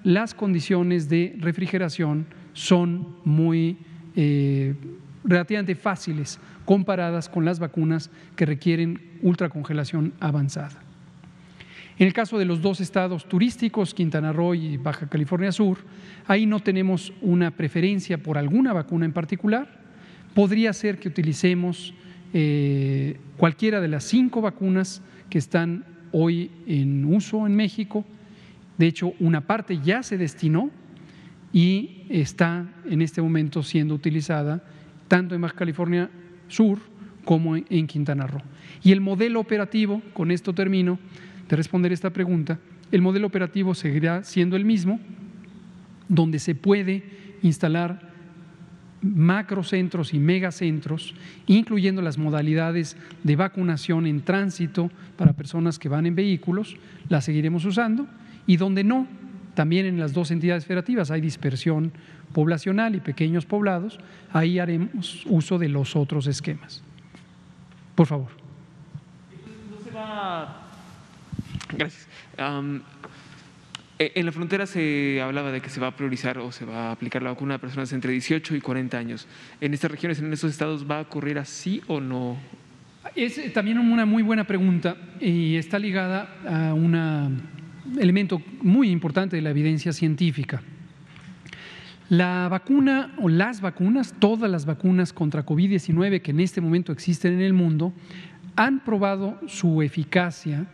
las 0.04 0.32
condiciones 0.32 1.08
de 1.08 1.36
refrigeración 1.38 2.26
son 2.54 3.16
muy 3.24 3.76
eh, 4.14 4.74
relativamente 5.22 5.74
fáciles 5.74 6.40
comparadas 6.64 7.28
con 7.28 7.44
las 7.44 7.58
vacunas 7.58 8.10
que 8.36 8.46
requieren 8.46 9.18
ultracongelación 9.20 10.14
avanzada. 10.18 10.85
En 11.98 12.06
el 12.06 12.12
caso 12.12 12.36
de 12.38 12.44
los 12.44 12.60
dos 12.60 12.82
estados 12.82 13.26
turísticos, 13.26 13.94
Quintana 13.94 14.30
Roo 14.30 14.54
y 14.54 14.76
Baja 14.76 15.08
California 15.08 15.50
Sur, 15.50 15.78
ahí 16.26 16.44
no 16.44 16.60
tenemos 16.60 17.12
una 17.22 17.52
preferencia 17.52 18.18
por 18.18 18.36
alguna 18.36 18.74
vacuna 18.74 19.06
en 19.06 19.12
particular. 19.12 19.80
Podría 20.34 20.74
ser 20.74 20.98
que 20.98 21.08
utilicemos 21.08 21.94
eh, 22.34 23.16
cualquiera 23.38 23.80
de 23.80 23.88
las 23.88 24.04
cinco 24.04 24.42
vacunas 24.42 25.00
que 25.30 25.38
están 25.38 25.86
hoy 26.12 26.50
en 26.66 27.06
uso 27.06 27.46
en 27.46 27.56
México. 27.56 28.04
De 28.76 28.86
hecho, 28.86 29.14
una 29.18 29.46
parte 29.46 29.80
ya 29.82 30.02
se 30.02 30.18
destinó 30.18 30.70
y 31.50 32.02
está 32.10 32.66
en 32.84 33.00
este 33.00 33.22
momento 33.22 33.62
siendo 33.62 33.94
utilizada 33.94 34.62
tanto 35.08 35.34
en 35.34 35.40
Baja 35.40 35.54
California 35.54 36.10
Sur 36.48 36.78
como 37.24 37.56
en 37.56 37.86
Quintana 37.86 38.26
Roo. 38.26 38.42
Y 38.82 38.92
el 38.92 39.00
modelo 39.00 39.40
operativo, 39.40 40.02
con 40.12 40.30
esto 40.30 40.52
termino 40.52 40.98
de 41.48 41.56
responder 41.56 41.92
esta 41.92 42.10
pregunta, 42.10 42.58
el 42.92 43.02
modelo 43.02 43.26
operativo 43.26 43.74
seguirá 43.74 44.22
siendo 44.24 44.56
el 44.56 44.64
mismo, 44.64 45.00
donde 46.08 46.38
se 46.38 46.54
puede 46.54 47.04
instalar 47.42 48.14
macrocentros 49.02 50.14
y 50.14 50.18
megacentros, 50.18 51.14
incluyendo 51.46 52.02
las 52.02 52.18
modalidades 52.18 52.96
de 53.22 53.36
vacunación 53.36 54.06
en 54.06 54.22
tránsito 54.22 54.90
para 55.16 55.34
personas 55.34 55.78
que 55.78 55.88
van 55.88 56.06
en 56.06 56.14
vehículos, 56.14 56.76
las 57.08 57.24
seguiremos 57.24 57.64
usando, 57.64 58.06
y 58.46 58.56
donde 58.56 58.84
no, 58.84 59.06
también 59.54 59.86
en 59.86 59.98
las 59.98 60.12
dos 60.12 60.30
entidades 60.30 60.66
federativas 60.66 61.10
hay 61.10 61.20
dispersión 61.20 61.92
poblacional 62.32 62.94
y 62.94 63.00
pequeños 63.00 63.46
poblados, 63.46 63.98
ahí 64.32 64.58
haremos 64.58 65.24
uso 65.26 65.58
de 65.58 65.68
los 65.68 65.96
otros 65.96 66.26
esquemas. 66.26 66.82
Por 67.94 68.06
favor. 68.06 68.28
Gracias. 71.76 72.08
E, 73.98 74.12
en 74.14 74.26
la 74.26 74.32
frontera 74.32 74.66
se 74.66 75.22
hablaba 75.22 75.50
de 75.50 75.62
que 75.62 75.70
se 75.70 75.80
va 75.80 75.86
a 75.88 75.96
priorizar 75.96 76.36
o 76.38 76.52
se 76.52 76.66
va 76.66 76.88
a 76.88 76.92
aplicar 76.92 77.22
la 77.22 77.30
vacuna 77.30 77.54
a 77.54 77.58
personas 77.58 77.92
entre 77.92 78.12
18 78.12 78.54
y 78.54 78.60
40 78.60 78.98
años. 78.98 79.26
¿En 79.60 79.72
estas 79.72 79.90
regiones, 79.90 80.18
en 80.18 80.32
estos 80.32 80.50
estados, 80.50 80.86
va 80.88 80.98
a 80.98 81.02
ocurrir 81.02 81.38
así 81.38 81.80
o 81.86 82.00
no? 82.00 82.36
Es 83.14 83.40
también 83.54 83.78
una 83.78 84.04
muy 84.04 84.22
buena 84.22 84.44
pregunta 84.44 84.96
y 85.20 85.56
está 85.56 85.78
ligada 85.78 86.28
a 86.46 86.74
un 86.74 87.40
elemento 87.98 88.42
muy 88.60 88.90
importante 88.90 89.36
de 89.36 89.42
la 89.42 89.50
evidencia 89.50 89.92
científica. 89.92 90.62
La 92.08 92.48
vacuna 92.48 93.14
o 93.18 93.28
las 93.28 93.60
vacunas, 93.60 94.14
todas 94.18 94.50
las 94.50 94.66
vacunas 94.66 95.12
contra 95.12 95.44
COVID-19 95.44 96.20
que 96.20 96.32
en 96.32 96.40
este 96.40 96.60
momento 96.60 96.92
existen 96.92 97.32
en 97.32 97.40
el 97.40 97.52
mundo, 97.52 97.92
han 98.56 98.84
probado 98.84 99.40
su 99.46 99.82
eficacia 99.82 100.66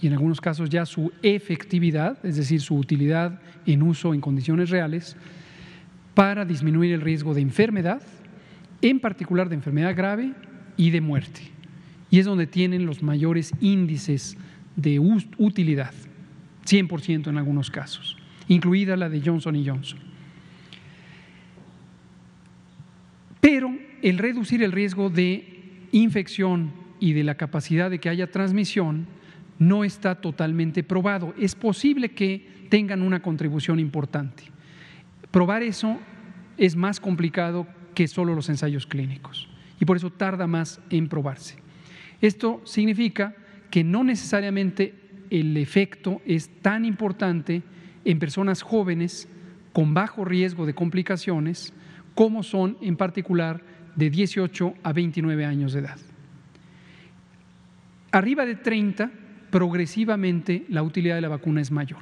y 0.00 0.06
en 0.06 0.14
algunos 0.14 0.40
casos 0.40 0.70
ya 0.70 0.86
su 0.86 1.12
efectividad, 1.22 2.24
es 2.24 2.36
decir, 2.36 2.60
su 2.60 2.76
utilidad 2.76 3.40
en 3.66 3.82
uso 3.82 4.14
en 4.14 4.20
condiciones 4.20 4.70
reales, 4.70 5.16
para 6.14 6.44
disminuir 6.44 6.92
el 6.92 7.00
riesgo 7.00 7.34
de 7.34 7.42
enfermedad, 7.42 8.02
en 8.82 9.00
particular 9.00 9.48
de 9.48 9.56
enfermedad 9.56 9.94
grave 9.94 10.32
y 10.76 10.90
de 10.90 11.00
muerte. 11.00 11.42
Y 12.10 12.18
es 12.18 12.24
donde 12.24 12.46
tienen 12.46 12.86
los 12.86 13.02
mayores 13.02 13.52
índices 13.60 14.36
de 14.76 14.98
utilidad, 14.98 15.92
100% 16.66 17.28
en 17.28 17.36
algunos 17.36 17.70
casos, 17.70 18.16
incluida 18.48 18.96
la 18.96 19.08
de 19.08 19.20
Johnson 19.20 19.62
Johnson. 19.64 20.00
Pero 23.40 23.76
el 24.02 24.18
reducir 24.18 24.62
el 24.62 24.72
riesgo 24.72 25.10
de 25.10 25.86
infección 25.92 26.72
y 27.00 27.12
de 27.12 27.24
la 27.24 27.36
capacidad 27.36 27.90
de 27.90 27.98
que 27.98 28.08
haya 28.08 28.30
transmisión 28.30 29.06
no 29.60 29.84
está 29.84 30.16
totalmente 30.16 30.82
probado. 30.82 31.34
Es 31.38 31.54
posible 31.54 32.08
que 32.08 32.66
tengan 32.70 33.02
una 33.02 33.20
contribución 33.20 33.78
importante. 33.78 34.44
Probar 35.30 35.62
eso 35.62 35.98
es 36.56 36.74
más 36.74 36.98
complicado 36.98 37.68
que 37.94 38.08
solo 38.08 38.34
los 38.34 38.48
ensayos 38.48 38.86
clínicos 38.86 39.48
y 39.78 39.84
por 39.84 39.96
eso 39.96 40.10
tarda 40.10 40.46
más 40.46 40.80
en 40.90 41.08
probarse. 41.08 41.56
Esto 42.20 42.60
significa 42.64 43.34
que 43.70 43.84
no 43.84 44.02
necesariamente 44.02 44.94
el 45.30 45.56
efecto 45.56 46.20
es 46.26 46.48
tan 46.62 46.84
importante 46.84 47.62
en 48.04 48.18
personas 48.18 48.62
jóvenes 48.62 49.28
con 49.72 49.94
bajo 49.94 50.24
riesgo 50.24 50.66
de 50.66 50.74
complicaciones 50.74 51.72
como 52.14 52.42
son 52.42 52.78
en 52.80 52.96
particular 52.96 53.62
de 53.94 54.10
18 54.10 54.74
a 54.82 54.92
29 54.92 55.44
años 55.44 55.72
de 55.72 55.80
edad. 55.80 55.98
Arriba 58.12 58.44
de 58.44 58.56
30, 58.56 59.10
progresivamente 59.50 60.64
la 60.68 60.82
utilidad 60.82 61.14
de 61.14 61.20
la 61.20 61.28
vacuna 61.28 61.60
es 61.60 61.70
mayor. 61.70 62.00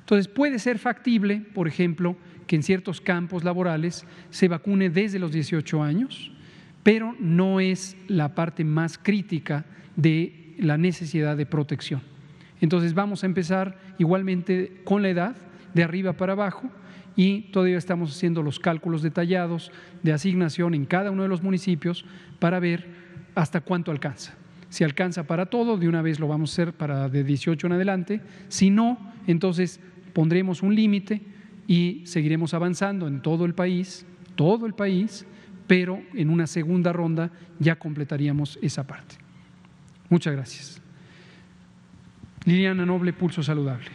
Entonces 0.00 0.28
puede 0.28 0.58
ser 0.58 0.78
factible, 0.78 1.42
por 1.54 1.68
ejemplo, 1.68 2.16
que 2.46 2.56
en 2.56 2.62
ciertos 2.62 3.00
campos 3.00 3.44
laborales 3.44 4.04
se 4.30 4.48
vacune 4.48 4.90
desde 4.90 5.20
los 5.20 5.30
18 5.30 5.82
años, 5.82 6.32
pero 6.82 7.14
no 7.20 7.60
es 7.60 7.96
la 8.08 8.34
parte 8.34 8.64
más 8.64 8.98
crítica 8.98 9.64
de 9.94 10.54
la 10.58 10.76
necesidad 10.76 11.36
de 11.36 11.46
protección. 11.46 12.02
Entonces 12.60 12.94
vamos 12.94 13.22
a 13.22 13.26
empezar 13.26 13.78
igualmente 13.98 14.80
con 14.84 15.02
la 15.02 15.10
edad, 15.10 15.36
de 15.74 15.84
arriba 15.84 16.14
para 16.14 16.32
abajo, 16.32 16.68
y 17.14 17.42
todavía 17.52 17.78
estamos 17.78 18.10
haciendo 18.10 18.42
los 18.42 18.58
cálculos 18.58 19.02
detallados 19.02 19.70
de 20.02 20.12
asignación 20.12 20.74
en 20.74 20.86
cada 20.86 21.10
uno 21.10 21.22
de 21.22 21.28
los 21.28 21.42
municipios 21.42 22.04
para 22.40 22.58
ver 22.58 22.88
hasta 23.36 23.60
cuánto 23.60 23.90
alcanza. 23.90 24.39
Si 24.70 24.84
alcanza 24.84 25.24
para 25.24 25.46
todo, 25.46 25.76
de 25.76 25.88
una 25.88 26.00
vez 26.00 26.18
lo 26.20 26.28
vamos 26.28 26.50
a 26.50 26.54
hacer 26.54 26.72
para 26.72 27.08
de 27.08 27.24
18 27.24 27.66
en 27.66 27.72
adelante. 27.72 28.20
Si 28.48 28.70
no, 28.70 28.98
entonces 29.26 29.80
pondremos 30.14 30.62
un 30.62 30.74
límite 30.74 31.20
y 31.66 32.02
seguiremos 32.06 32.54
avanzando 32.54 33.06
en 33.06 33.20
todo 33.20 33.44
el 33.44 33.54
país, 33.54 34.06
todo 34.36 34.66
el 34.66 34.74
país, 34.74 35.26
pero 35.66 36.00
en 36.14 36.30
una 36.30 36.46
segunda 36.46 36.92
ronda 36.92 37.30
ya 37.58 37.76
completaríamos 37.76 38.58
esa 38.62 38.86
parte. 38.86 39.16
Muchas 40.08 40.34
gracias. 40.34 40.80
Liliana 42.44 42.86
Noble, 42.86 43.12
Pulso 43.12 43.42
Saludable. 43.42 43.90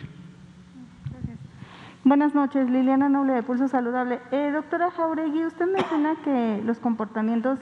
Buenas 2.04 2.36
noches, 2.36 2.70
Liliana 2.70 3.10
Noble 3.10 3.34
de 3.34 3.44
Pulso 3.44 3.68
Saludable. 3.68 4.20
Eh, 4.32 4.52
doctora 4.54 4.92
Jauregui, 4.92 5.44
usted 5.46 5.66
menciona 5.66 6.16
que 6.24 6.62
los 6.64 6.78
comportamientos 6.78 7.58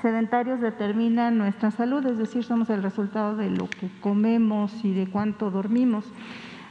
sedentarios 0.00 0.60
determinan 0.60 1.38
nuestra 1.38 1.70
salud, 1.70 2.04
es 2.06 2.18
decir, 2.18 2.44
somos 2.44 2.70
el 2.70 2.82
resultado 2.82 3.36
de 3.36 3.50
lo 3.50 3.68
que 3.68 3.90
comemos 4.00 4.84
y 4.84 4.92
de 4.92 5.08
cuánto 5.08 5.50
dormimos. 5.50 6.04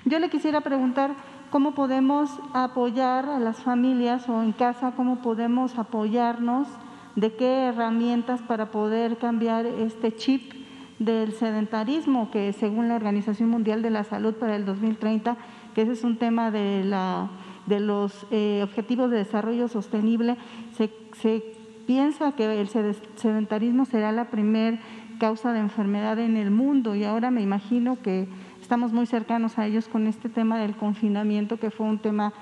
Yo 0.05 0.19
le 0.19 0.29
quisiera 0.29 0.61
preguntar 0.61 1.15
cómo 1.49 1.73
podemos 1.73 2.39
apoyar 2.53 3.25
a 3.25 3.39
las 3.39 3.57
familias 3.57 4.29
o 4.29 4.43
en 4.43 4.51
casa, 4.51 4.93
cómo 4.95 5.21
podemos 5.21 5.77
apoyarnos, 5.77 6.67
de 7.15 7.33
qué 7.33 7.67
herramientas 7.67 8.41
para 8.41 8.71
poder 8.71 9.17
cambiar 9.17 9.65
este 9.65 10.13
chip 10.13 10.53
del 10.99 11.31
sedentarismo, 11.31 12.29
que 12.29 12.51
según 12.53 12.89
la 12.89 12.95
Organización 12.95 13.49
Mundial 13.49 13.81
de 13.81 13.89
la 13.89 14.03
Salud 14.03 14.33
para 14.35 14.55
el 14.55 14.65
2030 14.65 15.37
que 15.75 15.81
ese 15.81 15.91
es 15.91 16.03
un 16.05 16.17
tema 16.17 16.49
de, 16.51 16.85
la, 16.85 17.29
de 17.67 17.81
los 17.81 18.25
eh, 18.31 18.61
objetivos 18.63 19.11
de 19.11 19.17
desarrollo 19.17 19.67
sostenible, 19.67 20.37
se, 20.71 20.89
se 21.21 21.54
piensa 21.85 22.31
que 22.33 22.59
el 22.59 22.67
sedentarismo 22.67 23.85
será 23.85 24.11
la 24.11 24.29
primer 24.29 24.79
causa 25.19 25.53
de 25.53 25.59
enfermedad 25.59 26.19
en 26.19 26.37
el 26.37 26.51
mundo 26.51 26.95
y 26.95 27.03
ahora 27.03 27.31
me 27.31 27.41
imagino 27.41 28.01
que 28.01 28.27
estamos 28.61 28.91
muy 28.91 29.05
cercanos 29.05 29.57
a 29.57 29.65
ellos 29.65 29.87
con 29.87 30.07
este 30.07 30.29
tema 30.29 30.59
del 30.59 30.75
confinamiento 30.75 31.57
que 31.57 31.71
fue 31.71 31.85
un 31.85 31.99
tema 31.99 32.33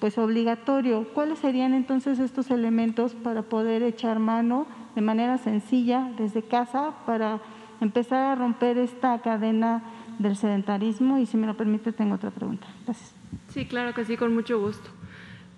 pues 0.00 0.18
obligatorio. 0.18 1.08
¿Cuáles 1.14 1.38
serían 1.38 1.74
entonces 1.74 2.18
estos 2.18 2.50
elementos 2.50 3.14
para 3.14 3.42
poder 3.42 3.82
echar 3.82 4.18
mano 4.18 4.66
de 4.94 5.00
manera 5.00 5.38
sencilla 5.38 6.10
desde 6.18 6.42
casa 6.42 6.92
para 7.06 7.40
empezar 7.80 8.24
a 8.26 8.34
romper 8.34 8.78
esta 8.78 9.20
cadena 9.20 9.82
del 10.18 10.36
sedentarismo 10.36 11.18
y 11.18 11.26
si 11.26 11.36
me 11.36 11.46
lo 11.46 11.56
permite 11.56 11.92
tengo 11.92 12.14
otra 12.14 12.30
pregunta. 12.30 12.66
Gracias. 12.84 13.14
Sí, 13.48 13.66
claro 13.66 13.94
que 13.94 14.04
sí, 14.04 14.16
con 14.16 14.34
mucho 14.34 14.60
gusto. 14.60 14.90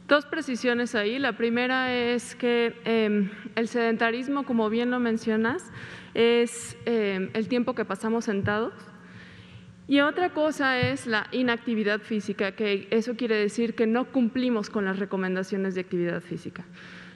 Dos 0.09 0.25
precisiones 0.25 0.95
ahí. 0.95 1.19
La 1.19 1.37
primera 1.37 1.93
es 1.93 2.37
que 2.37 2.75
em, 2.85 3.31
el 3.57 3.67
sedentarismo, 3.67 4.45
como 4.45 4.71
bien 4.71 4.91
lo 4.91 5.01
mencionas, 5.01 5.73
es 6.15 6.77
em, 6.85 7.31
el 7.35 7.49
tiempo 7.49 7.75
que 7.75 7.85
pasamos 7.85 8.27
sentados. 8.27 8.73
Y 9.89 10.01
otra 10.01 10.31
cosa 10.31 10.79
es 10.79 11.09
la 11.09 11.27
inactividad 11.33 12.01
física, 12.01 12.53
que 12.53 12.87
eso 12.91 13.17
quiere 13.17 13.35
decir 13.35 13.75
que 13.75 13.89
no 13.89 14.05
cumplimos 14.13 14.71
con 14.71 14.85
las 14.85 15.01
recomendaciones 15.01 15.75
de 15.75 15.81
actividad 15.81 16.21
física. 16.21 16.65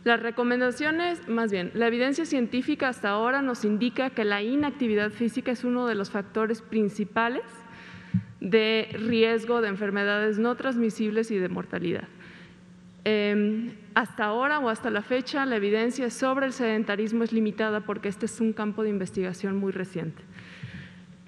Las 0.03 0.21
recomendaciones, 0.21 1.29
más 1.29 1.53
bien, 1.53 1.71
la 1.75 1.87
evidencia 1.87 2.25
científica 2.25 2.89
hasta 2.89 3.11
ahora 3.11 3.41
nos 3.41 3.65
indica 3.65 4.11
que 4.11 4.25
la 4.25 4.43
inactividad 4.43 5.11
física 5.11 5.53
es 5.53 5.63
uno 5.63 5.87
de 5.87 5.95
los 5.95 6.11
factores 6.11 6.61
principales 6.61 7.43
de 8.41 8.89
riesgo 8.93 9.61
de 9.61 9.69
enfermedades 9.69 10.39
no 10.39 10.57
transmisibles 10.57 11.31
y 11.31 11.39
de 11.39 11.49
mortalidad. 11.49 12.09
Em, 13.05 13.73
hasta 13.95 14.25
ahora 14.25 14.59
o 14.59 14.69
hasta 14.69 14.91
la 14.91 15.03
fecha, 15.03 15.47
la 15.47 15.57
evidencia 15.57 16.11
sobre 16.11 16.47
el 16.47 16.53
sedentarismo 16.53 17.25
es 17.25 17.33
limitada 17.33 17.81
porque 17.81 18.09
este 18.09 18.27
es 18.27 18.41
un 18.41 18.53
campo 18.53 18.83
de 18.83 18.91
investigación 18.91 19.57
muy 19.57 19.73
reciente. 19.73 20.23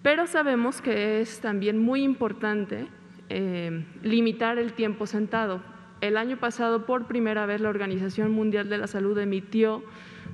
Pero 0.02 0.26
sabemos 0.26 0.80
que 0.80 1.20
es 1.20 1.40
también 1.40 1.78
muy 1.78 2.02
importante 2.02 2.86
em, 3.28 3.84
limitar 4.02 4.58
el 4.58 4.72
tiempo 4.74 5.06
sentado 5.06 5.62
el 6.02 6.16
año 6.16 6.36
pasado, 6.36 6.84
por 6.84 7.06
primera 7.06 7.46
vez, 7.46 7.60
la 7.60 7.68
Organización 7.68 8.32
Mundial 8.32 8.68
de 8.68 8.76
la 8.76 8.88
Salud 8.88 9.16
emitió 9.18 9.84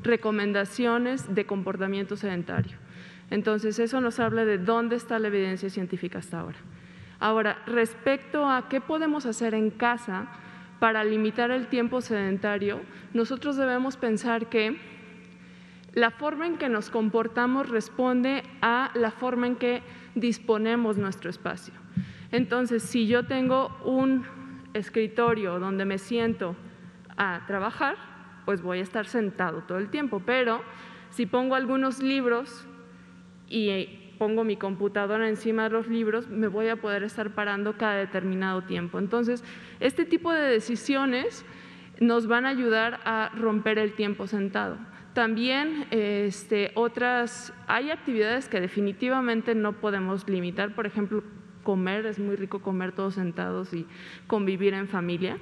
recomendaciones 0.02 1.34
de 1.34 1.44
comportamiento 1.44 2.16
sedentario. 2.16 2.78
Entonces, 3.30 3.78
eso 3.78 4.00
nos 4.00 4.18
habla 4.18 4.46
de 4.46 4.56
dónde 4.56 4.96
está 4.96 5.18
la 5.18 5.28
evidencia 5.28 5.68
científica 5.68 6.20
hasta 6.20 6.40
ahora. 6.40 6.56
Ahora, 7.20 7.58
respecto 7.66 8.48
a 8.48 8.70
qué 8.70 8.80
podemos 8.80 9.26
hacer 9.26 9.52
en 9.52 9.68
casa 9.68 10.28
para 10.78 11.04
limitar 11.04 11.50
el 11.50 11.66
tiempo 11.66 12.00
sedentario, 12.00 12.80
nosotros 13.12 13.56
debemos 13.56 13.96
pensar 13.96 14.48
que 14.48 14.78
la 15.92 16.10
forma 16.10 16.46
en 16.46 16.58
que 16.58 16.68
nos 16.68 16.90
comportamos 16.90 17.68
responde 17.68 18.42
a 18.60 18.90
la 18.94 19.10
forma 19.10 19.46
en 19.46 19.56
que 19.56 19.82
disponemos 20.14 20.96
nuestro 20.96 21.30
espacio. 21.30 21.74
Entonces, 22.30 22.82
si 22.82 23.06
yo 23.06 23.26
tengo 23.26 23.76
un 23.84 24.24
escritorio 24.74 25.58
donde 25.58 25.84
me 25.84 25.98
siento 25.98 26.54
a 27.16 27.42
trabajar, 27.46 27.96
pues 28.44 28.62
voy 28.62 28.78
a 28.78 28.82
estar 28.82 29.06
sentado 29.06 29.62
todo 29.62 29.78
el 29.78 29.88
tiempo. 29.88 30.22
Pero 30.24 30.62
si 31.10 31.26
pongo 31.26 31.54
algunos 31.54 32.02
libros 32.02 32.66
y 33.48 33.97
pongo 34.18 34.44
mi 34.44 34.56
computadora 34.56 35.28
encima 35.28 35.64
de 35.64 35.70
los 35.70 35.88
libros, 35.88 36.28
me 36.28 36.48
voy 36.48 36.68
a 36.68 36.76
poder 36.76 37.02
estar 37.02 37.30
parando 37.30 37.76
cada 37.78 37.94
determinado 37.94 38.62
tiempo. 38.62 38.98
Entonces, 38.98 39.44
este 39.80 40.04
tipo 40.04 40.32
de 40.32 40.42
decisiones 40.42 41.44
nos 42.00 42.26
van 42.26 42.44
a 42.46 42.50
ayudar 42.50 43.00
a 43.04 43.30
romper 43.36 43.78
el 43.78 43.92
tiempo 43.92 44.26
sentado. 44.26 44.78
También 45.14 45.86
este, 45.90 46.70
otras, 46.74 47.52
hay 47.66 47.90
actividades 47.90 48.48
que 48.48 48.60
definitivamente 48.60 49.54
no 49.54 49.72
podemos 49.72 50.28
limitar, 50.28 50.74
por 50.74 50.86
ejemplo, 50.86 51.24
comer, 51.64 52.06
es 52.06 52.18
muy 52.18 52.36
rico 52.36 52.60
comer 52.60 52.92
todos 52.92 53.14
sentados 53.14 53.74
y 53.74 53.86
convivir 54.26 54.74
en 54.74 54.88
familia. 54.88 55.38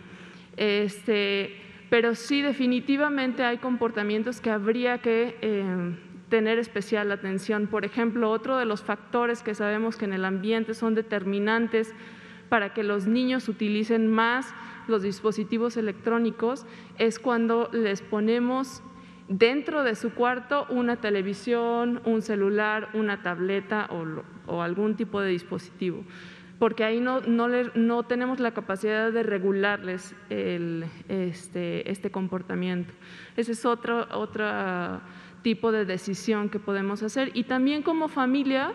Este, 0.56 1.56
pero 1.90 2.14
sí, 2.14 2.42
definitivamente 2.42 3.44
hay 3.44 3.58
comportamientos 3.58 4.40
que 4.40 4.50
habría 4.50 4.98
que 4.98 5.36
eh, 5.42 5.94
tener 6.28 6.58
especial 6.58 7.12
atención. 7.12 7.66
Por 7.66 7.84
ejemplo, 7.84 8.30
otro 8.30 8.58
de 8.58 8.64
los 8.64 8.82
factores 8.82 9.42
que 9.42 9.54
sabemos 9.54 9.96
que 9.96 10.04
en 10.04 10.12
el 10.12 10.24
ambiente 10.24 10.74
son 10.74 10.94
determinantes 10.94 11.94
para 12.48 12.72
que 12.72 12.82
los 12.82 13.06
niños 13.06 13.48
utilicen 13.48 14.08
más 14.08 14.54
los 14.88 15.02
dispositivos 15.02 15.76
electrónicos 15.76 16.64
es 16.98 17.18
cuando 17.18 17.68
les 17.72 18.02
ponemos 18.02 18.82
dentro 19.28 19.82
de 19.82 19.94
su 19.94 20.14
cuarto 20.14 20.66
una 20.70 20.96
televisión, 20.96 22.00
un 22.04 22.22
celular, 22.22 22.90
una 22.94 23.22
tableta 23.22 23.88
o, 24.46 24.62
algún 24.62 24.94
tipo 24.94 25.20
de 25.20 25.30
dispositivo, 25.30 26.04
porque 26.60 26.84
ahí 26.84 27.00
no, 27.00 27.20
no, 27.20 28.02
tenemos 28.04 28.38
la 28.38 28.52
capacidad 28.52 29.12
de 29.12 29.22
regularles 29.24 30.14
este, 30.30 31.90
este, 31.90 32.10
comportamiento. 32.10 32.94
Ese 33.36 33.52
es 33.52 33.66
otro, 33.66 34.06
otro 34.12 34.44
tipo 35.46 35.70
de 35.70 35.84
decisión 35.84 36.48
que 36.48 36.58
podemos 36.58 37.04
hacer. 37.04 37.30
Y 37.32 37.44
también 37.44 37.84
como 37.84 38.08
familia 38.08 38.72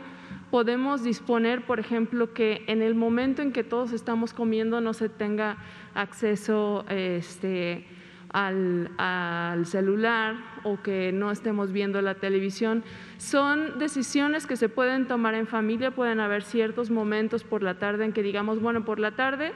podemos 0.51 1.03
disponer, 1.03 1.65
por 1.65 1.81
ejemplo, 1.81 2.33
que 2.33 2.63
en 2.67 2.81
el 2.81 2.95
momento 2.95 3.41
en 3.41 3.51
que 3.51 3.65
todos 3.65 3.91
estamos 3.91 4.33
comiendo 4.33 4.79
no 4.79 4.93
se 4.93 5.09
tenga 5.09 5.57
acceso 5.95 6.85
este, 6.87 7.85
al, 8.29 9.65
celular 9.65 10.35
o 10.63 10.81
que 10.81 11.11
no 11.11 11.29
estemos 11.29 11.73
viendo 11.73 12.01
la 12.01 12.15
televisión. 12.15 12.85
Son 13.17 13.77
decisiones 13.77 14.47
que 14.47 14.55
se 14.55 14.69
pueden 14.69 15.09
tomar 15.09 15.33
en 15.35 15.47
familia, 15.47 15.91
pueden 15.91 16.21
haber 16.21 16.41
ciertos 16.41 16.89
momentos 16.89 17.43
por 17.43 17.63
la 17.63 17.79
tarde 17.79 18.05
en 18.05 18.13
que 18.13 18.23
digamos, 18.23 18.61
bueno, 18.61 18.85
por 18.85 18.97
la 18.97 19.11
tarde, 19.11 19.51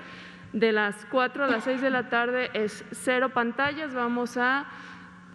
de 0.51 0.74
las 0.74 1.05
4 1.11 1.45
a 1.45 1.47
las 1.47 1.63
6 1.63 1.80
de 1.80 1.89
la 1.91 2.09
tarde 2.09 2.49
es 2.53 2.84
cero 2.91 3.30
pantallas, 3.30 3.93
vamos 3.93 4.36
a 4.38 4.66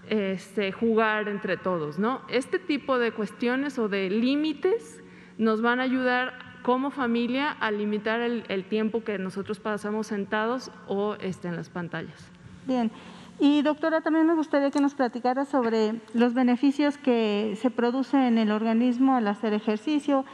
este, 0.09 0.73
jugar 0.73 1.29
entre 1.29 1.57
todos. 1.57 1.99
¿no? 1.99 2.23
Este 2.29 2.59
tipo 2.59 2.99
de 2.99 3.13
cuestiones 3.13 3.79
o 3.79 3.89
de 3.89 4.11
límites 4.11 5.03
nos 5.39 5.63
van 5.63 5.81
a 5.81 5.85
ayudar 5.85 6.51
como 6.63 6.91
familia 6.91 7.51
a 7.51 7.71
limitar 7.71 8.21
el, 8.21 8.65
tiempo 8.65 9.03
que 9.03 9.19
nosotros 9.19 9.61
pasamos 9.61 10.09
sentados 10.09 10.71
o 10.87 11.15
este, 11.15 11.49
en 11.49 11.57
las 11.57 11.71
pantallas. 11.71 12.31
Bien, 12.67 12.91
y 13.39 13.63
doctora, 13.63 14.03
también 14.03 14.27
me 14.27 14.35
gustaría 14.35 14.71
que 14.71 14.81
nos 14.81 14.95
platicara 14.95 15.47
sobre 15.47 15.95
los 16.13 16.35
beneficios 16.35 16.99
que 16.99 17.57
se 17.61 17.71
producen 17.71 18.21
en 18.21 18.39
el 18.39 18.53
organismo 18.53 19.17
al 19.17 19.27
hacer 19.29 19.55
ejercicio, 19.55 20.27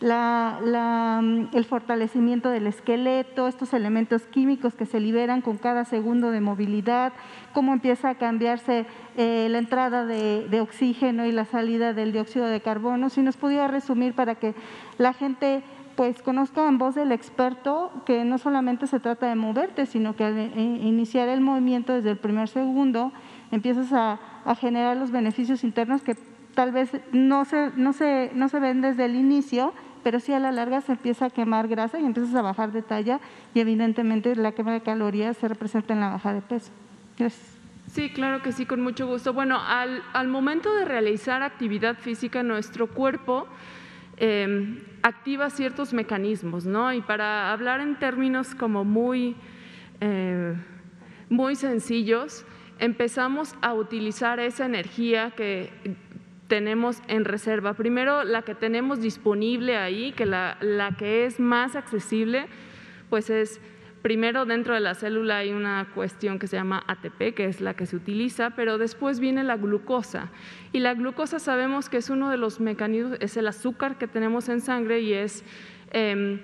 mm, 0.00 1.56
el 1.56 1.64
fortalecimiento 1.64 2.50
del 2.50 2.66
esqueleto, 2.66 3.48
estos 3.48 3.72
elementos 3.72 4.22
químicos 4.22 4.74
que 4.74 4.86
se 4.86 5.00
liberan 5.00 5.40
con 5.40 5.58
cada 5.58 5.84
segundo 5.84 6.30
de 6.30 6.40
movilidad, 6.40 7.12
cómo 7.52 7.72
empieza 7.72 8.10
a 8.10 8.14
cambiarse 8.16 8.86
eh, 9.16 9.48
la 9.50 9.58
entrada 9.58 10.04
de, 10.04 10.60
oxígeno 10.60 11.26
y 11.26 11.32
la 11.32 11.44
salida 11.44 11.92
del 11.92 12.12
dióxido 12.12 12.46
de 12.46 12.60
carbono. 12.60 13.08
Si 13.08 13.22
nos 13.22 13.36
pudiera 13.36 13.68
resumir 13.68 14.14
para 14.14 14.34
que 14.34 14.54
la 14.98 15.12
gente 15.12 15.62
pues 15.96 16.22
conozca 16.22 16.66
en 16.68 16.76
voz 16.76 16.96
del 16.96 17.12
experto 17.12 17.92
que 18.04 18.24
no 18.24 18.38
solamente 18.38 18.88
se 18.88 18.98
trata 18.98 19.28
de 19.28 19.36
moverte, 19.36 19.86
sino 19.86 20.16
que 20.16 20.24
al 20.24 20.58
iniciar 20.58 21.28
el 21.28 21.40
movimiento 21.40 21.92
desde 21.92 22.10
el 22.10 22.16
primer 22.16 22.48
segundo 22.48 23.12
empiezas 23.52 23.92
a, 23.92 24.18
generar 24.60 24.96
los 24.96 25.10
beneficios 25.10 25.64
internos 25.64 26.02
que 26.02 26.16
tal 26.54 26.72
vez 26.72 26.90
no 27.12 27.44
se, 27.44 27.70
no, 27.76 27.92
se, 27.92 28.30
no 28.34 28.48
se 28.48 28.60
ven 28.60 28.80
desde 28.80 29.04
el 29.04 29.14
inicio, 29.14 29.72
pero 30.02 30.20
sí 30.20 30.32
a 30.32 30.40
la 30.40 30.52
larga 30.52 30.80
se 30.80 30.92
empieza 30.92 31.26
a 31.26 31.30
quemar 31.30 31.68
grasa 31.68 31.98
y 31.98 32.04
empiezas 32.04 32.34
a 32.34 32.42
bajar 32.42 32.72
de 32.72 32.82
talla 32.82 33.20
y 33.54 33.60
evidentemente 33.60 34.34
la 34.36 34.52
quema 34.52 34.72
de 34.72 34.80
calorías 34.80 35.36
se 35.36 35.48
representa 35.48 35.94
en 35.94 36.00
la 36.00 36.10
baja 36.10 36.32
de 36.34 36.40
peso. 36.40 36.70
Gracias. 37.18 37.56
Sí, 37.90 38.10
claro 38.10 38.42
que 38.42 38.52
sí, 38.52 38.66
con 38.66 38.80
mucho 38.80 39.06
gusto. 39.06 39.32
Bueno, 39.32 39.60
al, 39.60 40.02
al 40.14 40.28
momento 40.28 40.74
de 40.74 40.84
realizar 40.84 41.42
actividad 41.42 41.96
física, 41.96 42.42
nuestro 42.42 42.88
cuerpo 42.88 43.46
Em, 44.16 44.80
activa 45.02 45.50
ciertos 45.50 45.92
mecanismos, 45.92 46.66
¿no? 46.66 46.92
Y 46.92 47.00
para 47.00 47.52
hablar 47.52 47.80
en 47.80 47.98
términos 47.98 48.54
como 48.54 48.84
muy, 48.84 49.34
eh, 50.00 50.54
muy 51.28 51.56
sencillos, 51.56 52.46
empezamos 52.78 53.56
a 53.60 53.74
utilizar 53.74 54.38
esa 54.38 54.66
energía 54.66 55.32
que 55.32 55.72
tenemos 56.48 57.02
en 57.08 57.24
reserva. 57.24 57.74
Primero, 57.74 58.24
la 58.24 58.42
que 58.42 58.54
tenemos 58.54 59.00
disponible 59.00 59.76
ahí, 59.76 60.12
que 60.12 60.26
la, 60.26 60.56
la 60.60 60.96
que 60.96 61.26
es 61.26 61.40
más 61.40 61.76
accesible, 61.76 62.46
pues 63.08 63.30
es 63.30 63.60
Primero, 64.04 64.44
dentro 64.44 64.74
de 64.74 64.80
la 64.80 64.94
célula 64.94 65.38
hay 65.38 65.52
una 65.52 65.88
cuestión 65.94 66.38
que 66.38 66.46
se 66.46 66.58
llama 66.58 66.84
ATP, 66.88 67.34
que 67.34 67.46
es 67.46 67.62
la 67.62 67.72
que 67.72 67.86
se 67.86 67.96
utiliza, 67.96 68.50
pero 68.50 68.76
después 68.76 69.18
viene 69.18 69.42
la 69.44 69.56
glucosa. 69.56 70.28
Y 70.74 70.80
la 70.80 70.92
glucosa 70.92 71.38
sabemos 71.38 71.88
que 71.88 71.96
es 71.96 72.10
uno 72.10 72.28
de 72.28 72.36
los 72.36 72.60
mecanismos, 72.60 73.16
es 73.20 73.38
el 73.38 73.48
azúcar 73.48 73.96
que 73.96 74.06
tenemos 74.06 74.50
en 74.50 74.60
sangre 74.60 75.00
y 75.00 75.14
es... 75.14 75.42
Em, 75.90 76.38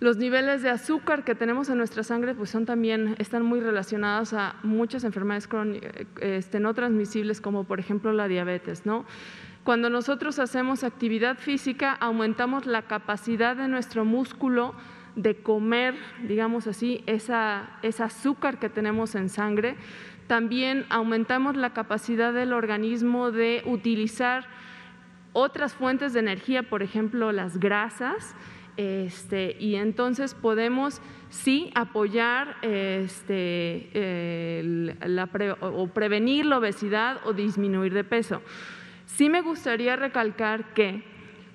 los 0.00 0.16
niveles 0.16 0.62
de 0.62 0.70
azúcar 0.70 1.24
que 1.24 1.34
tenemos 1.34 1.68
en 1.68 1.76
nuestra 1.76 2.02
sangre 2.02 2.34
pues 2.34 2.50
son 2.50 2.64
también, 2.64 3.14
están 3.18 3.42
muy 3.44 3.60
relacionados 3.60 4.32
a 4.32 4.56
muchas 4.62 5.04
enfermedades 5.04 5.48
este, 6.20 6.58
no 6.58 6.72
transmisibles 6.74 7.40
como 7.40 7.64
por 7.64 7.78
ejemplo 7.78 8.12
la 8.12 8.26
diabetes. 8.26 8.82
Cuando 9.62 9.90
nosotros 9.90 10.38
hacemos 10.38 10.84
actividad 10.84 11.36
física 11.36 11.92
aumentamos 11.92 12.64
la 12.64 12.82
capacidad 12.82 13.54
de 13.54 13.68
nuestro 13.68 14.06
músculo 14.06 14.74
de 15.16 15.36
comer, 15.36 15.94
digamos 16.26 16.66
así, 16.66 17.02
esa, 17.06 17.68
ese 17.82 18.02
azúcar 18.02 18.58
que 18.58 18.70
tenemos 18.70 19.14
en 19.14 19.28
sangre. 19.28 19.76
También 20.28 20.86
aumentamos 20.88 21.56
la 21.56 21.74
capacidad 21.74 22.32
del 22.32 22.52
organismo 22.52 23.32
de 23.32 23.62
utilizar 23.66 24.46
otras 25.32 25.74
fuentes 25.74 26.12
de 26.12 26.20
energía, 26.20 26.62
por 26.62 26.82
ejemplo, 26.82 27.32
las 27.32 27.58
grasas, 27.58 28.34
este, 28.80 29.56
y 29.60 29.74
entonces 29.74 30.32
podemos 30.32 31.02
sí 31.28 31.70
apoyar 31.74 32.56
este, 32.62 33.90
o 35.60 35.86
prevenir 35.88 36.46
la 36.46 36.56
obesidad 36.56 37.18
o 37.26 37.34
disminuir 37.34 37.92
de 37.92 38.04
peso. 38.04 38.40
Sí 39.04 39.28
me 39.28 39.42
gustaría 39.42 39.96
recalcar 39.96 40.72
que 40.72 41.04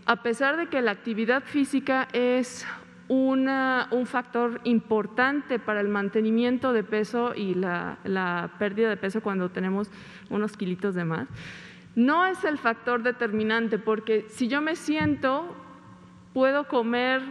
a 0.05 0.21
pesar 0.21 0.55
de 0.55 0.67
que 0.67 0.83
la 0.83 0.91
actividad 0.91 1.41
física 1.43 2.07
es 2.13 2.63
un 3.07 3.47
factor 4.05 4.61
importante 4.63 5.57
para 5.57 5.81
el 5.81 5.87
mantenimiento 5.87 6.73
de 6.73 6.83
peso 6.83 7.33
y 7.35 7.55
la, 7.55 7.97
la 8.03 8.51
pérdida 8.59 8.89
de 8.89 8.97
peso 8.97 9.21
cuando 9.21 9.49
tenemos 9.49 9.89
unos 10.29 10.55
kilitos 10.55 10.93
de 10.93 11.05
más. 11.05 11.27
No 11.95 12.27
es 12.27 12.43
el 12.43 12.59
factor 12.59 13.01
determinante 13.01 13.79
porque 13.79 14.27
si 14.29 14.47
yo 14.47 14.61
me 14.61 14.75
siento, 14.75 15.64
puedo 16.35 16.67
comer, 16.67 17.21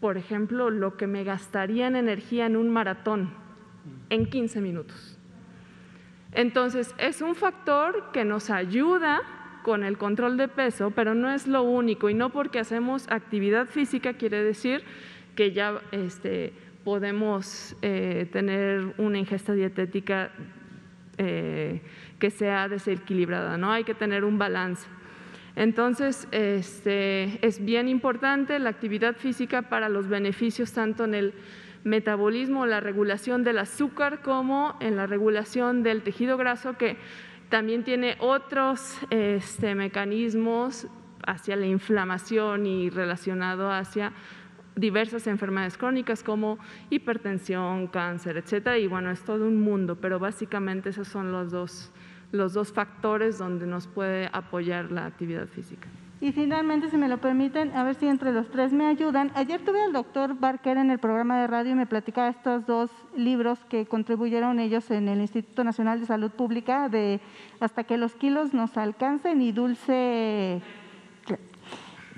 por 0.00 0.16
ejemplo, 0.16 0.70
lo 0.70 0.96
que 0.96 1.06
me 1.06 1.24
gastaría 1.24 1.86
en 1.86 1.94
energía 1.94 2.46
en 2.46 2.56
un 2.56 2.70
maratón 2.70 3.34
en 4.08 4.24
15 4.30 4.62
minutos. 4.62 5.18
Entonces, 6.32 6.94
es 6.96 7.20
un 7.20 7.34
factor 7.34 8.12
que 8.14 8.24
nos 8.24 8.48
ayuda 8.48 9.20
con 9.62 9.84
el 9.84 9.98
control 9.98 10.38
de 10.38 10.48
peso, 10.48 10.90
pero 10.90 11.14
no 11.14 11.30
es 11.30 11.46
lo 11.46 11.64
único 11.64 12.08
y 12.08 12.14
no 12.14 12.30
porque 12.30 12.60
hacemos 12.60 13.10
actividad 13.10 13.66
física 13.66 14.14
quiere 14.14 14.42
decir 14.42 14.82
que 15.34 15.52
ya 15.52 15.82
este, 15.92 16.54
podemos 16.82 17.76
eh, 17.82 18.26
tener 18.32 18.94
una 18.96 19.18
ingesta 19.18 19.52
dietética 19.52 20.30
eh, 21.18 21.82
que 22.18 22.30
sea 22.30 22.70
desequilibrada, 22.70 23.58
¿no? 23.58 23.70
Hay 23.70 23.84
que 23.84 23.94
tener 23.94 24.24
un 24.24 24.38
balance. 24.38 24.88
Entonces, 25.56 26.28
este, 26.32 27.44
es 27.44 27.64
bien 27.64 27.88
importante 27.88 28.58
la 28.58 28.70
actividad 28.70 29.16
física 29.16 29.62
para 29.62 29.88
los 29.88 30.06
beneficios 30.06 30.72
tanto 30.72 31.04
en 31.04 31.14
el 31.14 31.34
metabolismo, 31.82 32.66
la 32.66 32.80
regulación 32.80 33.42
del 33.42 33.58
azúcar, 33.58 34.20
como 34.20 34.76
en 34.80 34.96
la 34.96 35.06
regulación 35.06 35.82
del 35.82 36.02
tejido 36.02 36.36
graso, 36.36 36.76
que 36.76 36.98
también 37.48 37.84
tiene 37.84 38.16
otros 38.20 38.98
este, 39.10 39.74
mecanismos 39.74 40.88
hacia 41.26 41.56
la 41.56 41.66
inflamación 41.66 42.66
y 42.66 42.90
relacionado 42.90 43.70
hacia 43.70 44.12
diversas 44.74 45.26
enfermedades 45.26 45.78
crónicas 45.78 46.22
como 46.22 46.58
hipertensión, 46.90 47.86
cáncer, 47.86 48.36
etcétera. 48.36 48.78
Y 48.78 48.86
bueno, 48.86 49.10
es 49.10 49.22
todo 49.22 49.46
un 49.46 49.60
mundo, 49.60 49.96
pero 49.96 50.18
básicamente 50.18 50.90
esos 50.90 51.08
son 51.08 51.32
los 51.32 51.50
dos, 51.50 51.92
los 52.32 52.52
dos 52.52 52.72
factores 52.72 53.38
donde 53.38 53.66
nos 53.66 53.86
puede 53.86 54.28
apoyar 54.32 54.90
la 54.90 55.06
actividad 55.06 55.46
física. 55.46 55.88
Y 56.18 56.32
finalmente, 56.32 56.88
si 56.88 56.96
me 56.96 57.08
lo 57.08 57.18
permiten, 57.18 57.76
a 57.76 57.84
ver 57.84 57.94
si 57.94 58.06
entre 58.06 58.32
los 58.32 58.48
tres 58.50 58.72
me 58.72 58.86
ayudan. 58.86 59.30
Ayer 59.34 59.62
tuve 59.62 59.82
al 59.82 59.92
doctor 59.92 60.34
Barker 60.38 60.78
en 60.78 60.90
el 60.90 60.98
programa 60.98 61.38
de 61.38 61.46
radio 61.46 61.72
y 61.72 61.74
me 61.74 61.86
platicaba 61.86 62.28
estos 62.28 62.64
dos 62.64 62.90
libros 63.14 63.58
que 63.68 63.84
contribuyeron 63.84 64.58
ellos 64.58 64.90
en 64.90 65.08
el 65.08 65.20
Instituto 65.20 65.62
Nacional 65.62 66.00
de 66.00 66.06
Salud 66.06 66.30
Pública 66.30 66.88
de 66.88 67.20
Hasta 67.60 67.84
que 67.84 67.98
los 67.98 68.14
kilos 68.14 68.54
nos 68.54 68.78
alcancen 68.78 69.42
y 69.42 69.52
Dulce. 69.52 70.62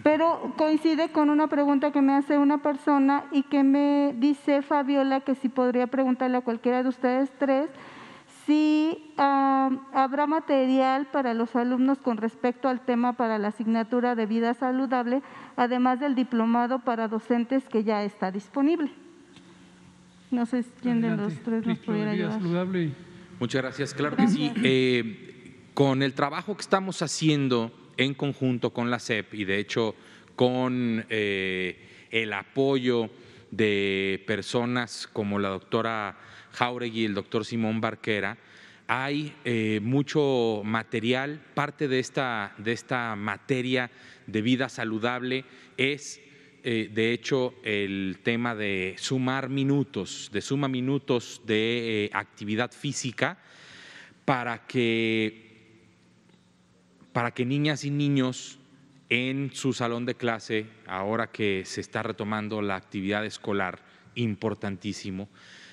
Pero 0.05 0.55
coincide 0.57 1.11
con 1.11 1.29
una 1.29 1.49
pregunta 1.49 1.91
que 1.91 2.01
me 2.01 2.15
hace 2.15 2.39
una 2.39 2.63
persona 2.63 3.25
y 3.33 3.43
que 3.43 3.65
me 3.65 4.15
dice 4.17 4.63
Fabiola 4.63 5.23
que 5.23 5.35
si 5.35 5.49
podría 5.49 5.89
preguntarle 5.89 6.37
a 6.37 6.43
cualquiera 6.43 6.85
de 6.85 6.89
ustedes 6.89 7.33
tres 7.37 7.69
si 8.49 8.99
habrá 9.19 10.27
material 10.27 11.07
para 11.13 11.35
los 11.35 11.55
alumnos 11.55 11.99
con 11.99 12.17
respecto 12.17 12.69
al 12.69 12.83
tema 12.83 13.13
para 13.13 13.39
la 13.39 13.49
asignatura 13.49 14.15
de 14.15 14.25
vida 14.25 14.55
saludable, 14.55 15.21
además 15.57 16.01
del 16.01 16.15
diplomado 16.15 16.79
para 16.79 17.09
docentes 17.09 17.63
que 17.65 17.85
ya 17.85 18.05
está 18.05 18.33
disponible. 18.33 18.91
No 20.31 20.47
sé 20.47 20.65
quién 20.81 21.03
de 21.03 21.15
los 21.15 21.35
tres 21.43 21.67
nos 21.67 21.79
pudiera 21.81 22.13
ayudar. 22.13 22.41
Muchas 23.39 23.63
gracias. 23.63 23.93
Claro 23.93 24.17
que 24.17 24.29
sí. 24.29 24.51
Eh, 24.65 25.69
con 25.75 26.03
el 26.03 26.15
trabajo 26.15 26.57
que 26.57 26.63
estamos 26.63 27.03
haciendo 27.03 27.71
en 27.99 28.15
conjunto 28.15 28.71
con 28.71 28.91
la 28.91 28.99
SEP 28.99 29.35
y 29.35 29.45
de 29.45 29.59
hecho 29.59 29.95
con 30.37 31.05
eh, 31.11 32.09
el 32.11 32.33
apoyo 32.33 33.11
de 33.51 34.23
personas 34.27 35.09
como 35.13 35.39
la 35.39 35.49
doctora 35.49 36.17
Jauregui 36.53 37.03
y 37.03 37.05
el 37.05 37.15
doctor 37.15 37.45
Simón 37.45 37.81
Barquera, 37.81 38.39
hay 38.87 39.35
eh, 39.45 39.81
mucho 39.83 40.63
material, 40.65 41.41
parte 41.55 41.89
de 41.89 41.99
esta, 41.99 42.55
de 42.57 42.73
esta 42.73 43.15
materia 43.17 43.91
de 44.27 44.43
vida 44.43 44.69
saludable 44.71 45.45
es 45.77 46.21
eh, 46.65 46.91
de 46.93 47.13
hecho 47.13 47.55
el 47.63 48.19
tema 48.23 48.55
de 48.55 48.95
sumar 48.99 49.49
minutos, 49.49 50.31
de 50.33 50.41
suma 50.41 50.69
minutos 50.69 51.43
de 51.47 52.07
eh, 52.07 52.11
actividad 52.15 52.73
física 52.73 53.39
para 54.25 54.67
que, 54.67 55.87
para 57.13 57.33
que 57.33 57.45
niñas 57.45 57.85
y 57.85 57.91
niños 57.91 58.58
en 59.11 59.51
su 59.53 59.73
salón 59.73 60.05
de 60.07 60.15
clase, 60.15 60.67
ahora 60.87 61.29
que 61.29 61.63
se 61.65 61.81
está 61.81 62.03
retomando 62.03 62.61
la 62.63 62.77
actividad 62.77 63.25
escolar, 63.25 63.81
importantísimo, 64.15 65.29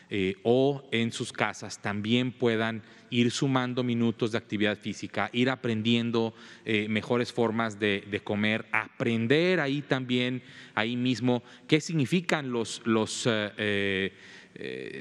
eh, 0.09 0.35
o 0.43 0.87
en 0.91 1.11
sus 1.11 1.33
casas 1.33 1.81
también 1.81 2.31
puedan 2.31 2.83
ir 3.09 3.31
sumando 3.31 3.83
minutos 3.83 4.31
de 4.31 4.37
actividad 4.37 4.77
física, 4.77 5.31
ir 5.33 5.49
aprendiendo 5.49 6.35
eh, 6.63 6.87
mejores 6.87 7.33
formas 7.33 7.79
de, 7.79 8.21
comer, 8.23 8.67
aprender 8.71 9.59
ahí 9.59 9.81
también, 9.81 10.43
ahí 10.75 10.95
mismo, 10.95 11.43
qué 11.67 11.81
significan 11.81 12.51
los, 12.51 12.81
los 12.85 13.27
eh, 13.27 14.13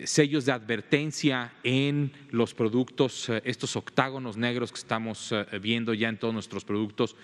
sellos 0.04 0.44
de 0.44 0.52
advertencia 0.52 1.52
en 1.62 2.12
los 2.30 2.54
productos, 2.54 3.30
estos 3.44 3.76
octágonos 3.76 4.36
negros 4.36 4.72
que 4.72 4.78
estamos 4.78 5.32
viendo 5.60 5.94
ya 5.94 6.08
en 6.08 6.18
todos 6.18 6.34
nuestros 6.34 6.64
productos 6.64 7.16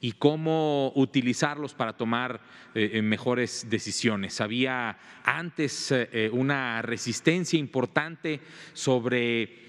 y 0.00 0.12
cómo 0.12 0.92
utilizarlos 0.94 1.74
para 1.74 1.96
tomar 1.96 2.40
eh, 2.74 2.90
eh, 2.94 3.02
mejores 3.02 3.66
decisiones. 3.68 4.40
Había 4.40 4.98
antes 5.24 5.90
eh, 5.90 6.30
una 6.32 6.82
resistencia 6.82 7.58
importante 7.58 8.40
sobre 8.72 9.64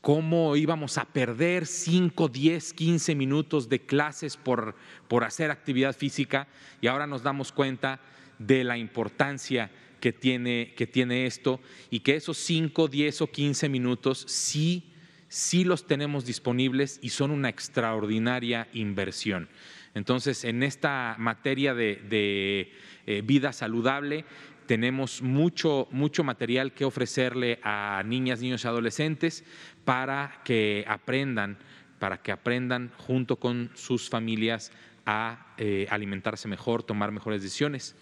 cómo 0.00 0.56
íbamos 0.56 0.98
a 0.98 1.04
perder 1.04 1.66
5, 1.66 2.28
10, 2.28 2.72
15 2.72 3.14
minutos 3.14 3.68
de 3.68 3.80
clases 3.80 4.36
por, 4.36 4.74
por 5.08 5.24
hacer 5.24 5.50
actividad 5.50 5.96
física 5.96 6.48
y 6.80 6.88
ahora 6.88 7.06
nos 7.06 7.22
damos 7.22 7.52
cuenta 7.52 8.00
de 8.38 8.64
la 8.64 8.76
importancia 8.76 9.70
que 10.02 10.12
tiene, 10.12 10.74
que 10.76 10.86
tiene 10.86 11.26
esto 11.26 11.60
y 11.88 12.00
que 12.00 12.16
esos 12.16 12.36
5, 12.36 12.88
10 12.88 13.22
o 13.22 13.26
15 13.28 13.68
minutos 13.70 14.24
sí 14.28 14.92
sí 15.28 15.64
los 15.64 15.86
tenemos 15.86 16.26
disponibles 16.26 16.98
y 17.00 17.08
son 17.08 17.30
una 17.30 17.48
extraordinaria 17.48 18.68
inversión. 18.74 19.48
Entonces, 19.94 20.44
en 20.44 20.62
esta 20.62 21.16
materia 21.18 21.72
de, 21.72 22.70
eh, 23.06 23.22
vida 23.24 23.54
saludable, 23.54 24.26
tenemos 24.66 25.22
mucho, 25.22 25.88
mucho 25.90 26.22
material 26.22 26.74
que 26.74 26.84
ofrecerle 26.84 27.60
a 27.62 28.02
niñas, 28.04 28.42
niños 28.42 28.64
y 28.64 28.68
adolescentes 28.68 29.42
para 29.86 30.42
que 30.44 30.84
aprendan, 30.86 31.56
para 31.98 32.20
que 32.20 32.32
aprendan 32.32 32.92
junto 32.98 33.36
con 33.36 33.70
sus 33.74 34.10
familias 34.10 34.70
a 35.06 35.54
eh, 35.56 35.86
alimentarse 35.88 36.46
mejor, 36.46 36.82
tomar 36.82 37.10
mejores 37.10 37.40
decisiones. 37.40 37.96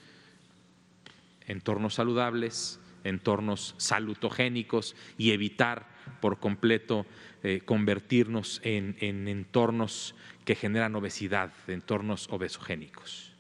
Entornos 1.50 1.94
saludables, 1.94 2.78
entornos 3.02 3.74
salutogénicos 3.76 4.94
y 5.18 5.32
evitar 5.32 5.86
por 6.20 6.38
completo 6.38 7.06
eh, 7.42 7.60
convertirnos 7.64 8.60
en, 8.62 8.94
entornos 9.00 10.14
que 10.44 10.54
generan 10.54 10.94
obesidad, 10.94 11.50
entornos 11.66 12.28
obesogénicos. 12.30 13.34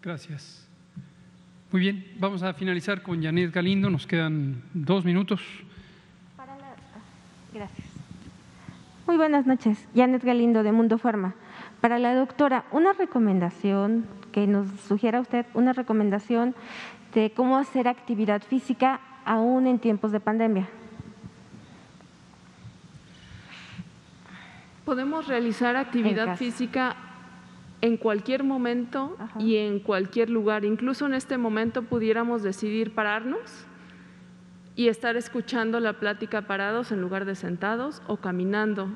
Gracias. 0.00 0.66
Muy 1.70 1.82
bien, 1.82 2.10
vamos 2.18 2.42
a 2.42 2.54
finalizar 2.54 3.02
con 3.02 3.22
Janet 3.22 3.52
Galindo, 3.52 3.90
nos 3.90 4.06
quedan 4.06 4.62
dos 4.72 5.04
minutos. 5.04 5.42
Gracias. 7.52 7.86
Muy 9.06 9.18
buenas 9.18 9.46
noches, 9.46 9.86
Janet 9.94 10.24
Galindo 10.24 10.62
de 10.62 10.72
Mundo 10.72 10.96
Farma. 10.96 11.34
Para 11.82 11.98
la 11.98 12.14
doctora, 12.14 12.64
una 12.72 12.94
recomendación 12.94 14.06
que 14.38 14.46
nos 14.46 14.68
sugiera 14.86 15.18
usted, 15.18 15.46
una 15.52 15.72
recomendación 15.72 16.54
de 17.12 17.32
cómo 17.32 17.58
hacer 17.58 17.88
actividad 17.88 18.40
física 18.40 19.00
aún 19.24 19.66
en 19.66 19.80
tiempos 19.80 20.12
de 20.12 20.20
pandemia. 20.20 20.68
Podemos 24.84 25.26
realizar 25.26 25.74
actividad 25.74 26.36
física 26.36 26.94
en 27.80 27.96
cualquier 27.96 28.44
momento 28.44 29.16
y 29.40 29.56
en 29.56 29.80
cualquier 29.80 30.30
lugar. 30.30 30.64
Incluso 30.64 31.06
en 31.06 31.14
este 31.14 31.36
momento 31.36 31.82
pudiéramos 31.82 32.44
decidir 32.44 32.94
pararnos 32.94 33.66
y 34.76 34.86
estar 34.86 35.16
escuchando 35.16 35.80
la 35.80 35.94
plática 35.94 36.42
parados 36.42 36.92
en 36.92 37.00
lugar 37.00 37.24
de 37.24 37.34
sentados 37.34 38.02
o 38.06 38.18
caminando 38.18 38.88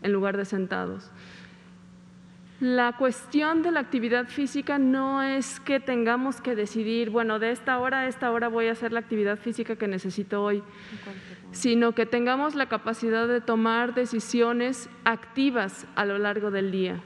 en 0.00 0.12
lugar 0.12 0.36
de 0.36 0.44
sentados. 0.44 1.10
La 2.62 2.92
cuestión 2.96 3.62
de 3.62 3.72
la 3.72 3.80
actividad 3.80 4.28
física 4.28 4.78
no 4.78 5.20
es 5.20 5.58
que 5.58 5.80
tengamos 5.80 6.40
que 6.40 6.54
decidir, 6.54 7.10
bueno, 7.10 7.40
de 7.40 7.50
esta 7.50 7.80
hora 7.80 8.02
a 8.02 8.06
esta 8.06 8.30
hora 8.30 8.46
voy 8.46 8.68
a 8.68 8.72
hacer 8.72 8.92
la 8.92 9.00
actividad 9.00 9.36
física 9.36 9.74
que 9.74 9.88
necesito 9.88 10.44
hoy, 10.44 10.62
sino 11.50 11.90
que 11.90 12.06
tengamos 12.06 12.54
la 12.54 12.68
capacidad 12.68 13.26
de 13.26 13.40
tomar 13.40 13.94
decisiones 13.94 14.88
activas 15.02 15.88
a 15.96 16.04
lo 16.04 16.18
largo 16.18 16.52
del 16.52 16.70
día 16.70 17.02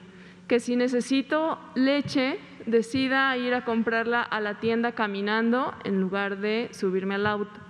que 0.47 0.61
si 0.61 0.77
necesito 0.77 1.59
leche, 1.75 2.39
decida 2.67 3.37
ir 3.37 3.55
a 3.55 3.65
comprarla 3.65 4.23
a 4.23 4.41
la 4.41 4.61
tienda 4.61 4.93
caminando 4.93 5.75
en 5.85 6.01
lugar 6.01 6.39
de 6.39 6.69
subirme 6.73 7.17
al 7.17 7.27
auto. 7.27 7.61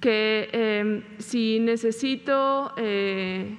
Que 0.00 0.48
em, 0.52 1.02
si 1.18 1.58
necesito 1.58 2.72
eh, 2.76 3.58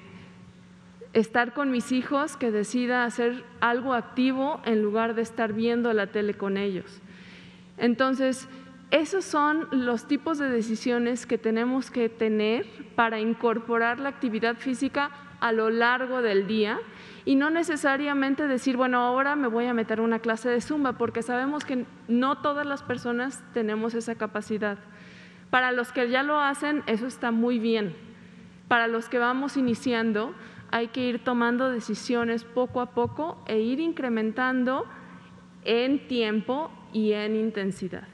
estar 1.13 1.53
con 1.53 1.71
mis 1.71 1.91
hijos, 1.91 2.37
que 2.37 2.51
decida 2.51 3.03
hacer 3.03 3.43
algo 3.61 3.93
activo 3.93 4.61
en 4.65 4.81
lugar 4.81 5.15
de 5.15 5.21
estar 5.21 5.53
viendo 5.53 5.91
la 5.93 6.07
tele 6.07 6.35
con 6.35 6.57
ellos. 6.57 7.01
Entonces, 7.77 8.47
esos 8.91 9.23
son 9.23 9.67
los 9.71 10.07
tipos 10.07 10.37
de 10.37 10.49
decisiones 10.49 11.25
que 11.25 11.37
tenemos 11.37 11.91
que 11.91 12.09
tener 12.09 12.65
para 12.95 13.19
incorporar 13.19 13.99
la 13.99 14.09
actividad 14.09 14.57
física 14.57 15.11
a 15.39 15.51
lo 15.51 15.69
largo 15.69 16.21
del 16.21 16.47
día 16.47 16.79
y 17.25 17.35
no 17.35 17.49
necesariamente 17.49 18.47
decir, 18.47 18.77
bueno, 18.77 18.99
ahora 18.99 19.35
me 19.35 19.47
voy 19.47 19.65
a 19.65 19.73
meter 19.73 20.01
una 20.01 20.19
clase 20.19 20.49
de 20.49 20.61
zumba, 20.61 20.93
porque 20.93 21.21
sabemos 21.21 21.65
que 21.65 21.85
no 22.07 22.39
todas 22.39 22.65
las 22.65 22.81
personas 22.81 23.43
tenemos 23.53 23.93
esa 23.93 24.15
capacidad. 24.15 24.79
Para 25.49 25.71
los 25.71 25.91
que 25.91 26.09
ya 26.09 26.23
lo 26.23 26.39
hacen, 26.39 26.83
eso 26.87 27.07
está 27.07 27.31
muy 27.31 27.59
bien. 27.59 27.95
Para 28.67 28.87
los 28.87 29.09
que 29.09 29.19
vamos 29.19 29.57
iniciando, 29.57 30.33
hay 30.71 30.87
que 30.87 31.07
ir 31.07 31.23
tomando 31.23 31.69
decisiones 31.69 32.43
poco 32.43 32.81
a 32.81 32.91
poco 32.91 33.41
e 33.47 33.59
ir 33.59 33.79
incrementando 33.79 34.85
en 35.65 36.07
tiempo 36.07 36.71
y 36.93 37.13
en 37.13 37.35
intensidad. 37.35 38.07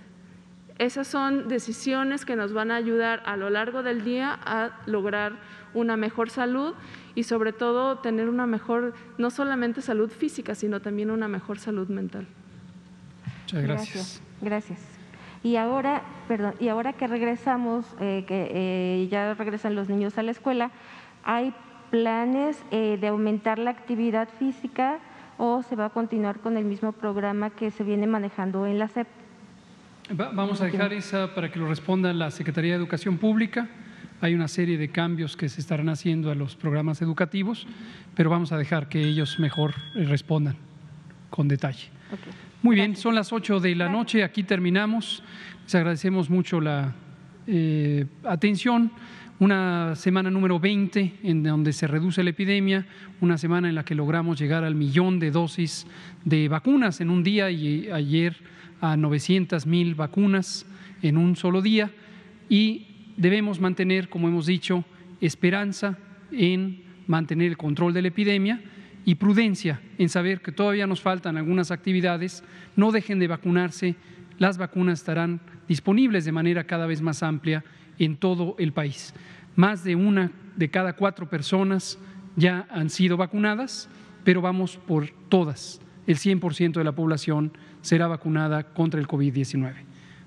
Esas 0.77 1.07
son 1.07 1.47
decisiones 1.47 2.25
que 2.25 2.35
nos 2.35 2.51
van 2.51 2.69
a 2.69 2.75
ayudar 2.75 3.23
a 3.25 3.37
lo 3.37 3.49
largo 3.49 3.81
del 3.81 4.03
día 4.03 4.37
a 4.43 4.81
lograr 4.85 5.33
una 5.73 5.95
mejor 5.95 6.29
salud 6.29 6.73
y 7.15 7.23
sobre 7.23 7.53
todo 7.53 7.99
tener 7.99 8.27
una 8.27 8.45
mejor, 8.45 8.93
no 9.17 9.29
solamente 9.29 9.81
salud 9.81 10.09
física, 10.09 10.53
sino 10.53 10.81
también 10.81 11.11
una 11.11 11.29
mejor 11.29 11.59
salud 11.59 11.87
mental. 11.87 12.27
Muchas 13.43 13.63
gracias. 13.63 14.21
Gracias. 14.41 14.79
Y 15.43 15.57
ahora, 15.57 16.01
perdón, 16.27 16.55
y 16.59 16.67
ahora 16.67 16.93
que 16.93 17.07
regresamos, 17.07 17.85
eh, 18.01 18.25
que 18.27 18.49
eh, 18.51 19.07
ya 19.09 19.33
regresan 19.35 19.75
los 19.75 19.87
niños 19.87 20.17
a 20.17 20.23
la 20.23 20.31
escuela, 20.31 20.71
¿hay 21.23 21.53
planes 21.95 22.57
eh, 22.71 22.97
de 22.99 23.07
aumentar 23.07 23.57
la 23.57 23.71
actividad 23.71 24.27
física 24.37 24.99
o 25.37 25.63
se 25.63 25.77
va 25.77 25.85
a 25.85 25.89
continuar 25.91 26.41
con 26.41 26.57
el 26.57 26.65
mismo 26.65 26.91
programa 26.91 27.51
que 27.51 27.71
se 27.71 27.85
viene 27.85 28.05
manejando 28.05 28.67
en 28.67 28.79
la 28.79 28.89
SEP? 28.89 29.07
vamos 30.11 30.59
a 30.61 30.65
dejar 30.65 30.91
esa 30.91 31.33
para 31.33 31.49
que 31.49 31.57
lo 31.57 31.67
responda 31.67 32.11
la 32.11 32.29
Secretaría 32.31 32.73
de 32.73 32.77
Educación 32.77 33.17
Pública. 33.17 33.69
Hay 34.19 34.35
una 34.35 34.49
serie 34.49 34.77
de 34.77 34.89
cambios 34.89 35.37
que 35.37 35.47
se 35.47 35.61
estarán 35.61 35.87
haciendo 35.87 36.29
a 36.29 36.35
los 36.35 36.57
programas 36.57 37.01
educativos, 37.01 37.65
pero 38.13 38.29
vamos 38.29 38.51
a 38.51 38.57
dejar 38.57 38.89
que 38.89 39.01
ellos 39.01 39.39
mejor 39.39 39.73
eh, 39.95 40.03
respondan 40.03 40.57
con 41.29 41.47
detalle. 41.47 41.89
Muy 42.61 42.75
bien, 42.75 42.97
son 42.97 43.15
las 43.15 43.31
8 43.31 43.61
de 43.61 43.73
la 43.73 43.87
noche, 43.87 44.23
aquí 44.23 44.43
terminamos. 44.43 45.23
Les 45.63 45.75
agradecemos 45.75 46.29
mucho 46.29 46.59
la 46.59 46.93
eh, 47.47 48.05
atención. 48.25 48.91
Una 49.37 49.95
semana 49.97 50.31
número 50.31 50.61
20 50.61 51.15
en 51.23 51.43
donde 51.43 51.73
se 51.73 51.87
reduce 51.87 52.23
la 52.23 52.29
epidemia, 52.29 52.85
una 53.19 53.37
semana 53.37 53.67
en 53.67 53.75
la 53.75 53.83
que 53.83 53.93
logramos 53.93 54.39
llegar 54.39 54.63
al 54.63 54.75
millón 54.75 55.19
de 55.19 55.29
dosis 55.29 55.85
de 56.23 56.47
vacunas 56.47 57.01
en 57.01 57.09
un 57.09 57.21
día 57.21 57.51
y 57.51 57.89
ayer 57.91 58.37
a 58.79 58.95
900 58.95 59.65
mil 59.65 59.93
vacunas 59.93 60.65
en 61.01 61.17
un 61.17 61.35
solo 61.35 61.61
día. 61.61 61.91
Y 62.47 62.87
debemos 63.17 63.59
mantener, 63.59 64.07
como 64.07 64.29
hemos 64.29 64.45
dicho, 64.45 64.85
esperanza 65.19 65.97
en 66.31 66.83
mantener 67.05 67.47
el 67.47 67.57
control 67.57 67.93
de 67.93 68.03
la 68.03 68.07
epidemia 68.07 68.61
y 69.03 69.15
prudencia 69.15 69.81
en 69.97 70.07
saber 70.07 70.39
que 70.39 70.53
todavía 70.53 70.87
nos 70.87 71.01
faltan 71.01 71.35
algunas 71.35 71.71
actividades, 71.71 72.41
no 72.77 72.93
dejen 72.93 73.19
de 73.19 73.27
vacunarse, 73.27 73.95
las 74.37 74.57
vacunas 74.57 74.99
estarán 74.99 75.41
disponibles 75.67 76.23
de 76.23 76.31
manera 76.31 76.63
cada 76.63 76.85
vez 76.85 77.01
más 77.01 77.21
amplia 77.21 77.65
en 77.99 78.17
todo 78.17 78.55
el 78.59 78.73
país. 78.73 79.13
Más 79.55 79.83
de 79.83 79.95
una 79.95 80.31
de 80.55 80.69
cada 80.69 80.93
cuatro 80.93 81.29
personas 81.29 81.97
ya 82.35 82.67
han 82.69 82.89
sido 82.89 83.17
vacunadas, 83.17 83.89
pero 84.23 84.41
vamos 84.41 84.77
por 84.77 85.09
todas. 85.29 85.81
El 86.07 86.17
100% 86.17 86.73
de 86.73 86.83
la 86.83 86.93
población 86.93 87.53
será 87.81 88.07
vacunada 88.07 88.73
contra 88.73 88.99
el 88.99 89.07
COVID-19. 89.07 89.73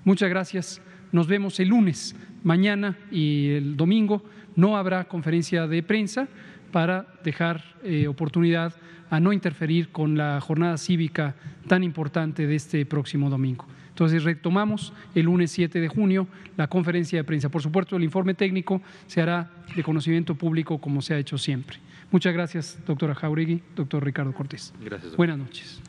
Muchas 0.03 0.29
gracias. 0.29 0.81
Nos 1.11 1.27
vemos 1.27 1.59
el 1.59 1.69
lunes, 1.69 2.15
mañana 2.43 2.97
y 3.11 3.49
el 3.51 3.77
domingo. 3.77 4.23
No 4.55 4.77
habrá 4.77 5.07
conferencia 5.07 5.67
de 5.67 5.83
prensa 5.83 6.27
para 6.71 7.07
dejar 7.23 7.63
eh, 7.83 8.07
oportunidad 8.07 8.73
a 9.09 9.19
no 9.19 9.33
interferir 9.33 9.91
con 9.91 10.17
la 10.17 10.39
jornada 10.39 10.77
cívica 10.77 11.35
tan 11.67 11.83
importante 11.83 12.45
de 12.45 12.55
este 12.55 12.85
próximo 12.85 13.29
domingo. 13.29 13.65
Entonces 13.99 14.23
retomamos 14.23 14.93
el 15.13 15.25
lunes 15.25 15.51
7 15.51 15.81
de 15.81 15.89
junio 15.89 16.25
la 16.55 16.67
conferencia 16.67 17.19
de 17.19 17.25
prensa. 17.25 17.49
Por 17.49 17.61
supuesto, 17.61 17.97
el 17.97 18.03
informe 18.05 18.33
técnico 18.33 18.81
se 19.07 19.21
hará 19.21 19.51
de 19.75 19.83
conocimiento 19.83 20.35
público 20.35 20.79
como 20.79 21.01
se 21.01 21.15
ha 21.15 21.17
hecho 21.17 21.37
siempre. 21.37 21.79
Muchas 22.09 22.33
gracias, 22.33 22.79
doctora 22.87 23.13
Jauregui, 23.13 23.61
doctor 23.75 24.01
Ricardo 24.01 24.31
Cortés. 24.31 24.73
Gracias. 24.81 25.17
Buenas 25.17 25.37
noches. 25.37 25.81